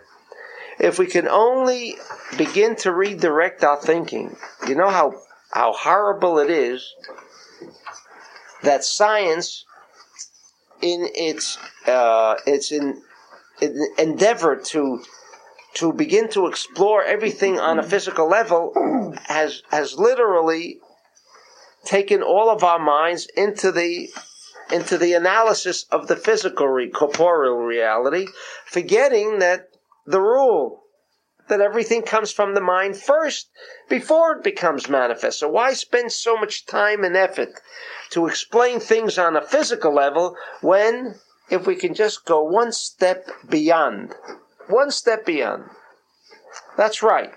If 0.79 0.99
we 0.99 1.07
can 1.07 1.27
only 1.27 1.95
begin 2.37 2.75
to 2.77 2.91
redirect 2.91 3.63
our 3.63 3.77
thinking, 3.77 4.35
you 4.67 4.75
know 4.75 4.89
how, 4.89 5.13
how 5.51 5.71
horrible 5.71 6.39
it 6.39 6.49
is 6.49 6.93
that 8.63 8.83
science 8.83 9.65
in 10.81 11.07
its 11.15 11.57
uh, 11.87 12.35
its 12.45 12.71
in, 12.71 13.01
in 13.61 13.87
endeavor 13.97 14.55
to 14.57 15.01
to 15.75 15.93
begin 15.93 16.29
to 16.29 16.47
explore 16.47 17.03
everything 17.03 17.59
on 17.59 17.79
a 17.79 17.83
physical 17.83 18.27
level 18.27 18.73
has 19.25 19.63
has 19.71 19.97
literally 19.97 20.79
taken 21.85 22.21
all 22.21 22.49
of 22.49 22.63
our 22.63 22.79
minds 22.79 23.27
into 23.35 23.71
the 23.71 24.09
into 24.71 24.97
the 24.97 25.13
analysis 25.13 25.85
of 25.91 26.07
the 26.07 26.15
physical 26.15 26.67
re- 26.67 26.89
corporeal 26.89 27.57
reality, 27.57 28.27
forgetting 28.65 29.37
that 29.39 29.69
the 30.07 30.19
rule 30.19 30.81
that 31.47 31.61
everything 31.61 32.01
comes 32.01 32.31
from 32.31 32.55
the 32.55 32.61
mind 32.61 32.97
first 32.97 33.49
before 33.87 34.37
it 34.37 34.43
becomes 34.43 34.89
manifest. 34.89 35.39
So 35.39 35.49
why 35.49 35.73
spend 35.73 36.11
so 36.11 36.35
much 36.35 36.65
time 36.65 37.03
and 37.03 37.15
effort 37.15 37.49
to 38.11 38.25
explain 38.25 38.79
things 38.79 39.17
on 39.17 39.35
a 39.35 39.41
physical 39.41 39.93
level 39.93 40.35
when 40.61 41.15
if 41.49 41.67
we 41.67 41.75
can 41.75 41.93
just 41.93 42.25
go 42.25 42.43
one 42.43 42.71
step 42.71 43.29
beyond, 43.47 44.15
one 44.67 44.89
step 44.89 45.25
beyond. 45.25 45.65
That's 46.75 47.03
right. 47.03 47.31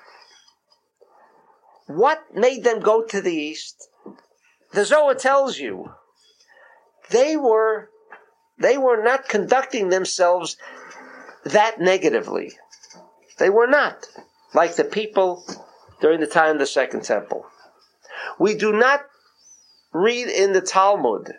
What 1.86 2.34
made 2.34 2.64
them 2.64 2.80
go 2.80 3.02
to 3.02 3.20
the 3.20 3.34
east? 3.34 3.88
The 4.72 4.84
Zohar 4.84 5.14
tells 5.14 5.58
you 5.58 5.92
they 7.10 7.36
were 7.36 7.90
they 8.58 8.76
were 8.76 9.02
not 9.02 9.28
conducting 9.28 9.88
themselves 9.88 10.56
that 11.44 11.80
negatively. 11.80 12.52
They 13.38 13.50
were 13.50 13.66
not 13.66 14.06
like 14.52 14.76
the 14.76 14.84
people 14.84 15.44
during 16.00 16.20
the 16.20 16.26
time 16.26 16.52
of 16.52 16.58
the 16.58 16.66
Second 16.66 17.04
Temple. 17.04 17.46
We 18.38 18.54
do 18.54 18.72
not 18.72 19.06
read 19.92 20.28
in 20.28 20.52
the 20.52 20.60
Talmud, 20.60 21.32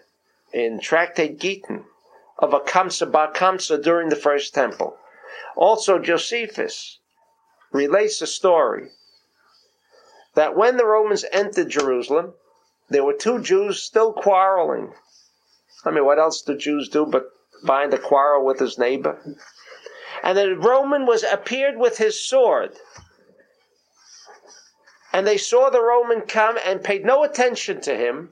in 0.54 0.80
Tractate 0.80 1.40
Gittin, 1.40 1.86
of 2.38 2.54
a 2.54 2.60
Kamsa 2.60 3.12
Bar 3.12 3.34
Kamsa 3.34 3.82
during 3.84 4.10
the 4.10 4.16
First 4.16 4.54
Temple. 4.54 4.98
Also, 5.56 6.00
Josephus 6.00 7.00
relates 7.72 8.22
a 8.22 8.28
story 8.28 8.90
that 10.36 10.56
when 10.56 10.78
the 10.78 10.86
Romans 10.86 11.26
entered 11.32 11.70
Jerusalem, 11.70 12.34
there 12.90 13.04
were 13.04 13.14
two 13.14 13.42
Jews 13.42 13.82
still 13.82 14.14
quarreling. 14.14 14.94
I 15.86 15.92
mean, 15.92 16.06
what 16.06 16.20
else 16.20 16.42
do 16.42 16.58
Jews 16.58 16.90
do 16.90 17.06
but 17.06 17.26
find 17.66 17.94
a 17.94 17.98
quarrel 17.98 18.46
with 18.46 18.60
his 18.60 18.78
neighbor? 18.78 19.18
And 20.24 20.38
the 20.38 20.56
Roman 20.56 21.06
was 21.06 21.24
appeared 21.24 21.78
with 21.78 21.98
his 21.98 22.22
sword. 22.22 22.72
And 25.14 25.26
they 25.26 25.38
saw 25.38 25.70
the 25.70 25.82
Roman 25.82 26.22
come 26.22 26.58
and 26.66 26.84
paid 26.84 27.06
no 27.06 27.24
attention 27.24 27.82
to 27.82 27.96
him, 27.96 28.30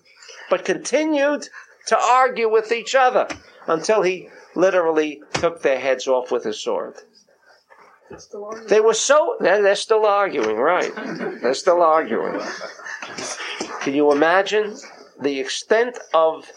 but 0.49 0.65
continued 0.65 1.47
to 1.87 1.97
argue 1.97 2.49
with 2.49 2.71
each 2.71 2.93
other 2.95 3.27
until 3.67 4.01
he 4.01 4.29
literally 4.55 5.21
took 5.33 5.61
their 5.61 5.79
heads 5.79 6.07
off 6.07 6.31
with 6.31 6.43
his 6.43 6.61
sword. 6.61 6.95
They 8.67 8.79
were 8.79 8.93
so, 8.93 9.35
they're 9.39 9.75
still 9.75 10.05
arguing, 10.05 10.57
right? 10.57 10.93
They're 11.41 11.53
still 11.53 11.81
arguing. 11.81 12.39
Can 13.87 13.95
you 13.95 14.11
imagine 14.11 14.75
the 15.17 15.39
extent 15.39 15.97
of 16.13 16.51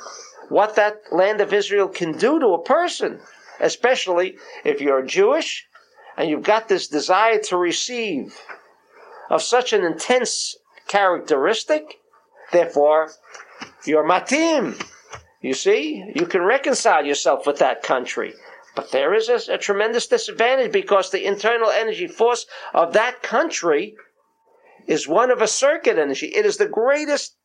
what 0.48 0.74
that 0.74 1.00
land 1.12 1.40
of 1.40 1.52
Israel 1.52 1.86
can 1.86 2.18
do 2.18 2.40
to 2.40 2.54
a 2.54 2.64
person? 2.64 3.20
Especially 3.60 4.36
if 4.64 4.80
you're 4.80 5.06
Jewish 5.06 5.64
and 6.16 6.28
you've 6.28 6.42
got 6.42 6.66
this 6.66 6.88
desire 6.88 7.38
to 7.42 7.56
receive 7.56 8.36
of 9.30 9.42
such 9.42 9.72
an 9.72 9.84
intense 9.84 10.56
characteristic, 10.88 12.00
therefore, 12.50 13.12
you're 13.86 14.02
matim. 14.02 14.84
You 15.40 15.54
see, 15.54 16.12
you 16.12 16.26
can 16.26 16.42
reconcile 16.42 17.06
yourself 17.06 17.46
with 17.46 17.60
that 17.60 17.84
country. 17.84 18.34
But 18.74 18.90
there 18.90 19.14
is 19.14 19.28
a, 19.28 19.54
a, 19.54 19.58
tremendous 19.58 20.08
disadvantage 20.08 20.72
because 20.72 21.12
the 21.12 21.24
internal 21.24 21.70
energy 21.70 22.08
force 22.08 22.46
of 22.74 22.92
that 22.94 23.22
country 23.22 23.94
is 24.90 25.06
one 25.06 25.30
of 25.30 25.40
a 25.40 25.46
circuit 25.46 25.98
energy. 25.98 26.26
It 26.26 26.44
is 26.44 26.56
the 26.56 26.66
greatest 26.66 27.36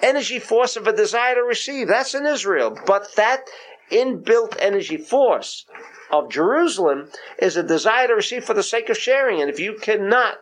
energy 0.00 0.38
force 0.38 0.76
of 0.76 0.86
a 0.86 0.96
desire 0.96 1.34
to 1.34 1.42
receive. 1.42 1.88
That's 1.88 2.14
in 2.14 2.24
Israel. 2.24 2.78
But 2.86 3.16
that 3.16 3.44
inbuilt 3.90 4.56
energy 4.60 4.96
force 4.96 5.66
of 6.12 6.30
Jerusalem 6.30 7.10
is 7.40 7.56
a 7.56 7.64
desire 7.64 8.06
to 8.06 8.14
receive 8.14 8.44
for 8.44 8.54
the 8.54 8.62
sake 8.62 8.88
of 8.88 8.96
sharing. 8.96 9.40
And 9.40 9.50
if 9.50 9.58
you 9.58 9.74
cannot 9.74 10.36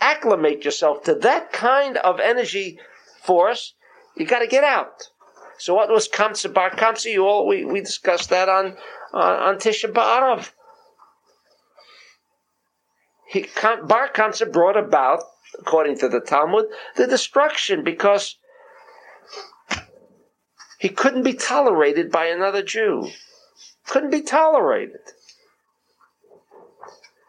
acclimate 0.00 0.64
yourself 0.64 1.04
to 1.04 1.14
that 1.14 1.52
kind 1.52 1.98
of 1.98 2.18
energy 2.18 2.80
force, 3.22 3.74
you 4.16 4.26
got 4.26 4.40
to 4.40 4.48
get 4.48 4.64
out. 4.64 5.04
So 5.58 5.74
what 5.74 5.88
was 5.88 6.08
Kamsa 6.08 6.52
Bar 6.52 6.70
Kamsa? 6.70 7.12
You 7.12 7.24
all 7.26 7.46
we, 7.46 7.64
we 7.64 7.80
discussed 7.80 8.30
that 8.30 8.48
on 8.48 8.76
on, 9.12 9.36
on 9.36 9.54
Tisha 9.56 9.92
B'Av. 9.92 10.50
He, 13.26 13.46
Bar 13.60 14.10
Kamsa 14.14 14.50
brought 14.50 14.76
about, 14.76 15.22
according 15.58 15.98
to 15.98 16.08
the 16.08 16.20
Talmud, 16.20 16.66
the 16.96 17.06
destruction 17.06 17.82
because 17.82 18.36
he 20.78 20.88
couldn't 20.88 21.22
be 21.22 21.34
tolerated 21.34 22.10
by 22.10 22.26
another 22.26 22.62
Jew. 22.62 23.08
Couldn't 23.86 24.10
be 24.10 24.22
tolerated. 24.22 25.00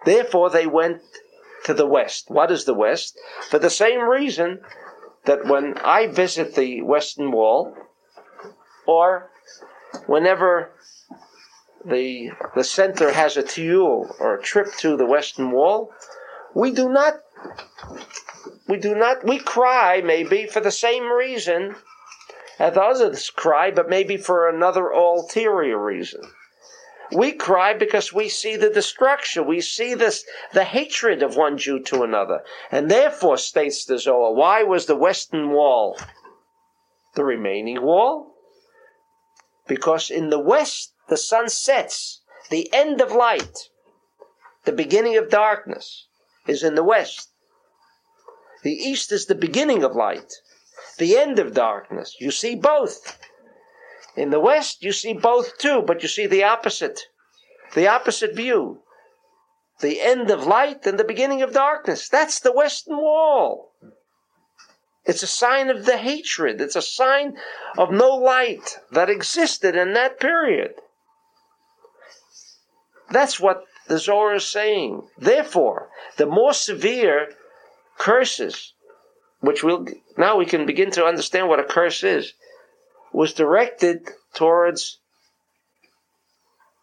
Therefore, 0.06 0.50
they 0.50 0.68
went 0.68 1.02
to 1.66 1.74
the 1.74 1.86
west. 1.86 2.30
What 2.30 2.52
is 2.52 2.66
the 2.66 2.74
west? 2.74 3.18
For 3.50 3.60
the 3.60 3.70
same 3.70 4.02
reason 4.02 4.62
that 5.26 5.46
when 5.46 5.78
I 5.80 6.08
visit 6.08 6.56
the 6.56 6.82
Western 6.82 7.32
Wall, 7.32 7.76
or 8.86 9.30
whenever 10.06 10.72
the 11.86 12.32
the 12.56 12.64
center 12.64 13.12
has 13.12 13.38
a 13.38 13.44
tiyul 13.44 14.14
or 14.20 14.36
a 14.36 14.42
trip 14.42 14.68
to 14.80 14.98
the 14.98 15.06
Western 15.06 15.52
Wall, 15.52 15.92
we 16.54 16.72
do 16.72 16.90
not 16.90 17.22
we 18.68 18.78
do 18.78 18.96
not 18.96 19.24
we 19.24 19.40
cry 19.40 20.02
maybe 20.04 20.48
for 20.48 20.60
the 20.60 20.72
same 20.72 21.06
reason 21.12 21.76
as 22.60 22.78
others 22.78 23.30
cry, 23.30 23.72
but 23.72 23.90
maybe 23.90 24.18
for 24.18 24.50
another 24.50 24.90
ulterior 24.90 25.78
reason. 25.78 26.22
We 27.12 27.32
cry 27.32 27.74
because 27.74 28.12
we 28.12 28.28
see 28.28 28.58
the 28.58 28.70
destruction. 28.70 29.48
We 29.48 29.62
see 29.62 29.94
this, 29.94 30.26
the 30.54 30.66
hatred 30.66 31.24
of 31.24 31.38
one 31.38 31.58
Jew 31.58 31.80
to 31.84 32.04
another. 32.04 32.44
And 32.70 32.92
therefore, 32.92 33.38
states 33.38 33.86
the 33.86 33.98
Zohar, 33.98 34.34
why 34.34 34.64
was 34.64 34.88
the 34.88 34.96
Western 34.96 35.52
Wall 35.52 35.98
the 37.16 37.24
remaining 37.24 37.82
wall? 37.82 38.36
Because 39.68 40.10
in 40.10 40.30
the 40.30 40.40
West, 40.40 40.94
the 41.08 41.18
sun 41.18 41.50
sets. 41.50 42.22
The 42.50 42.74
end 42.74 43.02
of 43.02 43.12
light, 43.12 43.70
the 44.64 44.72
beginning 44.72 45.18
of 45.18 45.30
darkness, 45.30 46.08
is 46.48 46.64
in 46.64 46.76
the 46.76 46.84
West. 46.84 47.30
The 48.64 48.72
East 48.72 49.12
is 49.12 49.26
the 49.26 49.36
beginning 49.36 49.84
of 49.84 49.96
light, 49.96 50.34
the 50.98 51.18
end 51.18 51.40
of 51.40 51.54
darkness. 51.54 52.16
You 52.20 52.32
see 52.32 52.56
both. 52.56 53.20
In 54.16 54.30
the 54.30 54.40
West, 54.40 54.82
you 54.82 54.92
see 54.92 55.14
both 55.14 55.58
too, 55.58 55.84
but 55.86 56.02
you 56.02 56.10
see 56.10 56.26
the 56.26 56.44
opposite. 56.44 57.02
The 57.76 57.88
opposite 57.88 58.34
view. 58.34 58.82
The 59.82 60.02
end 60.02 60.32
of 60.32 60.48
light 60.48 60.88
and 60.88 60.98
the 60.98 61.04
beginning 61.04 61.42
of 61.42 61.54
darkness. 61.54 62.10
That's 62.10 62.40
the 62.40 62.52
Western 62.52 62.98
Wall. 62.98 63.74
It's 65.06 65.24
a 65.24 65.28
sign 65.28 65.70
of 65.70 65.86
the 65.86 65.98
hatred. 65.98 66.60
It's 66.60 66.76
a 66.76 66.82
sign 66.82 67.38
of 67.78 67.92
no 67.92 68.16
light 68.16 68.80
that 68.92 69.10
existed 69.10 69.76
in 69.76 69.94
that 69.94 70.20
period. 70.20 70.74
That's 73.10 73.40
what 73.40 73.64
the 73.88 74.00
Zohar 74.00 74.36
is 74.36 74.48
saying. 74.48 75.08
Therefore, 75.18 75.90
the 76.18 76.26
more 76.26 76.54
severe 76.54 77.30
curses, 77.98 78.74
which 79.40 79.64
we'll 79.64 79.86
now 80.18 80.38
we 80.38 80.46
can 80.46 80.66
begin 80.66 80.92
to 80.92 81.06
understand 81.06 81.48
what 81.48 81.60
a 81.60 81.64
curse 81.64 82.04
is, 82.04 82.34
was 83.14 83.34
directed 83.34 84.10
towards 84.34 85.00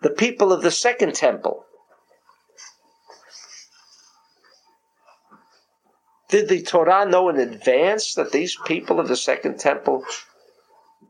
the 0.01 0.11
people 0.11 0.53
of 0.53 0.63
the 0.63 0.71
second 0.71 1.15
temple. 1.15 1.65
Did 6.29 6.49
the 6.49 6.63
Torah 6.63 7.07
know 7.07 7.29
in 7.29 7.39
advance 7.39 8.15
that 8.15 8.33
these 8.33 8.57
people 8.65 8.99
of 8.99 9.09
the 9.09 9.17
second 9.17 9.61
temple 9.61 10.05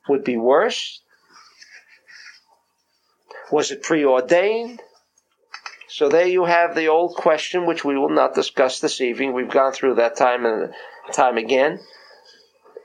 would 0.08 0.22
be 0.22 0.36
worse? 0.36 1.00
Was 3.50 3.70
it 3.70 3.82
preordained? 3.82 4.82
So 5.96 6.08
there 6.08 6.26
you 6.26 6.46
have 6.46 6.74
the 6.74 6.88
old 6.88 7.14
question, 7.14 7.66
which 7.66 7.84
we 7.84 7.96
will 7.96 8.08
not 8.08 8.34
discuss 8.34 8.80
this 8.80 9.00
evening. 9.00 9.32
We've 9.32 9.48
gone 9.48 9.72
through 9.72 9.94
that 9.94 10.16
time 10.16 10.44
and 10.44 10.74
time 11.12 11.36
again. 11.36 11.78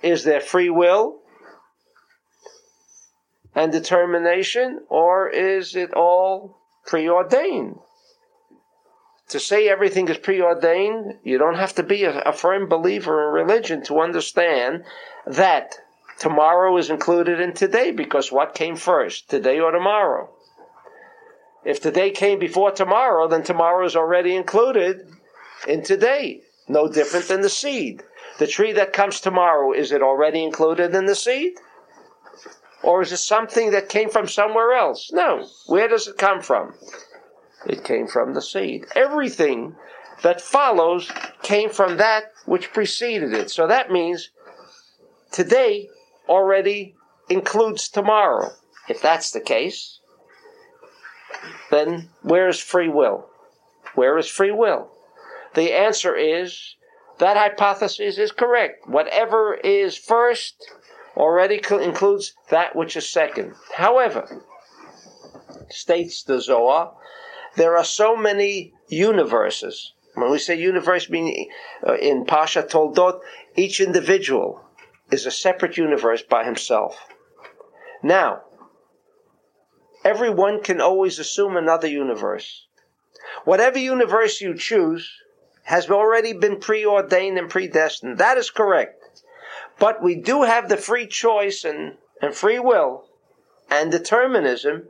Is 0.04 0.26
there 0.26 0.40
free 0.40 0.70
will 0.70 1.18
and 3.56 3.72
determination, 3.72 4.82
or 4.90 5.28
is 5.28 5.76
it 5.76 5.92
all 5.96 6.60
preordained? 6.86 7.80
To 9.30 9.40
say 9.40 9.68
everything 9.68 10.08
is 10.08 10.20
preordained, 10.20 11.18
you 11.24 11.40
don't 11.40 11.58
have 11.58 11.74
to 11.78 11.84
be 11.84 12.04
a, 12.04 12.20
a 12.20 12.32
firm 12.32 12.70
believer 12.70 13.28
in 13.28 13.34
religion 13.34 13.82
to 13.86 14.02
understand 14.02 14.84
that 15.26 15.80
tomorrow 16.20 16.78
is 16.78 16.92
included 16.92 17.40
in 17.40 17.54
today 17.54 17.90
because 17.90 18.32
what 18.32 18.54
came 18.54 18.76
first, 18.76 19.32
today 19.32 19.60
or 19.60 19.72
tomorrow? 19.72 20.30
If 21.70 21.82
today 21.82 22.10
came 22.10 22.40
before 22.40 22.72
tomorrow, 22.72 23.28
then 23.28 23.44
tomorrow 23.44 23.86
is 23.86 23.96
already 23.96 24.36
included 24.36 25.08
in 25.68 25.84
today. 25.84 26.42
No 26.68 26.88
different 26.88 27.28
than 27.28 27.42
the 27.42 27.50
seed. 27.50 28.02
The 28.40 28.48
tree 28.48 28.72
that 28.72 28.92
comes 28.92 29.20
tomorrow, 29.20 29.72
is 29.72 29.92
it 29.92 30.02
already 30.02 30.44
included 30.44 30.96
in 30.96 31.06
the 31.06 31.14
seed? 31.14 31.60
Or 32.82 33.04
is 33.04 33.12
it 33.12 33.18
something 33.18 33.70
that 33.70 33.88
came 33.88 34.10
from 34.10 34.28
somewhere 34.28 34.74
else? 34.74 35.12
No. 35.14 35.48
Where 35.68 35.88
does 35.88 36.08
it 36.08 36.18
come 36.18 36.42
from? 36.42 36.74
It 37.68 37.84
came 37.84 38.08
from 38.08 38.34
the 38.34 38.42
seed. 38.42 38.88
Everything 38.96 39.76
that 40.24 40.42
follows 40.42 41.12
came 41.44 41.70
from 41.70 41.98
that 41.98 42.32
which 42.48 42.74
preceded 42.74 43.32
it. 43.32 43.52
So 43.52 43.68
that 43.68 43.92
means 43.92 44.32
today 45.32 45.90
already 46.28 46.96
includes 47.30 47.90
tomorrow. 47.90 48.54
If 48.88 49.04
that's 49.04 49.30
the 49.30 49.40
case, 49.40 49.99
then 51.72 52.10
where 52.22 52.48
is 52.48 52.60
free 52.60 52.90
will? 52.90 53.30
Where 53.96 54.18
is 54.18 54.28
free 54.28 54.52
will? 54.52 54.92
The 55.56 55.74
answer 55.74 56.16
is 56.16 56.76
that 57.20 57.38
hypothesis 57.38 58.18
is 58.18 58.32
correct. 58.32 58.88
Whatever 58.88 59.56
is 59.56 59.98
first 59.98 60.72
already 61.18 61.62
includes 61.72 62.34
that 62.50 62.76
which 62.76 62.96
is 62.96 63.08
second. 63.08 63.54
However, 63.76 64.44
states 65.70 66.24
the 66.24 66.42
Zohar, 66.42 66.94
there 67.56 67.76
are 67.78 67.84
so 67.84 68.16
many 68.16 68.74
universes. 68.88 69.94
When 70.16 70.32
we 70.32 70.40
say 70.40 70.56
universe, 70.56 71.10
meaning 71.10 71.50
uh, 71.86 71.96
in 71.96 72.26
Pasha 72.26 72.64
Toldot, 72.64 73.20
each 73.56 73.80
individual 73.80 74.62
is 75.12 75.26
a 75.26 75.32
separate 75.32 75.78
universe 75.78 76.22
by 76.22 76.44
himself. 76.44 77.08
Now, 78.04 78.42
everyone 80.10 80.60
can 80.64 80.82
always 80.82 81.20
assume 81.20 81.56
another 81.56 81.88
universe. 81.88 82.66
Whatever 83.46 83.78
universe 83.78 84.42
you 84.42 84.58
choose 84.58 85.08
has 85.64 85.88
already 85.88 86.34
been 86.34 86.60
preordained 86.60 87.38
and 87.38 87.48
predestined. 87.48 88.18
That 88.18 88.36
is 88.36 88.50
correct. 88.50 89.22
But 89.78 90.02
we 90.02 90.16
do 90.16 90.42
have 90.44 90.68
the 90.68 90.78
free 90.78 91.06
choice 91.06 91.64
and, 91.64 91.98
and 92.24 92.34
free 92.34 92.58
will 92.58 93.06
and 93.70 93.92
determinism 93.92 94.90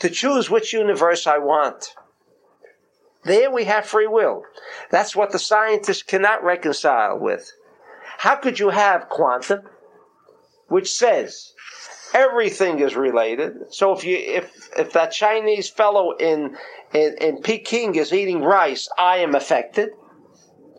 to 0.00 0.08
choose 0.08 0.48
which 0.48 0.72
universe 0.72 1.26
I 1.26 1.38
want. 1.38 1.94
There 3.24 3.50
we 3.50 3.64
have 3.64 3.84
free 3.84 4.06
will. 4.06 4.44
That's 4.90 5.14
what 5.14 5.30
the 5.30 5.38
scientists 5.38 6.02
cannot 6.02 6.42
reconcile 6.42 7.18
with. 7.18 7.52
How 8.18 8.36
could 8.36 8.58
you 8.58 8.70
have 8.70 9.10
quantum, 9.10 9.68
which 10.68 10.90
says 10.90 11.52
everything 12.14 12.78
is 12.78 12.96
related? 12.96 13.52
So 13.70 13.92
if 13.92 14.04
you 14.04 14.16
if 14.16 14.70
if 14.78 14.92
that 14.92 15.12
Chinese 15.12 15.68
fellow 15.68 16.16
in 16.16 16.56
in, 16.94 17.16
in 17.20 17.42
Peking 17.42 17.96
is 17.96 18.12
eating 18.12 18.42
rice, 18.42 18.88
I 18.98 19.18
am 19.18 19.34
affected 19.34 19.90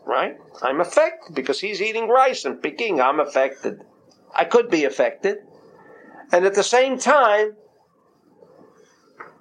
right? 0.06 0.36
I'm 0.62 0.80
affected 0.80 1.34
because 1.34 1.60
he's 1.60 1.82
eating 1.82 2.08
rice 2.08 2.44
in 2.44 2.56
Peking. 2.58 3.00
I'm 3.00 3.20
affected. 3.20 3.82
I 4.34 4.44
could 4.44 4.70
be 4.70 4.84
affected. 4.84 5.38
And 6.32 6.46
at 6.46 6.54
the 6.54 6.62
same 6.62 6.98
time, 6.98 7.56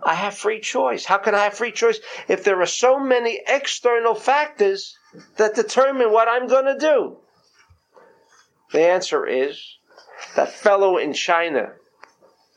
I 0.04 0.16
have 0.16 0.36
free 0.36 0.60
choice. 0.60 1.06
How 1.06 1.18
can 1.18 1.34
I 1.34 1.46
have 1.46 1.54
free 1.54 1.72
choice 1.72 2.00
if 2.28 2.44
there 2.44 2.62
are 2.62 2.66
so 2.66 3.00
many 3.00 3.42
external 3.48 4.16
factors 4.16 4.98
that 5.38 5.56
determine 5.56 6.12
what 6.12 6.28
I'm 6.28 6.48
going 6.48 6.66
to 6.66 6.78
do? 6.78 7.18
The 8.72 8.88
answer 8.88 9.26
is 9.26 9.78
that 10.36 10.52
fellow 10.52 10.98
in 10.98 11.14
China, 11.14 11.74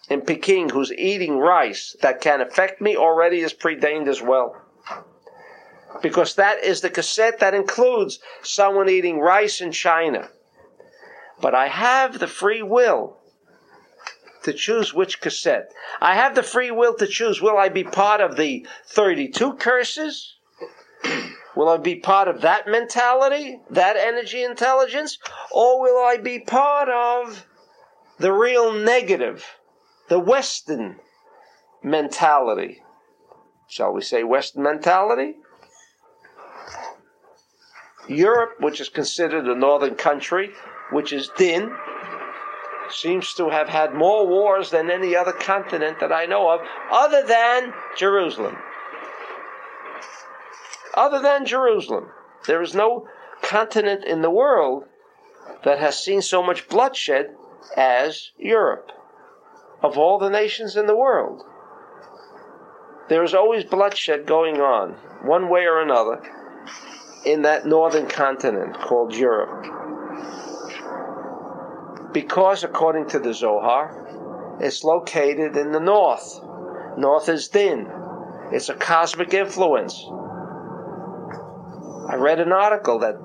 in 0.09 0.23
Peking, 0.23 0.71
who's 0.71 0.93
eating 0.93 1.39
rice 1.39 1.97
that 2.01 2.21
can 2.21 2.41
affect 2.41 2.81
me 2.81 2.97
already 2.97 3.41
is 3.41 3.53
preordained 3.53 4.09
as 4.09 4.23
well 4.23 4.57
because 6.03 6.35
that 6.35 6.63
is 6.63 6.81
the 6.81 6.91
cassette 6.91 7.41
that 7.41 7.55
includes 7.55 8.21
someone 8.43 8.89
eating 8.89 9.19
rice 9.19 9.61
in 9.61 9.73
China. 9.73 10.29
But 11.41 11.55
I 11.55 11.69
have 11.69 12.19
the 12.19 12.27
free 12.27 12.63
will 12.63 13.17
to 14.43 14.53
choose 14.53 14.95
which 14.95 15.21
cassette. 15.21 15.73
I 16.01 16.15
have 16.15 16.35
the 16.35 16.43
free 16.43 16.71
will 16.71 16.95
to 16.95 17.07
choose 17.07 17.41
will 17.41 17.59
I 17.59 17.69
be 17.69 17.85
part 17.85 18.21
of 18.21 18.37
the 18.37 18.67
32 18.87 19.55
curses? 19.55 20.37
Will 21.57 21.69
I 21.69 21.77
be 21.77 21.97
part 21.97 22.29
of 22.29 22.43
that 22.43 22.69
mentality, 22.69 23.61
that 23.71 23.97
energy 23.97 24.45
intelligence? 24.45 25.19
Or 25.51 25.81
will 25.81 26.05
I 26.05 26.17
be 26.17 26.39
part 26.39 26.89
of 26.89 27.47
the 28.19 28.33
real 28.33 28.73
negative, 28.73 29.58
the 30.09 30.19
Western 30.19 30.97
mentality? 31.83 32.83
Shall 33.69 33.93
we 33.93 34.03
say 34.03 34.25
Western 34.25 34.63
mentality? 34.63 35.37
Europe, 38.09 38.55
which 38.61 38.81
is 38.81 38.89
considered 38.89 39.47
a 39.47 39.55
northern 39.55 39.95
country, 39.95 40.51
which 40.91 41.13
is 41.13 41.31
Din, 41.37 41.71
seems 42.91 43.35
to 43.35 43.51
have 43.51 43.69
had 43.69 43.93
more 43.93 44.27
wars 44.27 44.71
than 44.71 44.91
any 44.91 45.15
other 45.15 45.33
continent 45.33 46.01
that 46.01 46.11
I 46.11 46.25
know 46.25 46.49
of, 46.49 46.61
other 46.91 47.23
than 47.27 47.75
Jerusalem. 47.97 48.57
Other 50.95 51.21
than 51.21 51.45
Jerusalem. 51.45 52.09
There 52.47 52.63
is 52.63 52.75
no 52.75 53.07
continent 53.43 54.05
in 54.05 54.23
the 54.23 54.31
world 54.31 54.85
that 55.65 55.79
has 55.79 56.03
seen 56.03 56.23
so 56.23 56.43
much 56.43 56.69
bloodshed 56.69 57.35
as 57.77 58.31
Europe. 58.39 58.91
Of 59.83 59.97
all 59.97 60.19
the 60.19 60.31
nations 60.31 60.77
in 60.77 60.87
the 60.87 60.97
world, 60.97 61.45
there 63.09 63.23
is 63.23 63.35
always 63.35 63.65
bloodshed 63.65 64.27
going 64.27 64.61
on, 64.61 64.93
one 65.23 65.49
way 65.49 65.67
or 65.67 65.81
another 65.81 66.21
in 67.25 67.43
that 67.43 67.67
northern 67.67 68.07
continent 68.09 68.75
called 68.81 69.15
Europe. 69.15 69.67
Because, 72.13 72.65
according 72.65 73.09
to 73.09 73.19
the 73.19 73.33
Zohar, 73.33 74.57
it's 74.61 74.83
located 74.83 75.57
in 75.57 75.73
the 75.73 75.81
north. 75.81 76.41
North 76.97 77.29
is 77.29 77.49
Din. 77.49 77.89
It's 78.51 78.69
a 78.69 78.75
cosmic 78.75 79.33
influence. 79.35 79.95
I 82.09 82.17
read 82.17 82.41
an 82.41 82.53
article 82.53 82.99
that 83.01 83.17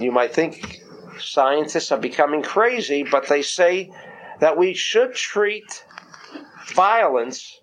you 0.00 0.10
might 0.10 0.34
think 0.34 0.82
scientists 1.18 1.92
are 1.92 1.98
becoming 1.98 2.42
crazy, 2.42 3.04
but 3.04 3.28
they 3.28 3.42
say 3.42 3.90
that 4.40 4.56
we 4.56 4.74
should 4.74 5.14
treat 5.14 5.84
violence 6.74 7.60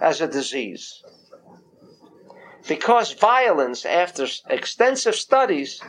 as 0.00 0.20
a 0.20 0.26
disease 0.26 1.02
because 2.68 3.12
violence, 3.14 3.84
after 3.84 4.26
extensive 4.48 5.14
studies, 5.14 5.80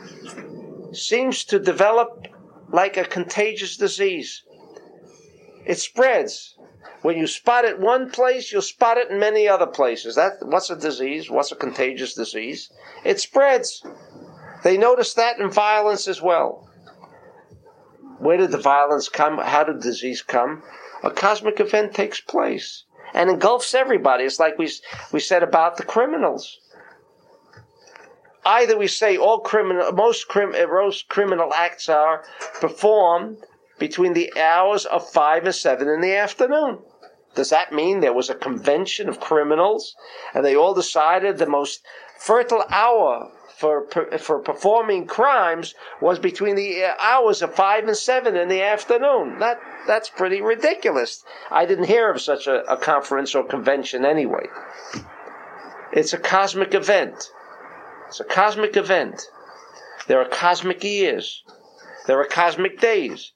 seems 0.92 1.44
to 1.44 1.58
develop 1.58 2.26
like 2.72 2.96
a 2.96 3.04
contagious 3.04 3.76
disease. 3.76 4.42
It 5.64 5.78
spreads. 5.78 6.56
When 7.02 7.16
you 7.16 7.26
spot 7.26 7.64
it 7.64 7.78
one 7.78 8.10
place, 8.10 8.52
you'll 8.52 8.62
spot 8.62 8.96
it 8.96 9.10
in 9.10 9.18
many 9.18 9.48
other 9.48 9.66
places. 9.66 10.14
That 10.14 10.34
what's 10.42 10.70
a 10.70 10.76
disease? 10.76 11.30
What's 11.30 11.52
a 11.52 11.56
contagious 11.56 12.14
disease? 12.14 12.72
It 13.04 13.20
spreads. 13.20 13.84
They 14.62 14.76
notice 14.76 15.14
that 15.14 15.38
in 15.38 15.50
violence 15.50 16.06
as 16.08 16.22
well. 16.22 16.68
Where 18.22 18.36
did 18.36 18.52
the 18.52 18.58
violence 18.58 19.08
come? 19.08 19.38
How 19.38 19.64
did 19.64 19.80
disease 19.80 20.22
come? 20.22 20.62
A 21.02 21.10
cosmic 21.10 21.58
event 21.60 21.94
takes 21.94 22.20
place 22.20 22.84
and 23.12 23.28
engulfs 23.28 23.74
everybody. 23.74 24.24
It's 24.24 24.38
like 24.38 24.58
we 24.58 24.70
we 25.12 25.20
said 25.20 25.42
about 25.42 25.76
the 25.76 25.84
criminals 25.84 26.60
either 28.44 28.76
we 28.76 28.88
say 28.88 29.16
all 29.16 29.40
criminal, 29.40 29.92
most, 29.92 30.28
crim, 30.28 30.54
uh, 30.54 30.66
most 30.66 31.08
criminal 31.08 31.52
acts 31.54 31.88
are 31.88 32.24
performed 32.60 33.38
between 33.78 34.12
the 34.12 34.32
hours 34.38 34.84
of 34.86 35.08
five 35.10 35.44
and 35.44 35.54
seven 35.54 35.88
in 35.88 36.00
the 36.00 36.14
afternoon. 36.14 36.78
Does 37.34 37.50
that 37.50 37.72
mean 37.72 38.00
there 38.00 38.12
was 38.12 38.28
a 38.28 38.34
convention 38.34 39.08
of 39.08 39.20
criminals 39.20 39.94
and 40.34 40.44
they 40.44 40.54
all 40.54 40.74
decided 40.74 41.38
the 41.38 41.46
most 41.46 41.82
fertile 42.18 42.64
hour 42.68 43.32
for, 43.62 43.86
for 44.18 44.40
performing 44.40 45.06
crimes 45.06 45.76
was 46.00 46.18
between 46.18 46.56
the 46.56 46.82
uh, 46.82 46.94
hours 46.98 47.42
of 47.42 47.54
five 47.54 47.86
and 47.86 47.96
seven 47.96 48.34
in 48.34 48.48
the 48.48 48.60
afternoon? 48.60 49.38
That, 49.38 49.60
that's 49.86 50.08
pretty 50.08 50.42
ridiculous. 50.42 51.22
I 51.48 51.64
didn't 51.64 51.84
hear 51.84 52.10
of 52.10 52.20
such 52.20 52.48
a, 52.48 52.64
a 52.64 52.76
conference 52.76 53.36
or 53.36 53.44
convention 53.44 54.04
anyway. 54.04 54.46
It's 55.92 56.12
a 56.12 56.18
cosmic 56.18 56.74
event. 56.74 57.30
It's 58.08 58.18
a 58.18 58.24
cosmic 58.24 58.76
event. 58.76 59.22
There 60.08 60.20
are 60.20 60.28
cosmic 60.28 60.82
years. 60.82 61.44
There 62.08 62.18
are 62.18 62.26
cosmic 62.26 62.80
days. 62.80 63.30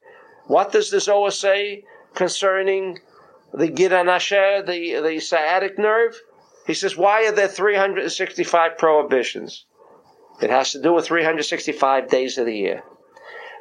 What 0.48 0.72
does 0.72 0.90
the 0.90 0.98
Zohar 0.98 1.30
say 1.30 1.84
concerning 2.14 2.98
the 3.54 3.68
Gid 3.68 3.92
HaNasheh, 3.92 4.66
the, 4.66 5.00
the 5.08 5.20
sciatic 5.20 5.78
nerve? 5.78 6.20
He 6.66 6.74
says, 6.74 6.96
why 6.96 7.26
are 7.26 7.32
there 7.32 7.46
365 7.46 8.76
prohibitions? 8.76 9.66
It 10.40 10.50
has 10.50 10.72
to 10.72 10.82
do 10.82 10.92
with 10.92 11.06
365 11.06 12.08
days 12.08 12.38
of 12.38 12.46
the 12.46 12.56
year. 12.56 12.82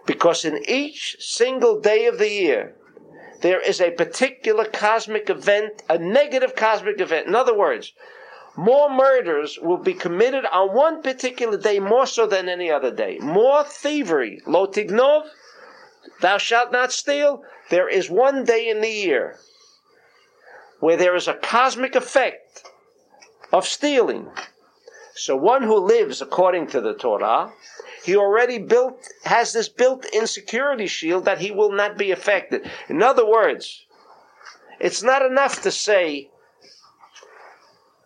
Because 0.06 0.46
in 0.46 0.64
each 0.68 1.18
single 1.20 1.80
day 1.80 2.06
of 2.06 2.20
the 2.20 2.30
year, 2.30 2.76
there 3.42 3.60
is 3.60 3.82
a 3.82 3.92
particular 3.92 4.66
cosmic 4.66 5.30
event, 5.30 5.84
a 5.90 5.98
negative 5.98 6.56
cosmic 6.56 7.00
event. 7.00 7.28
In 7.28 7.36
other 7.36 7.58
words, 7.58 7.94
more 8.58 8.90
murders 8.90 9.60
will 9.62 9.78
be 9.78 9.94
committed 9.94 10.46
on 10.46 10.74
one 10.74 11.02
particular 11.02 11.58
day 11.58 11.80
more 11.80 12.06
so 12.06 12.26
than 12.26 12.48
any 12.48 12.72
other 12.72 12.92
day. 12.92 13.18
More 13.20 13.64
thievery. 13.64 14.42
Lo 14.46 14.68
tignov, 14.68 15.28
thou 16.22 16.38
shalt 16.38 16.72
not 16.72 16.92
steal. 16.92 17.44
There 17.70 17.90
is 17.90 18.10
one 18.10 18.46
day 18.46 18.70
in 18.70 18.82
the 18.82 18.90
year 18.90 19.38
where 20.80 20.98
there 20.98 21.16
is 21.16 21.28
a 21.28 21.34
cosmic 21.34 21.96
effect 21.96 22.64
of 23.52 23.68
stealing. 23.68 24.30
So 25.16 25.38
one 25.38 25.64
who 25.64 25.78
lives 25.78 26.22
according 26.22 26.68
to 26.68 26.82
the 26.82 26.94
Torah, 26.94 27.54
he 28.04 28.18
already 28.18 28.60
built 28.60 29.00
has 29.24 29.54
this 29.54 29.70
built-in 29.70 30.28
security 30.28 30.88
shield 30.88 31.24
that 31.24 31.40
he 31.40 31.52
will 31.52 31.72
not 31.72 31.98
be 31.98 32.12
affected. 32.12 32.70
In 32.90 33.02
other 33.02 33.26
words, 33.26 33.86
it's 34.80 35.02
not 35.02 35.26
enough 35.26 35.62
to 35.64 35.72
say 35.72 36.30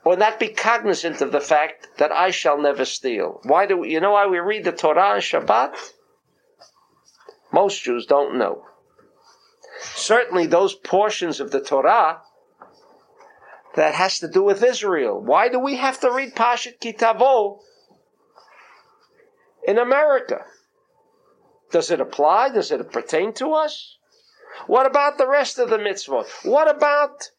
or 0.06 0.18
not 0.18 0.40
be 0.40 0.50
cognizant 0.50 1.20
of 1.22 1.32
the 1.32 1.42
fact 1.42 1.88
that 1.98 2.12
I 2.12 2.30
shall 2.30 2.62
never 2.62 2.86
steal. 2.86 3.42
Why 3.44 3.66
do 3.66 3.78
we, 3.78 3.92
you 3.92 4.00
know 4.00 4.12
why 4.12 4.28
we 4.28 4.38
read 4.38 4.64
the 4.64 4.72
Torah 4.72 5.16
on 5.16 5.20
Shabbat? 5.20 5.76
Most 7.52 7.84
Jews 7.84 8.06
don't 8.06 8.38
know. 8.38 8.66
Certainly 9.82 10.48
those 10.48 10.76
portions 10.76 11.40
of 11.40 11.50
the 11.50 11.60
Torah 11.62 12.22
that 13.76 13.94
has 13.96 14.20
to 14.20 14.28
do 14.28 14.44
with 14.44 14.64
Israel. 14.64 15.22
Why 15.22 15.50
do 15.50 15.60
we 15.60 15.76
have 15.78 16.00
to 16.02 16.12
read 16.12 16.36
Pashat 16.36 16.80
Ki 16.80 16.94
Tavo 16.94 17.60
in 19.68 19.78
America? 19.78 20.46
Does 21.72 21.92
it 21.92 22.02
apply? 22.02 22.50
Does 22.50 22.72
it 22.72 22.92
pertain 22.92 23.34
to 23.34 23.54
us? 23.54 23.98
What 24.66 24.86
about 24.86 25.18
the 25.18 25.28
rest 25.28 25.60
of 25.60 25.70
the 25.70 25.78
mitzvot? 25.78 26.28
What 26.44 26.70
about 26.70 27.30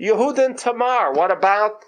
Yehuda 0.00 0.44
and 0.46 0.58
Tamar? 0.58 1.12
What 1.12 1.32
about 1.32 1.84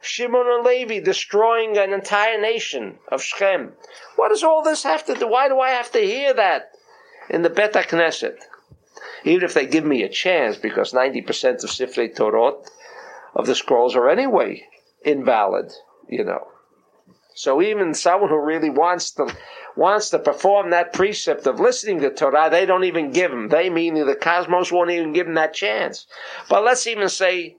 Shimon 0.00 0.46
and 0.46 0.64
Levi 0.64 1.00
destroying 1.00 1.78
an 1.78 1.92
entire 1.92 2.40
nation 2.40 2.98
of 3.08 3.22
Shechem? 3.22 3.74
What 4.16 4.30
does 4.30 4.42
all 4.42 4.62
this 4.62 4.82
have 4.82 5.04
to 5.06 5.14
do? 5.14 5.28
Why 5.28 5.48
do 5.48 5.60
I 5.60 5.70
have 5.70 5.92
to 5.92 6.00
hear 6.00 6.34
that 6.34 6.72
in 7.28 7.42
the 7.42 7.50
Bet 7.50 7.74
Knesset? 7.74 8.38
Even 9.24 9.44
if 9.44 9.54
they 9.54 9.66
give 9.66 9.84
me 9.84 10.02
a 10.02 10.08
chance, 10.08 10.56
because 10.56 10.92
90% 10.92 11.62
of 11.62 11.70
Sifrei 11.70 12.14
Torot 12.14 12.66
of 13.34 13.46
the 13.46 13.54
scrolls 13.54 13.96
are 13.96 14.08
anyway 14.08 14.64
invalid, 15.04 15.72
you 16.08 16.24
know. 16.24 16.48
So 17.34 17.62
even 17.62 17.94
someone 17.94 18.28
who 18.28 18.38
really 18.38 18.70
wants 18.70 19.12
to 19.12 19.34
wants 19.76 20.10
to 20.10 20.18
perform 20.18 20.70
that 20.70 20.92
precept 20.92 21.46
of 21.46 21.60
listening 21.60 22.00
to 22.00 22.10
Torah, 22.10 22.50
they 22.50 22.66
don't 22.66 22.84
even 22.84 23.12
give 23.12 23.32
him. 23.32 23.48
They 23.48 23.70
meaning 23.70 24.04
the 24.04 24.16
cosmos 24.16 24.72
won't 24.72 24.90
even 24.90 25.12
give 25.12 25.26
him 25.26 25.34
that 25.34 25.54
chance. 25.54 26.06
But 26.48 26.64
let's 26.64 26.86
even 26.86 27.08
say 27.08 27.56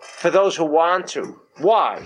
for 0.00 0.30
those 0.30 0.56
who 0.56 0.66
want 0.66 1.08
to. 1.08 1.40
Why? 1.58 2.04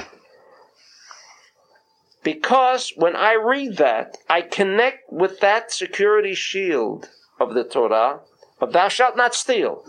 Because 2.22 2.92
when 2.96 3.16
I 3.16 3.34
read 3.34 3.76
that, 3.78 4.16
I 4.28 4.42
connect 4.42 5.12
with 5.12 5.40
that 5.40 5.72
security 5.72 6.34
shield 6.34 7.08
of 7.40 7.54
the 7.54 7.64
Torah 7.64 8.20
of 8.60 8.72
thou 8.72 8.88
shalt 8.88 9.16
not 9.16 9.34
steal. 9.34 9.84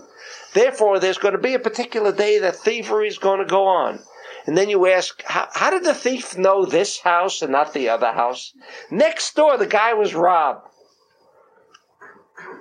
Therefore, 0.54 1.00
there's 1.00 1.18
going 1.18 1.34
to 1.34 1.40
be 1.40 1.54
a 1.54 1.60
particular 1.60 2.12
day 2.12 2.40
that 2.40 2.56
thievery 2.56 3.08
is 3.08 3.18
going 3.18 3.40
to 3.40 3.46
go 3.46 3.68
on. 3.68 4.00
And 4.46 4.58
then 4.58 4.70
you 4.70 4.88
ask, 4.88 5.22
how, 5.24 5.48
how, 5.54 5.70
did 5.70 5.84
the 5.84 5.94
thief 5.94 6.38
know 6.38 6.66
this 6.66 7.00
house 7.00 7.42
and 7.42 7.52
not 7.52 7.74
the 7.74 7.90
other 7.90 8.12
house? 8.12 8.54
Next 8.90 9.36
door, 9.36 9.58
the 9.58 9.68
guy 9.68 9.94
was 9.94 10.16
robbed. 10.16 10.68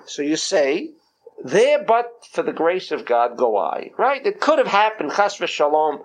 So 0.04 0.22
you 0.22 0.36
say, 0.36 0.90
there 1.42 1.82
but 1.82 2.26
for 2.30 2.42
the 2.42 2.52
grace 2.52 2.90
of 2.90 3.06
God 3.06 3.36
go 3.36 3.56
I. 3.56 3.90
Right? 3.96 4.24
It 4.26 4.40
could 4.40 4.58
have 4.58 4.68
happened, 4.68 5.12
chas 5.12 5.38
v'shalom, 5.38 6.02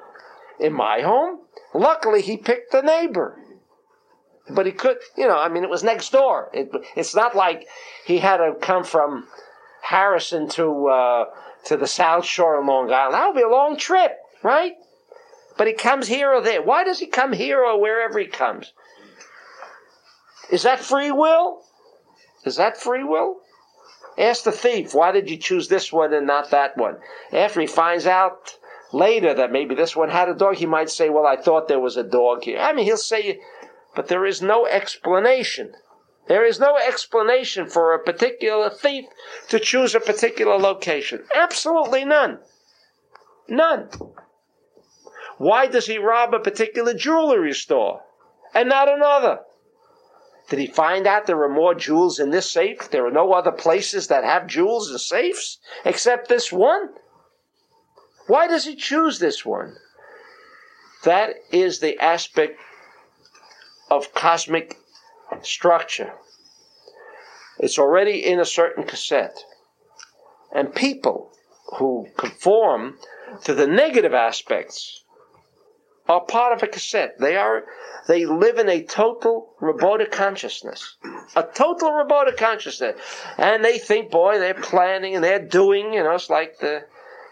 in 0.59 0.73
my 0.73 1.01
home. 1.01 1.39
Luckily, 1.73 2.21
he 2.21 2.37
picked 2.37 2.71
the 2.71 2.81
neighbor. 2.81 3.39
But 4.49 4.65
he 4.65 4.71
could, 4.73 4.97
you 5.17 5.27
know, 5.27 5.37
I 5.37 5.49
mean, 5.49 5.63
it 5.63 5.69
was 5.69 5.83
next 5.83 6.11
door. 6.11 6.49
It, 6.53 6.69
it's 6.95 7.15
not 7.15 7.35
like 7.35 7.65
he 8.05 8.19
had 8.19 8.37
to 8.37 8.53
come 8.59 8.83
from 8.83 9.27
Harrison 9.81 10.49
to 10.49 10.87
uh, 10.87 11.25
to 11.65 11.77
the 11.77 11.87
South 11.87 12.25
Shore 12.25 12.59
of 12.59 12.65
Long 12.65 12.91
Island. 12.91 13.13
That 13.13 13.27
would 13.27 13.35
be 13.35 13.43
a 13.43 13.49
long 13.49 13.77
trip, 13.77 14.17
right? 14.41 14.73
But 15.57 15.67
he 15.67 15.73
comes 15.73 16.07
here 16.07 16.31
or 16.31 16.41
there. 16.41 16.61
Why 16.61 16.83
does 16.83 16.99
he 16.99 17.07
come 17.07 17.33
here 17.33 17.63
or 17.63 17.79
wherever 17.79 18.19
he 18.19 18.25
comes? 18.25 18.73
Is 20.51 20.63
that 20.63 20.79
free 20.79 21.11
will? 21.11 21.63
Is 22.45 22.57
that 22.57 22.77
free 22.77 23.03
will? 23.03 23.37
Ask 24.17 24.43
the 24.43 24.51
thief, 24.51 24.93
why 24.93 25.11
did 25.11 25.29
you 25.29 25.37
choose 25.37 25.67
this 25.67 25.91
one 25.91 26.13
and 26.13 26.27
not 26.27 26.51
that 26.51 26.77
one? 26.77 26.97
After 27.31 27.61
he 27.61 27.67
finds 27.67 28.05
out 28.05 28.57
later 28.91 29.33
that 29.33 29.51
maybe 29.51 29.73
this 29.73 29.95
one 29.95 30.09
had 30.09 30.29
a 30.29 30.35
dog, 30.35 30.57
he 30.57 30.65
might 30.65 30.89
say, 30.89 31.09
well, 31.09 31.25
I 31.25 31.35
thought 31.35 31.67
there 31.67 31.79
was 31.79 31.97
a 31.97 32.03
dog 32.03 32.43
here. 32.43 32.59
I 32.59 32.73
mean, 32.73 32.85
he'll 32.85 32.97
say, 32.97 33.39
but 33.95 34.07
there 34.07 34.25
is 34.25 34.41
no 34.41 34.67
explanation. 34.67 35.73
There 36.27 36.45
is 36.45 36.59
no 36.59 36.77
explanation 36.77 37.67
for 37.67 37.93
a 37.93 37.99
particular 37.99 38.69
thief 38.69 39.05
to 39.49 39.59
choose 39.59 39.93
a 39.93 39.99
particular 39.99 40.57
location. 40.57 41.25
Absolutely 41.35 42.05
none. 42.05 42.39
None. 43.47 43.89
Why 45.37 45.67
does 45.67 45.87
he 45.87 45.97
rob 45.97 46.33
a 46.33 46.39
particular 46.39 46.93
jewelry 46.93 47.53
store 47.53 48.03
and 48.53 48.69
not 48.69 48.87
another? 48.87 49.41
Did 50.49 50.59
he 50.59 50.67
find 50.67 51.07
out 51.07 51.25
there 51.25 51.41
are 51.43 51.49
more 51.49 51.75
jewels 51.75 52.19
in 52.19 52.29
this 52.29 52.51
safe? 52.51 52.89
There 52.89 53.05
are 53.05 53.11
no 53.11 53.33
other 53.33 53.51
places 53.51 54.07
that 54.07 54.23
have 54.23 54.47
jewels 54.47 54.91
in 54.91 54.97
safes 54.99 55.57
except 55.83 56.29
this 56.29 56.51
one? 56.51 56.89
Why 58.27 58.47
does 58.47 58.65
he 58.65 58.75
choose 58.75 59.19
this 59.19 59.45
one? 59.45 59.75
That 61.03 61.35
is 61.51 61.79
the 61.79 61.99
aspect 61.99 62.59
of 63.89 64.13
cosmic 64.13 64.77
structure. 65.45 66.13
It's 67.59 67.77
already 67.77 68.25
in 68.25 68.39
a 68.39 68.45
certain 68.45 68.83
cassette. 68.83 69.37
And 70.53 70.73
people 70.73 71.31
who 71.77 72.07
conform 72.17 72.97
to 73.43 73.53
the 73.53 73.67
negative 73.67 74.13
aspects 74.13 75.03
are 76.07 76.21
part 76.21 76.53
of 76.53 76.63
a 76.63 76.67
cassette. 76.67 77.15
They 77.19 77.35
are 77.37 77.63
they 78.07 78.25
live 78.25 78.57
in 78.57 78.67
a 78.67 78.83
total 78.83 79.53
robotic 79.61 80.11
consciousness. 80.11 80.97
A 81.35 81.43
total 81.43 81.93
robotic 81.93 82.37
consciousness. 82.37 82.99
And 83.37 83.63
they 83.63 83.77
think, 83.77 84.11
boy, 84.11 84.39
they're 84.39 84.53
planning 84.53 85.15
and 85.15 85.23
they're 85.23 85.45
doing, 85.45 85.93
you 85.93 86.03
know, 86.03 86.15
it's 86.15 86.29
like 86.29 86.59
the 86.59 86.83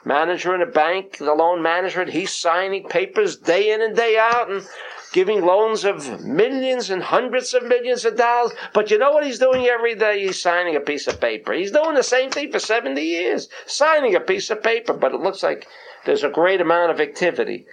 manager 0.06 0.56
in 0.56 0.62
a 0.62 0.66
bank, 0.66 1.18
the 1.18 1.34
loan 1.34 1.62
manager, 1.62 2.04
he's 2.06 2.34
signing 2.34 2.88
papers 2.88 3.38
day 3.38 3.72
in 3.72 3.82
and 3.82 3.96
day 3.96 4.18
out 4.18 4.52
and 4.52 4.66
giving 5.12 5.46
loans 5.46 5.84
of 5.84 6.24
millions 6.24 6.90
and 6.90 7.04
hundreds 7.04 7.54
of 7.54 7.64
millions 7.64 8.06
of 8.06 8.18
dollars. 8.18 8.54
But 8.74 8.90
you 8.92 8.98
know 8.98 9.12
what 9.12 9.26
he's 9.26 9.40
doing 9.40 9.66
every 9.66 9.96
day? 9.96 10.26
He's 10.26 10.42
signing 10.42 10.76
a 10.76 10.80
piece 10.80 11.08
of 11.08 11.20
paper. 11.20 11.54
He's 11.54 11.72
doing 11.72 11.96
the 11.96 12.04
same 12.04 12.32
thing 12.32 12.52
for 12.52 12.60
70 12.60 13.02
years, 13.02 13.50
signing 13.66 14.16
a 14.16 14.22
piece 14.22 14.50
of 14.50 14.64
paper, 14.64 14.94
but 14.94 15.14
it 15.14 15.22
looks 15.22 15.44
like 15.44 15.68
there's 16.06 16.24
a 16.24 16.30
great 16.30 16.62
amount 16.62 16.92
of 16.92 17.00
activity. 17.00 17.66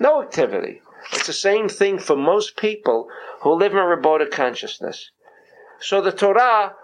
No 0.00 0.22
activity. 0.22 0.82
It's 1.12 1.26
the 1.26 1.32
same 1.32 1.68
thing 1.68 1.98
for 1.98 2.16
most 2.16 2.56
people 2.56 3.08
who 3.42 3.52
live 3.54 3.72
in 3.72 3.78
a 3.78 4.26
consciousness. 4.26 5.10
So 5.80 6.00
the 6.00 6.12
Torah 6.12 6.74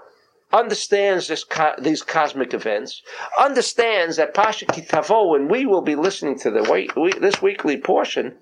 understands 0.52 1.28
this, 1.28 1.44
these 1.78 2.02
cosmic 2.02 2.54
events, 2.54 3.02
understands 3.38 4.16
that 4.16 4.34
Pasha 4.34 4.66
Ki 4.66 4.82
Tavo, 4.82 5.30
when 5.30 5.48
we 5.48 5.66
will 5.66 5.82
be 5.82 5.96
listening 5.96 6.38
to 6.40 6.50
the 6.50 7.16
this 7.20 7.42
weekly 7.42 7.76
portion, 7.76 8.36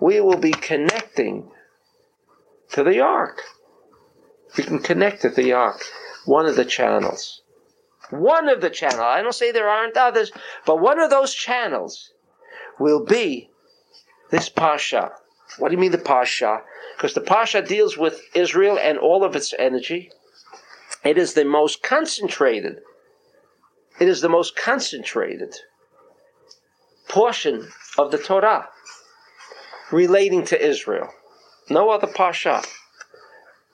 we 0.00 0.20
will 0.20 0.38
be 0.38 0.52
connecting 0.52 1.50
to 2.72 2.84
the 2.84 3.00
ark. 3.00 3.42
We 4.56 4.64
can 4.64 4.78
connect 4.78 5.22
to 5.22 5.28
the 5.28 5.52
ark, 5.52 5.84
one 6.24 6.46
of 6.46 6.56
the 6.56 6.64
channels. 6.64 7.42
One 8.10 8.48
of 8.48 8.60
the 8.60 8.70
channels. 8.70 9.00
I 9.00 9.22
don't 9.22 9.34
say 9.34 9.52
there 9.52 9.68
aren't 9.68 9.96
others, 9.96 10.32
but 10.66 10.80
one 10.80 10.98
of 10.98 11.10
those 11.10 11.32
channels 11.32 12.12
will 12.78 13.04
be 13.04 13.50
this 14.30 14.48
Pasha. 14.48 15.12
What 15.58 15.68
do 15.68 15.74
you 15.74 15.80
mean 15.80 15.92
the 15.92 15.98
Pasha? 15.98 16.62
Because 16.96 17.14
the 17.14 17.20
Pasha 17.20 17.62
deals 17.62 17.96
with 17.96 18.20
Israel 18.34 18.78
and 18.80 18.98
all 18.98 19.24
of 19.24 19.36
its 19.36 19.54
energy. 19.58 20.10
It 21.04 21.16
is 21.16 21.34
the 21.34 21.44
most 21.44 21.82
concentrated. 21.82 22.80
It 23.98 24.08
is 24.08 24.20
the 24.20 24.28
most 24.28 24.56
concentrated 24.56 25.54
portion 27.08 27.68
of 27.98 28.10
the 28.10 28.18
Torah 28.18 28.68
relating 29.90 30.44
to 30.46 30.66
Israel. 30.66 31.08
No 31.68 31.90
other 31.90 32.06
Pasha 32.06 32.62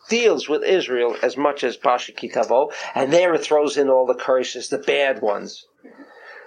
deals 0.09 0.49
with 0.49 0.63
Israel 0.63 1.17
as 1.23 1.37
much 1.37 1.65
as 1.65 1.77
Pasha 1.77 2.13
Ki 2.13 2.29
Tavo, 2.29 2.73
and 2.95 3.13
there 3.13 3.35
it 3.35 3.43
throws 3.43 3.77
in 3.77 3.89
all 3.89 4.07
the 4.07 4.15
curses, 4.15 4.69
the 4.69 4.79
bad 4.79 5.21
ones. 5.21 5.67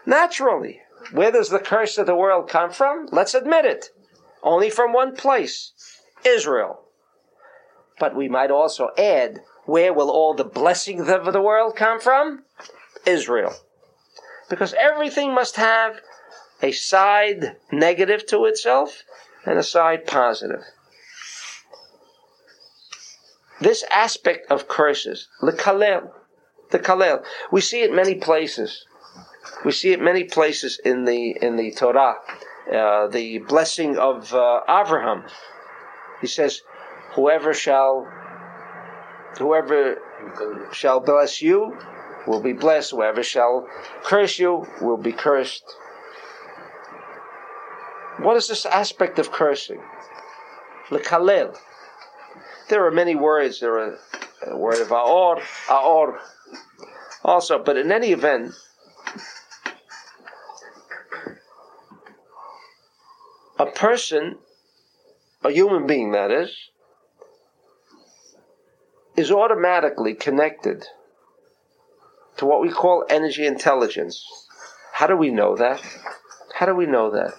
Naturally, 0.06 0.82
where 1.12 1.32
does 1.32 1.50
the 1.50 1.60
curse 1.60 1.98
of 1.98 2.06
the 2.06 2.16
world 2.16 2.50
come 2.50 2.72
from? 2.72 3.08
Let's 3.12 3.34
admit 3.34 3.66
it. 3.66 3.90
Only 4.42 4.70
from 4.70 4.94
one 4.94 5.16
place 5.16 5.74
Israel. 6.26 6.82
But 8.00 8.16
we 8.16 8.30
might 8.30 8.52
also 8.52 8.90
add 8.98 9.42
Where 9.70 9.94
will 9.94 10.10
all 10.10 10.34
the 10.34 10.44
blessings 10.44 11.08
of 11.10 11.32
the 11.32 11.42
world 11.42 11.76
come 11.76 12.00
from? 12.00 12.44
Israel. 13.06 13.54
Because 14.50 14.74
everything 14.74 15.32
must 15.32 15.58
have 15.58 16.02
a 16.64 16.72
side 16.72 17.56
negative 17.72 18.26
to 18.28 18.46
itself 18.46 19.04
and 19.46 19.60
a 19.60 19.64
side 19.64 20.08
positive. 20.08 20.64
This 23.62 23.84
aspect 23.92 24.50
of 24.50 24.68
curses, 24.68 25.28
the 25.40 25.54
kalel, 25.54 26.14
the 26.72 26.80
kalel, 26.80 27.24
we 27.52 27.62
see 27.62 27.84
it 27.84 27.94
many 27.94 28.16
places. 28.16 28.86
We 29.64 29.72
see 29.72 29.92
it 29.92 30.02
many 30.02 30.24
places 30.24 30.80
in 30.84 31.06
the 31.06 31.38
in 31.44 31.58
the 31.58 31.72
Torah. 31.74 32.16
Uh, 32.74 33.06
the 33.08 33.38
blessing 33.38 34.00
of 34.00 34.34
uh, 34.34 34.62
Abraham. 34.68 35.26
He 36.22 36.28
says, 36.28 36.62
"Whoever 37.14 37.54
shall, 37.54 38.08
whoever 39.38 40.02
shall 40.72 41.00
bless 41.00 41.42
you, 41.42 41.78
will 42.28 42.42
be 42.42 42.54
blessed. 42.54 42.92
Whoever 42.92 43.24
shall 43.24 43.68
curse 44.04 44.40
you, 44.40 44.68
will 44.82 44.98
be 44.98 45.14
cursed." 45.14 45.64
What 48.18 48.36
is 48.36 48.48
this 48.50 48.66
aspect 48.66 49.18
of 49.18 49.32
cursing? 49.32 49.82
Lekalel. 50.90 51.58
There 52.68 52.86
are 52.86 52.92
many 52.92 53.16
words. 53.16 53.62
There 53.62 53.80
are 53.80 54.00
a 54.46 54.58
word 54.58 54.80
of 54.80 54.90
aor, 54.90 55.42
aor, 55.68 56.20
also. 57.24 57.60
But 57.60 57.78
in 57.78 57.92
any 57.92 58.12
event, 58.12 58.54
a 63.58 63.66
person, 63.68 64.40
a 65.44 65.52
human 65.52 65.88
being 65.88 66.12
that 66.12 66.32
is, 66.32 66.69
is 69.20 69.32
automatically 69.32 70.14
connected 70.14 70.86
to 72.38 72.46
what 72.46 72.62
we 72.62 72.72
call 72.72 73.06
energy 73.10 73.46
intelligence. 73.46 74.24
How 74.94 75.08
do 75.08 75.18
we 75.18 75.30
know 75.30 75.58
that? 75.58 75.82
How 76.56 76.66
do 76.66 76.74
we 76.74 76.86
know 76.86 77.12
that? 77.12 77.34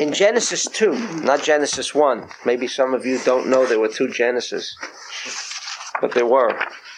In 0.00 0.12
Genesis 0.12 0.66
2, 0.66 1.22
not 1.24 1.42
Genesis 1.42 1.92
1, 1.92 2.28
maybe 2.46 2.68
some 2.68 2.94
of 2.94 3.04
you 3.04 3.18
don't 3.24 3.48
know 3.48 3.66
there 3.66 3.80
were 3.80 3.88
two 3.88 4.08
Genesis, 4.08 4.76
but 6.00 6.12
there 6.12 6.26
were. 6.26 6.56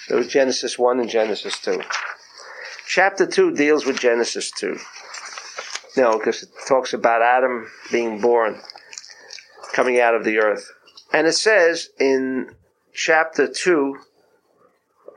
There 0.09 0.19
was 0.19 0.29
Genesis 0.29 0.79
1 0.79 1.01
and 1.01 1.09
Genesis 1.09 1.59
2. 1.61 1.81
Chapter 2.87 3.27
2 3.27 3.55
deals 3.55 3.87
with 3.87 3.99
Genesis 3.99 4.51
2. 4.51 4.77
No, 5.97 6.19
because 6.19 6.43
it 6.43 6.51
talks 6.69 6.93
about 6.93 7.23
Adam 7.23 7.67
being 7.91 8.21
born, 8.21 8.61
coming 9.73 10.01
out 10.01 10.15
of 10.15 10.25
the 10.25 10.39
earth. 10.39 10.71
And 11.14 11.28
it 11.28 11.34
says 11.34 11.90
in 12.00 12.56
chapter 12.94 13.48
2 13.48 13.98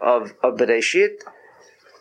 of, 0.01 0.32
of 0.43 0.55
Bereshit, 0.55 1.23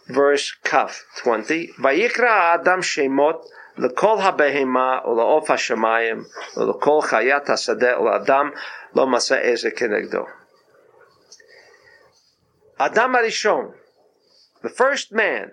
verse 0.07 0.53
Kaf 0.63 1.05
20, 1.17 1.73
Vayikra 1.79 2.55
Adam 2.55 2.81
Shemot 2.81 3.43
לכל 3.77 4.17
הבהמה 4.21 4.99
ולעוף 5.05 5.51
השמיים 5.51 6.23
ולכל 6.57 6.99
חיית 7.01 7.49
השדה 7.49 7.99
ולאדם 7.99 8.49
לא 8.95 9.07
מצא 9.07 9.37
איזה 9.37 9.71
כנגדו. 9.71 10.25
אדם 12.77 13.15
הראשון, 13.15 13.71
the 14.63 14.69
first 14.69 15.11
man, 15.11 15.51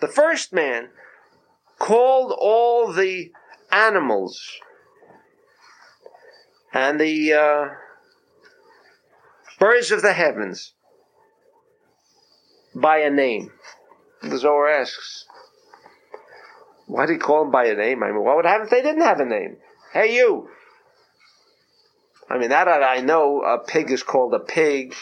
the 0.00 0.08
first 0.08 0.52
man 0.52 0.90
called 1.78 2.32
all 2.32 2.92
the 2.92 3.30
animals 3.70 4.60
and 6.73 6.99
the 6.99 7.33
uh, 7.33 7.69
birds 9.59 9.91
of 9.91 10.01
the 10.01 10.13
heavens 10.13 10.73
by 12.75 12.97
a 12.97 13.09
name. 13.09 13.51
The 14.21 14.37
Zohar 14.37 14.69
asks, 14.69 15.25
why 16.87 17.05
did 17.05 17.13
he 17.13 17.19
call 17.19 17.43
them 17.43 17.51
by 17.51 17.65
a 17.65 17.75
name? 17.75 18.03
I 18.03 18.07
mean, 18.07 18.23
what 18.23 18.35
would 18.35 18.45
happen 18.45 18.65
if 18.65 18.71
they 18.71 18.81
didn't 18.81 19.03
have 19.03 19.19
a 19.19 19.25
name? 19.25 19.57
Hey, 19.93 20.15
you! 20.15 20.49
I 22.29 22.37
mean, 22.37 22.49
that 22.49 22.67
I 22.67 23.01
know 23.01 23.41
a 23.41 23.59
pig 23.59 23.91
is 23.91 24.01
called 24.01 24.33
a 24.33 24.39
pig, 24.39 24.95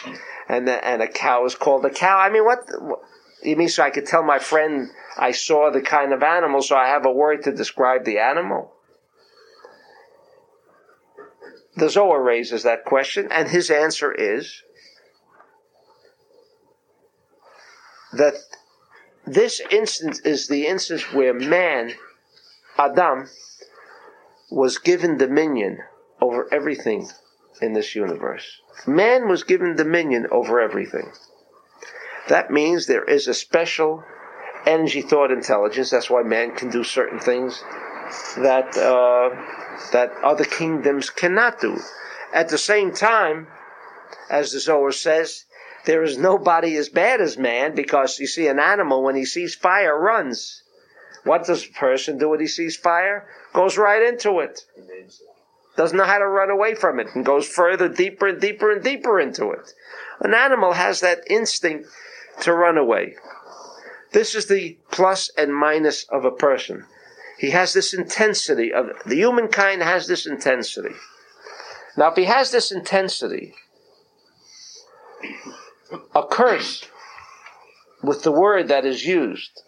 and 0.48 0.68
the, 0.68 0.86
and 0.86 1.00
a 1.00 1.08
cow 1.08 1.46
is 1.46 1.54
called 1.54 1.84
a 1.84 1.90
cow. 1.90 2.18
I 2.18 2.30
mean, 2.30 2.44
what, 2.44 2.58
what 2.80 3.00
you 3.42 3.56
mean? 3.56 3.68
So 3.68 3.82
I 3.82 3.90
could 3.90 4.06
tell 4.06 4.22
my 4.22 4.38
friend 4.38 4.90
I 5.16 5.30
saw 5.30 5.70
the 5.70 5.80
kind 5.80 6.12
of 6.12 6.22
animal, 6.22 6.62
so 6.62 6.76
I 6.76 6.88
have 6.88 7.06
a 7.06 7.12
word 7.12 7.44
to 7.44 7.52
describe 7.52 8.04
the 8.04 8.18
animal. 8.18 8.71
The 11.76 11.88
Zohar 11.88 12.22
raises 12.22 12.62
that 12.64 12.84
question, 12.84 13.28
and 13.30 13.48
his 13.48 13.70
answer 13.70 14.12
is 14.12 14.62
that 18.12 18.34
this 19.26 19.60
instance 19.70 20.20
is 20.20 20.48
the 20.48 20.66
instance 20.66 21.12
where 21.12 21.32
man, 21.32 21.94
Adam, 22.76 23.28
was 24.50 24.78
given 24.78 25.16
dominion 25.16 25.78
over 26.20 26.52
everything 26.52 27.08
in 27.62 27.72
this 27.72 27.94
universe. 27.94 28.60
Man 28.86 29.28
was 29.28 29.44
given 29.44 29.76
dominion 29.76 30.26
over 30.30 30.60
everything. 30.60 31.10
That 32.28 32.50
means 32.50 32.86
there 32.86 33.04
is 33.04 33.28
a 33.28 33.34
special 33.34 34.04
energy 34.66 35.02
thought 35.02 35.30
intelligence. 35.30 35.90
That's 35.90 36.10
why 36.10 36.22
man 36.22 36.54
can 36.54 36.70
do 36.70 36.84
certain 36.84 37.18
things 37.18 37.62
that 38.36 38.76
uh, 38.76 39.71
that 39.90 40.12
other 40.22 40.44
kingdoms 40.44 41.10
cannot 41.10 41.60
do. 41.60 41.80
At 42.32 42.48
the 42.48 42.58
same 42.58 42.92
time, 42.92 43.48
as 44.30 44.52
the 44.52 44.60
Zohar 44.60 44.92
says, 44.92 45.44
there 45.84 46.02
is 46.02 46.16
nobody 46.16 46.76
as 46.76 46.88
bad 46.88 47.20
as 47.20 47.36
man 47.36 47.74
because 47.74 48.18
you 48.18 48.26
see, 48.26 48.46
an 48.46 48.58
animal 48.58 49.02
when 49.02 49.16
he 49.16 49.24
sees 49.24 49.54
fire 49.54 49.98
runs. 49.98 50.62
What 51.24 51.46
does 51.46 51.66
a 51.66 51.72
person 51.72 52.18
do 52.18 52.30
when 52.30 52.40
he 52.40 52.46
sees 52.46 52.76
fire? 52.76 53.28
Goes 53.52 53.76
right 53.76 54.02
into 54.02 54.40
it. 54.40 54.60
Doesn't 55.76 55.96
know 55.96 56.04
how 56.04 56.18
to 56.18 56.26
run 56.26 56.50
away 56.50 56.74
from 56.74 57.00
it 57.00 57.08
and 57.14 57.24
goes 57.24 57.48
further, 57.48 57.88
deeper 57.88 58.28
and 58.28 58.40
deeper 58.40 58.70
and 58.70 58.82
deeper 58.82 59.18
into 59.18 59.50
it. 59.50 59.72
An 60.20 60.34
animal 60.34 60.72
has 60.72 61.00
that 61.00 61.22
instinct 61.28 61.88
to 62.42 62.54
run 62.54 62.76
away. 62.76 63.16
This 64.12 64.34
is 64.34 64.46
the 64.46 64.76
plus 64.90 65.30
and 65.36 65.54
minus 65.54 66.04
of 66.04 66.24
a 66.24 66.30
person. 66.30 66.86
He 67.42 67.50
has 67.50 67.72
this 67.72 67.92
intensity 67.92 68.72
of 68.72 68.86
the 69.04 69.16
humankind 69.16 69.82
has 69.82 70.06
this 70.06 70.26
intensity. 70.26 70.94
Now, 71.96 72.12
if 72.12 72.14
he 72.14 72.26
has 72.26 72.52
this 72.52 72.70
intensity, 72.70 73.56
a 76.14 76.24
curse 76.24 76.84
with 78.00 78.22
the 78.22 78.30
word 78.30 78.68
that 78.68 78.84
is 78.84 79.04
used. 79.04 79.60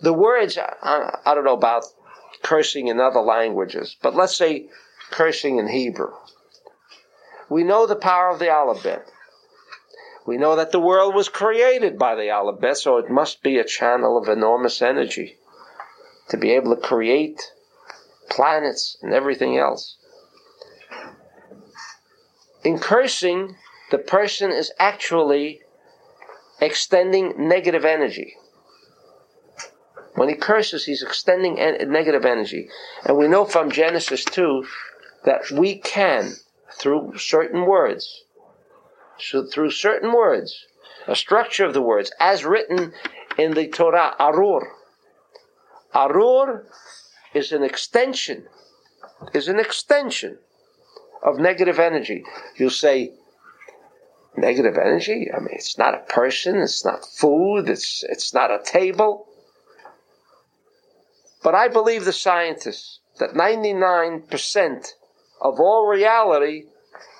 The 0.00 0.12
words, 0.12 0.58
I, 0.58 1.20
I 1.24 1.34
don't 1.34 1.46
know 1.46 1.54
about 1.56 1.86
cursing 2.42 2.88
in 2.88 3.00
other 3.00 3.20
languages, 3.20 3.96
but 4.02 4.14
let's 4.14 4.36
say 4.36 4.68
cursing 5.10 5.56
in 5.56 5.66
Hebrew. 5.66 6.12
We 7.48 7.64
know 7.64 7.86
the 7.86 7.96
power 7.96 8.28
of 8.28 8.38
the 8.38 8.50
alphabet. 8.50 9.10
We 10.28 10.36
know 10.36 10.56
that 10.56 10.72
the 10.72 10.78
world 10.78 11.14
was 11.14 11.30
created 11.30 11.98
by 11.98 12.14
the 12.14 12.28
alphabet, 12.28 12.76
so 12.76 12.98
it 12.98 13.08
must 13.08 13.42
be 13.42 13.56
a 13.56 13.64
channel 13.64 14.18
of 14.18 14.28
enormous 14.28 14.82
energy 14.82 15.38
to 16.28 16.36
be 16.36 16.50
able 16.50 16.76
to 16.76 16.82
create 16.82 17.40
planets 18.28 18.98
and 19.00 19.14
everything 19.14 19.56
else. 19.56 19.96
In 22.62 22.78
cursing, 22.78 23.56
the 23.90 23.96
person 23.96 24.52
is 24.52 24.70
actually 24.78 25.62
extending 26.60 27.48
negative 27.48 27.86
energy. 27.86 28.34
When 30.14 30.28
he 30.28 30.34
curses, 30.34 30.84
he's 30.84 31.02
extending 31.02 31.58
en- 31.58 31.90
negative 31.90 32.26
energy. 32.26 32.68
And 33.02 33.16
we 33.16 33.28
know 33.28 33.46
from 33.46 33.70
Genesis 33.70 34.26
2 34.26 34.66
that 35.24 35.50
we 35.50 35.78
can, 35.78 36.34
through 36.74 37.16
certain 37.16 37.64
words, 37.64 38.24
through 39.20 39.70
certain 39.70 40.12
words, 40.12 40.66
a 41.06 41.16
structure 41.16 41.64
of 41.64 41.74
the 41.74 41.82
words, 41.82 42.12
as 42.20 42.44
written 42.44 42.92
in 43.38 43.54
the 43.54 43.68
Torah, 43.68 44.14
Arur. 44.18 44.72
Arur 45.94 46.66
is 47.34 47.52
an 47.52 47.62
extension, 47.62 48.46
is 49.34 49.48
an 49.48 49.58
extension 49.58 50.38
of 51.22 51.38
negative 51.38 51.78
energy. 51.78 52.24
You'll 52.56 52.70
say, 52.70 53.12
negative 54.36 54.76
energy? 54.76 55.28
I 55.34 55.40
mean, 55.40 55.50
it's 55.52 55.78
not 55.78 55.94
a 55.94 56.12
person, 56.12 56.58
it's 56.58 56.84
not 56.84 57.04
food, 57.04 57.68
it's, 57.68 58.04
it's 58.08 58.32
not 58.32 58.50
a 58.50 58.62
table. 58.62 59.26
But 61.42 61.54
I 61.54 61.68
believe 61.68 62.04
the 62.04 62.12
scientists 62.12 63.00
that 63.18 63.34
99% 63.34 64.86
of 65.40 65.60
all 65.60 65.86
reality 65.86 66.64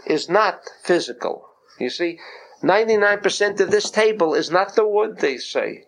is 0.06 0.28
not 0.28 0.60
physical. 0.82 1.47
You 1.78 1.90
see, 1.90 2.18
99% 2.62 3.60
of 3.60 3.70
this 3.70 3.90
table 3.90 4.34
is 4.34 4.50
not 4.50 4.74
the 4.74 4.86
wood, 4.86 5.18
they 5.18 5.38
say. 5.38 5.84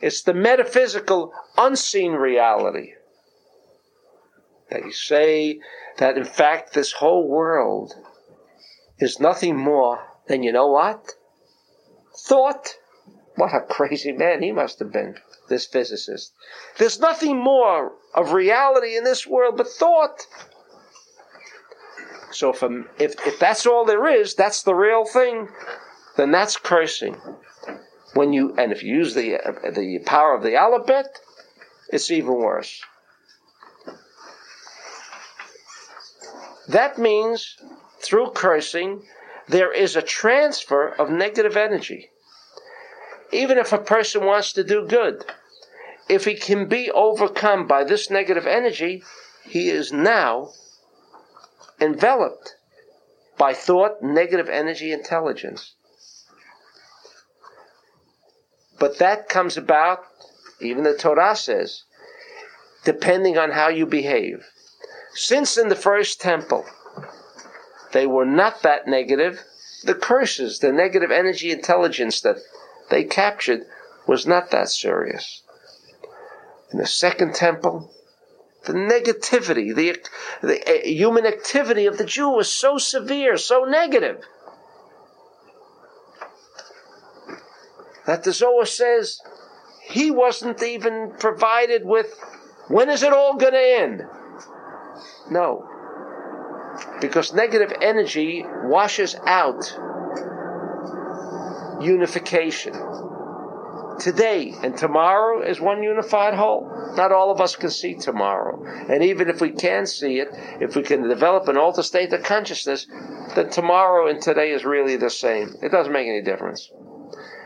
It's 0.00 0.22
the 0.22 0.34
metaphysical, 0.34 1.32
unseen 1.58 2.12
reality 2.12 2.94
They 4.70 4.90
say 4.90 5.60
that 5.98 6.16
in 6.16 6.24
fact 6.24 6.72
this 6.72 6.92
whole 6.92 7.28
world 7.28 7.94
is 8.98 9.20
nothing 9.20 9.56
more 9.56 10.06
than 10.26 10.42
you 10.42 10.52
know 10.52 10.68
what? 10.68 11.12
Thought. 12.26 12.76
What 13.36 13.54
a 13.54 13.60
crazy 13.60 14.12
man 14.12 14.42
he 14.42 14.52
must 14.52 14.78
have 14.78 14.92
been, 14.92 15.16
this 15.48 15.66
physicist. 15.66 16.32
There's 16.78 16.98
nothing 16.98 17.36
more 17.38 17.92
of 18.14 18.32
reality 18.32 18.96
in 18.96 19.04
this 19.04 19.26
world 19.26 19.56
but 19.56 19.68
thought. 19.68 20.26
So 22.30 22.50
if, 22.50 22.62
um, 22.62 22.88
if, 22.98 23.14
if 23.26 23.38
that's 23.38 23.66
all 23.66 23.84
there 23.84 24.06
is, 24.06 24.34
that's 24.34 24.62
the 24.62 24.74
real 24.74 25.04
thing, 25.04 25.48
then 26.16 26.30
that's 26.30 26.56
cursing. 26.56 27.16
When 28.14 28.32
you 28.32 28.54
and 28.56 28.72
if 28.72 28.82
you 28.82 28.96
use 28.96 29.14
the 29.14 29.36
uh, 29.36 29.70
the 29.70 30.00
power 30.04 30.34
of 30.34 30.42
the 30.42 30.56
alphabet, 30.56 31.18
it's 31.88 32.10
even 32.10 32.34
worse. 32.34 32.82
That 36.68 36.98
means 36.98 37.56
through 38.00 38.30
cursing, 38.30 39.02
there 39.48 39.72
is 39.72 39.96
a 39.96 40.02
transfer 40.02 40.88
of 40.88 41.10
negative 41.10 41.56
energy. 41.56 42.10
Even 43.32 43.58
if 43.58 43.72
a 43.72 43.78
person 43.78 44.24
wants 44.24 44.52
to 44.52 44.64
do 44.64 44.86
good, 44.86 45.24
if 46.08 46.24
he 46.24 46.34
can 46.34 46.68
be 46.68 46.90
overcome 46.90 47.66
by 47.66 47.84
this 47.84 48.10
negative 48.10 48.46
energy, 48.46 49.02
he 49.44 49.68
is 49.68 49.92
now 49.92 50.50
enveloped 51.80 52.56
by 53.38 53.54
thought, 53.54 54.02
negative 54.02 54.48
energy, 54.48 54.92
intelligence. 54.92 55.74
But 58.78 58.98
that 58.98 59.28
comes 59.28 59.56
about, 59.56 60.00
even 60.60 60.84
the 60.84 60.96
Torah 60.96 61.36
says, 61.36 61.84
depending 62.84 63.38
on 63.38 63.52
how 63.52 63.68
you 63.68 63.86
behave. 63.86 64.46
Since 65.12 65.58
in 65.58 65.68
the 65.68 65.76
first 65.76 66.20
temple, 66.20 66.64
they 67.92 68.06
were 68.06 68.24
not 68.24 68.62
that 68.62 68.86
negative, 68.86 69.42
the 69.84 69.94
curses, 69.94 70.58
the 70.58 70.72
negative 70.72 71.10
energy 71.10 71.50
intelligence 71.50 72.20
that 72.20 72.36
they 72.90 73.04
captured 73.04 73.66
was 74.06 74.26
not 74.26 74.50
that 74.50 74.68
serious. 74.68 75.42
In 76.72 76.78
the 76.78 76.86
second 76.86 77.34
temple, 77.34 77.92
the 78.64 78.72
negativity, 78.74 79.74
the, 79.74 79.98
the 80.42 80.60
uh, 80.68 80.86
human 80.86 81.26
activity 81.26 81.86
of 81.86 81.98
the 81.98 82.04
Jew 82.04 82.28
was 82.28 82.52
so 82.52 82.78
severe, 82.78 83.36
so 83.36 83.64
negative, 83.64 84.22
that 88.06 88.24
the 88.24 88.32
Zohar 88.32 88.66
says 88.66 89.20
he 89.82 90.10
wasn't 90.10 90.62
even 90.62 91.12
provided 91.18 91.84
with 91.84 92.18
when 92.68 92.88
is 92.88 93.02
it 93.02 93.12
all 93.12 93.36
going 93.36 93.52
to 93.52 93.58
end? 93.58 94.02
No. 95.30 95.66
Because 97.00 97.32
negative 97.32 97.72
energy 97.80 98.44
washes 98.64 99.16
out 99.26 99.76
unification 101.80 103.09
today 104.00 104.54
and 104.62 104.76
tomorrow 104.76 105.42
is 105.42 105.60
one 105.60 105.82
unified 105.82 106.34
whole. 106.34 106.70
Not 106.96 107.12
all 107.12 107.30
of 107.30 107.40
us 107.40 107.54
can 107.54 107.70
see 107.70 107.94
tomorrow. 107.94 108.64
And 108.88 109.04
even 109.04 109.28
if 109.28 109.40
we 109.40 109.50
can 109.50 109.86
see 109.86 110.18
it, 110.18 110.28
if 110.60 110.74
we 110.74 110.82
can 110.82 111.08
develop 111.08 111.48
an 111.48 111.56
altered 111.56 111.84
state 111.84 112.12
of 112.12 112.22
consciousness, 112.22 112.86
then 113.34 113.50
tomorrow 113.50 114.08
and 114.08 114.20
today 114.20 114.50
is 114.50 114.64
really 114.64 114.96
the 114.96 115.10
same. 115.10 115.54
It 115.62 115.70
doesn't 115.70 115.92
make 115.92 116.08
any 116.08 116.22
difference. 116.22 116.70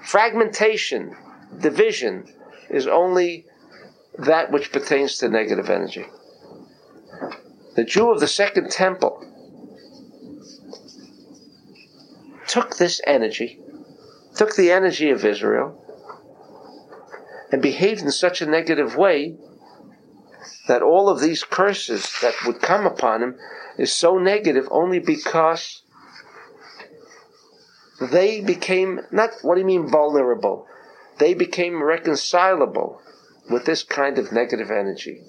Fragmentation, 0.02 1.16
division, 1.60 2.32
is 2.70 2.86
only 2.86 3.46
that 4.18 4.50
which 4.50 4.72
pertains 4.72 5.18
to 5.18 5.28
negative 5.28 5.68
energy. 5.68 6.06
The 7.74 7.84
Jew 7.84 8.10
of 8.10 8.20
the 8.20 8.28
Second 8.28 8.70
Temple 8.70 9.20
took 12.46 12.76
this 12.76 13.00
energy, 13.06 13.58
took 14.36 14.54
the 14.54 14.70
energy 14.70 15.10
of 15.10 15.24
Israel, 15.24 15.83
and 17.54 17.62
behaved 17.62 18.02
in 18.02 18.10
such 18.10 18.42
a 18.42 18.46
negative 18.46 18.96
way 18.96 19.36
that 20.66 20.82
all 20.82 21.08
of 21.08 21.20
these 21.20 21.44
curses 21.44 22.12
that 22.20 22.34
would 22.44 22.60
come 22.60 22.84
upon 22.84 23.22
him 23.22 23.36
is 23.78 23.92
so 23.92 24.18
negative 24.18 24.66
only 24.72 24.98
because 24.98 25.82
they 28.10 28.40
became 28.40 28.98
not 29.12 29.30
what 29.42 29.54
do 29.54 29.60
you 29.60 29.66
mean 29.68 29.88
vulnerable? 29.88 30.66
They 31.20 31.32
became 31.32 31.80
reconcilable 31.80 33.00
with 33.48 33.66
this 33.66 33.84
kind 33.84 34.18
of 34.18 34.32
negative 34.32 34.72
energy. 34.72 35.22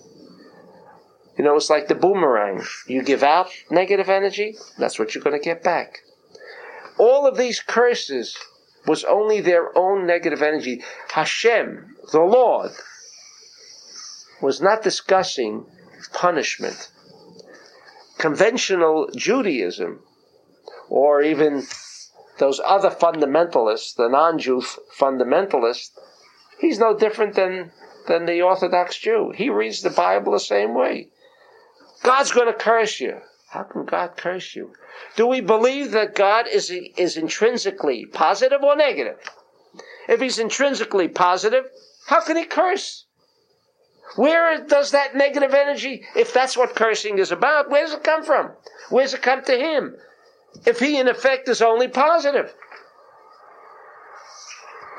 You 1.37 1.43
know 1.43 1.55
it's 1.55 1.69
like 1.69 1.89
the 1.89 1.93
boomerang. 1.93 2.63
You 2.87 3.03
give 3.03 3.21
out 3.21 3.51
negative 3.69 4.09
energy 4.09 4.57
that's 4.79 4.97
what 4.97 5.13
you're 5.13 5.23
going 5.23 5.39
to 5.39 5.45
get 5.45 5.61
back. 5.61 5.99
All 6.97 7.27
of 7.27 7.37
these 7.37 7.59
curses 7.59 8.35
was 8.87 9.03
only 9.03 9.41
their 9.41 9.75
own 9.77 10.05
negative 10.05 10.41
energy. 10.41 10.83
Hashem, 11.11 11.95
the 12.11 12.21
Lord, 12.21 12.71
was 14.41 14.61
not 14.61 14.83
discussing 14.83 15.65
punishment. 16.13 16.91
Conventional 18.17 19.09
Judaism, 19.15 20.01
or 20.89 21.21
even 21.21 21.63
those 22.37 22.61
other 22.63 22.89
fundamentalists, 22.89 23.95
the 23.95 24.07
non-Jew 24.07 24.61
fundamentalists, 24.99 25.91
he's 26.59 26.79
no 26.79 26.97
different 26.97 27.35
than, 27.35 27.71
than 28.07 28.25
the 28.25 28.41
Orthodox 28.41 28.97
Jew. 28.97 29.33
He 29.35 29.49
reads 29.49 29.81
the 29.81 29.89
Bible 29.89 30.31
the 30.31 30.39
same 30.39 30.73
way. 30.73 31.09
God's 32.03 32.31
going 32.31 32.47
to 32.47 32.53
curse 32.53 32.99
you. 32.99 33.19
How 33.55 33.63
can 33.63 33.85
God 33.85 34.17
curse 34.17 34.53
you? 34.53 34.73
Do 35.15 35.27
we 35.27 35.39
believe 35.39 35.91
that 35.91 36.13
God 36.13 36.45
is, 36.45 36.69
is 36.69 37.15
intrinsically 37.15 38.05
positive 38.05 38.61
or 38.61 38.75
negative? 38.75 39.17
If 40.09 40.19
he's 40.19 40.39
intrinsically 40.39 41.07
positive, 41.07 41.63
how 42.07 42.19
can 42.19 42.35
he 42.35 42.43
curse? 42.43 43.05
Where 44.17 44.61
does 44.65 44.91
that 44.91 45.15
negative 45.15 45.53
energy, 45.53 46.03
if 46.17 46.33
that's 46.33 46.57
what 46.57 46.75
cursing 46.75 47.17
is 47.17 47.31
about, 47.31 47.69
where 47.69 47.85
does 47.85 47.93
it 47.93 48.03
come 48.03 48.25
from? 48.25 48.51
Where 48.89 49.05
does 49.05 49.13
it 49.13 49.21
come 49.21 49.41
to 49.45 49.57
him? 49.57 49.95
If 50.65 50.81
he, 50.81 50.99
in 50.99 51.07
effect, 51.07 51.47
is 51.47 51.61
only 51.61 51.87
positive. 51.87 52.53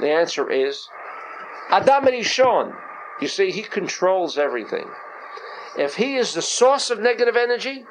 The 0.01 0.11
answer 0.11 0.51
is 0.51 0.89
Adam 1.69 2.07
Rishon. 2.07 2.75
You 3.21 3.29
see, 3.29 3.51
he 3.51 3.63
controls 3.63 4.39
everything. 4.39 4.89
If 5.77 5.97
he 5.97 6.17
is 6.17 6.33
the 6.33 6.41
source 6.41 6.89
of 6.89 7.01
negative 7.01 7.37
energy, 7.37 7.85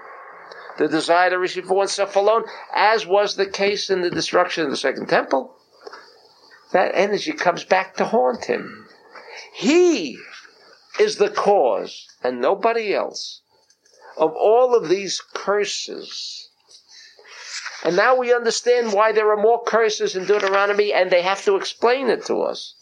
the 0.78 0.88
desire 0.88 1.30
to 1.30 1.40
receive 1.40 1.66
for 1.66 1.76
oneself 1.76 2.16
alone, 2.16 2.44
as 2.76 3.06
was 3.06 3.36
the 3.36 3.46
case 3.46 3.90
in 3.90 4.02
the 4.02 4.10
destruction 4.10 4.66
of 4.66 4.72
the 4.72 4.78
second 4.78 5.08
temple. 5.08 5.56
That 6.72 6.92
energy 6.94 7.32
comes 7.32 7.64
back 7.64 7.96
to 7.96 8.06
haunt 8.06 8.46
him. 8.46 8.88
He 9.54 10.18
is 11.00 11.18
the 11.18 11.30
cause, 11.30 12.08
and 12.24 12.42
nobody 12.42 12.94
else, 12.94 13.42
of 14.18 14.34
all 14.34 14.76
of 14.76 14.90
these 14.90 15.22
curses. 15.34 16.50
And 17.84 17.96
now 17.96 18.16
we 18.16 18.34
understand 18.34 18.94
why 18.94 19.12
there 19.12 19.32
are 19.32 19.42
more 19.42 19.64
curses 19.64 20.16
in 20.16 20.26
Deuteronomy, 20.26 20.92
and 20.92 21.10
they 21.10 21.22
have 21.22 21.44
to 21.46 21.56
explain 21.56 22.10
it 22.10 22.26
to 22.26 22.42
us. 22.42 22.76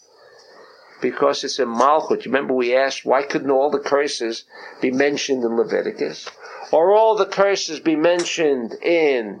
Because 1.02 1.44
it's 1.44 1.58
in 1.58 1.68
Malchut. 1.68 2.24
Remember 2.24 2.54
we 2.54 2.74
asked, 2.74 3.04
why 3.04 3.22
couldn't 3.22 3.50
all 3.50 3.70
the 3.70 3.80
curses 3.80 4.44
be 4.80 4.90
mentioned 4.90 5.44
in 5.44 5.56
Leviticus? 5.56 6.30
Or 6.72 6.92
all 6.92 7.16
the 7.16 7.26
curses 7.26 7.80
be 7.80 7.96
mentioned 7.96 8.74
in 8.82 9.40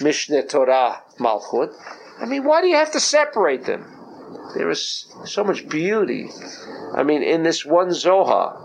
Mishneh 0.00 0.48
Torah 0.48 1.02
Malchut? 1.18 1.72
I 2.20 2.26
mean, 2.26 2.44
why 2.44 2.60
do 2.60 2.68
you 2.68 2.76
have 2.76 2.92
to 2.92 3.00
separate 3.00 3.64
them? 3.64 3.86
There 4.54 4.70
is 4.70 5.06
so 5.24 5.44
much 5.44 5.68
beauty. 5.68 6.28
I 6.94 7.02
mean, 7.02 7.22
in 7.22 7.42
this 7.42 7.64
one 7.64 7.92
Zohar, 7.92 8.60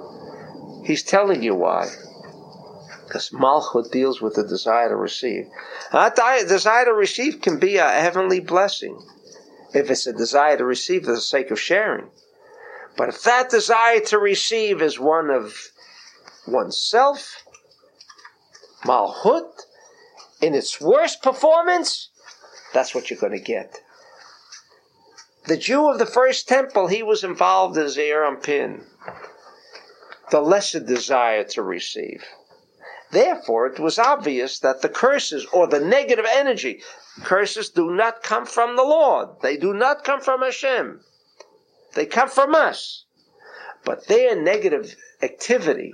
he's 0.85 1.03
telling 1.03 1.43
you 1.43 1.55
why. 1.55 1.87
Because 3.05 3.29
Malchut 3.29 3.91
deals 3.91 4.21
with 4.21 4.35
the 4.35 4.43
desire 4.43 4.89
to 4.89 4.95
receive. 4.95 5.47
That 5.91 6.15
desire 6.47 6.85
to 6.85 6.93
receive 6.93 7.41
can 7.41 7.57
be 7.57 7.77
a 7.77 7.89
heavenly 7.89 8.41
blessing 8.41 9.01
if 9.73 9.89
it's 9.89 10.07
a 10.07 10.13
desire 10.13 10.57
to 10.57 10.65
receive 10.65 11.05
for 11.05 11.11
the 11.11 11.21
sake 11.21 11.51
of 11.51 11.59
sharing. 11.59 12.09
But 12.97 13.09
if 13.09 13.23
that 13.23 13.49
desire 13.49 13.99
to 14.07 14.17
receive 14.17 14.81
is 14.81 14.99
one 14.99 15.29
of 15.29 15.53
oneself, 16.47 17.43
Malchut, 18.83 19.63
in 20.41 20.53
its 20.53 20.79
worst 20.79 21.21
performance, 21.21 22.09
that's 22.73 22.95
what 22.95 23.09
you're 23.09 23.19
going 23.19 23.37
to 23.37 23.39
get. 23.39 23.79
The 25.45 25.57
Jew 25.57 25.89
of 25.89 25.99
the 25.99 26.05
first 26.05 26.47
temple, 26.47 26.87
he 26.87 27.03
was 27.03 27.23
involved 27.23 27.77
as 27.77 27.93
Zeir 27.93 28.21
Anpin, 28.23 28.83
the 30.29 30.41
lesser 30.41 30.79
desire 30.79 31.43
to 31.45 31.61
receive. 31.61 32.23
Therefore, 33.11 33.67
it 33.67 33.79
was 33.79 33.97
obvious 33.97 34.59
that 34.59 34.81
the 34.81 34.89
curses 34.89 35.45
or 35.53 35.67
the 35.67 35.79
negative 35.79 36.25
energy, 36.29 36.81
curses 37.23 37.69
do 37.69 37.91
not 37.91 38.21
come 38.21 38.45
from 38.45 38.75
the 38.75 38.83
Lord. 38.83 39.29
They 39.41 39.55
do 39.55 39.73
not 39.73 40.03
come 40.03 40.19
from 40.19 40.41
Hashem. 40.41 40.99
They 41.93 42.05
come 42.05 42.29
from 42.29 42.53
us. 42.53 43.05
But 43.85 44.07
their 44.07 44.35
negative 44.35 44.97
activity 45.21 45.93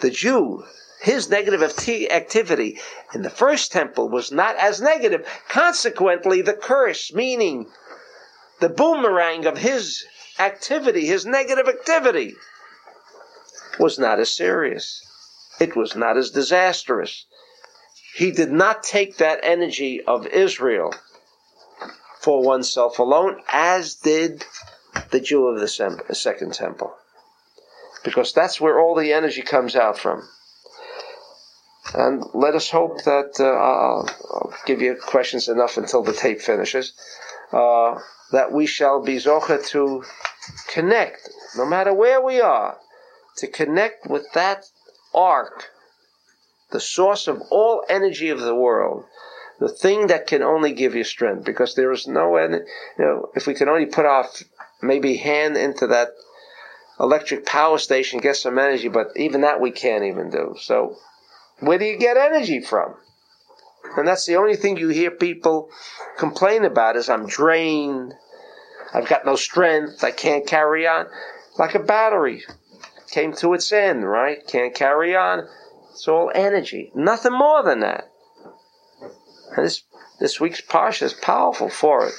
the 0.00 0.10
Jew, 0.10 0.64
his 1.00 1.28
negative 1.28 1.62
activity 1.62 2.80
in 3.14 3.22
the 3.22 3.30
first 3.30 3.70
temple 3.72 4.08
was 4.08 4.32
not 4.32 4.56
as 4.56 4.80
negative. 4.80 5.26
Consequently, 5.48 6.42
the 6.42 6.54
curse, 6.54 7.12
meaning 7.12 7.66
the 8.60 8.68
boomerang 8.68 9.46
of 9.46 9.58
his 9.58 10.04
activity, 10.38 11.06
his 11.06 11.24
negative 11.24 11.68
activity, 11.68 12.34
was 13.78 13.98
not 13.98 14.18
as 14.18 14.30
serious. 14.34 15.04
It 15.60 15.76
was 15.76 15.94
not 15.94 16.16
as 16.16 16.30
disastrous. 16.30 17.26
He 18.14 18.32
did 18.32 18.50
not 18.50 18.82
take 18.82 19.18
that 19.18 19.40
energy 19.42 20.02
of 20.02 20.26
Israel 20.26 20.92
for 22.20 22.42
oneself 22.42 22.98
alone, 22.98 23.40
as 23.52 23.94
did 23.94 24.44
the 25.10 25.20
Jew 25.20 25.46
of 25.46 25.60
the 25.60 25.68
second 26.12 26.54
temple. 26.54 26.92
Because 28.04 28.32
that's 28.32 28.60
where 28.60 28.78
all 28.78 28.94
the 28.94 29.12
energy 29.12 29.42
comes 29.42 29.74
out 29.76 29.98
from. 29.98 30.28
And 31.94 32.24
let 32.34 32.54
us 32.54 32.70
hope 32.70 33.02
that 33.04 33.36
uh, 33.40 33.44
I'll, 33.44 34.08
I'll, 34.30 34.54
give 34.66 34.82
you 34.82 34.94
questions 34.94 35.48
enough 35.48 35.78
until 35.78 36.02
the 36.02 36.12
tape 36.12 36.40
finishes. 36.40 36.92
Uh, 37.52 37.98
that 38.32 38.52
we 38.52 38.66
shall 38.66 39.02
be 39.02 39.16
zocha 39.16 39.66
to 39.68 40.04
connect, 40.68 41.30
no 41.56 41.64
matter 41.64 41.94
where 41.94 42.20
we 42.20 42.40
are, 42.40 42.78
to 43.38 43.46
connect 43.46 44.06
with 44.06 44.26
that 44.34 44.66
ark, 45.14 45.70
the 46.70 46.80
source 46.80 47.26
of 47.26 47.40
all 47.50 47.84
energy 47.88 48.28
of 48.28 48.40
the 48.40 48.54
world, 48.54 49.04
the 49.58 49.68
thing 49.68 50.08
that 50.08 50.26
can 50.26 50.42
only 50.42 50.72
give 50.72 50.94
you 50.94 51.04
strength. 51.04 51.44
Because 51.44 51.74
there 51.74 51.90
is 51.92 52.06
no, 52.06 52.36
you 52.38 52.64
know, 52.98 53.30
if 53.34 53.46
we 53.46 53.54
can 53.54 53.68
only 53.68 53.86
put 53.86 54.04
our 54.04 54.28
maybe 54.82 55.16
hand 55.16 55.56
into 55.56 55.86
that 55.86 56.08
electric 57.00 57.46
power 57.46 57.78
station, 57.78 58.20
get 58.20 58.36
some 58.36 58.58
energy, 58.58 58.88
but 58.88 59.12
even 59.16 59.42
that 59.42 59.60
we 59.60 59.70
can't 59.70 60.04
even 60.04 60.30
do. 60.30 60.56
So, 60.60 60.96
where 61.60 61.78
do 61.78 61.84
you 61.84 61.98
get 61.98 62.16
energy 62.16 62.60
from? 62.60 62.94
And 63.96 64.06
that's 64.06 64.26
the 64.26 64.36
only 64.36 64.56
thing 64.56 64.76
you 64.76 64.88
hear 64.88 65.10
people 65.10 65.70
complain 66.18 66.64
about 66.64 66.96
is 66.96 67.08
I'm 67.08 67.26
drained, 67.26 68.14
I've 68.92 69.08
got 69.08 69.24
no 69.24 69.36
strength, 69.36 70.02
I 70.02 70.10
can't 70.10 70.46
carry 70.46 70.86
on. 70.86 71.06
Like 71.58 71.74
a 71.74 71.80
battery 71.80 72.42
came 73.10 73.32
to 73.34 73.54
its 73.54 73.72
end, 73.72 74.08
right? 74.08 74.46
Can't 74.46 74.74
carry 74.74 75.16
on. 75.16 75.48
It's 75.90 76.06
all 76.06 76.30
energy. 76.34 76.92
Nothing 76.94 77.32
more 77.32 77.62
than 77.62 77.80
that. 77.80 78.10
And 79.56 79.64
this 79.64 79.82
this 80.20 80.40
week's 80.40 80.60
parsha 80.60 81.02
is 81.02 81.14
powerful 81.14 81.68
for 81.68 82.06
it. 82.06 82.14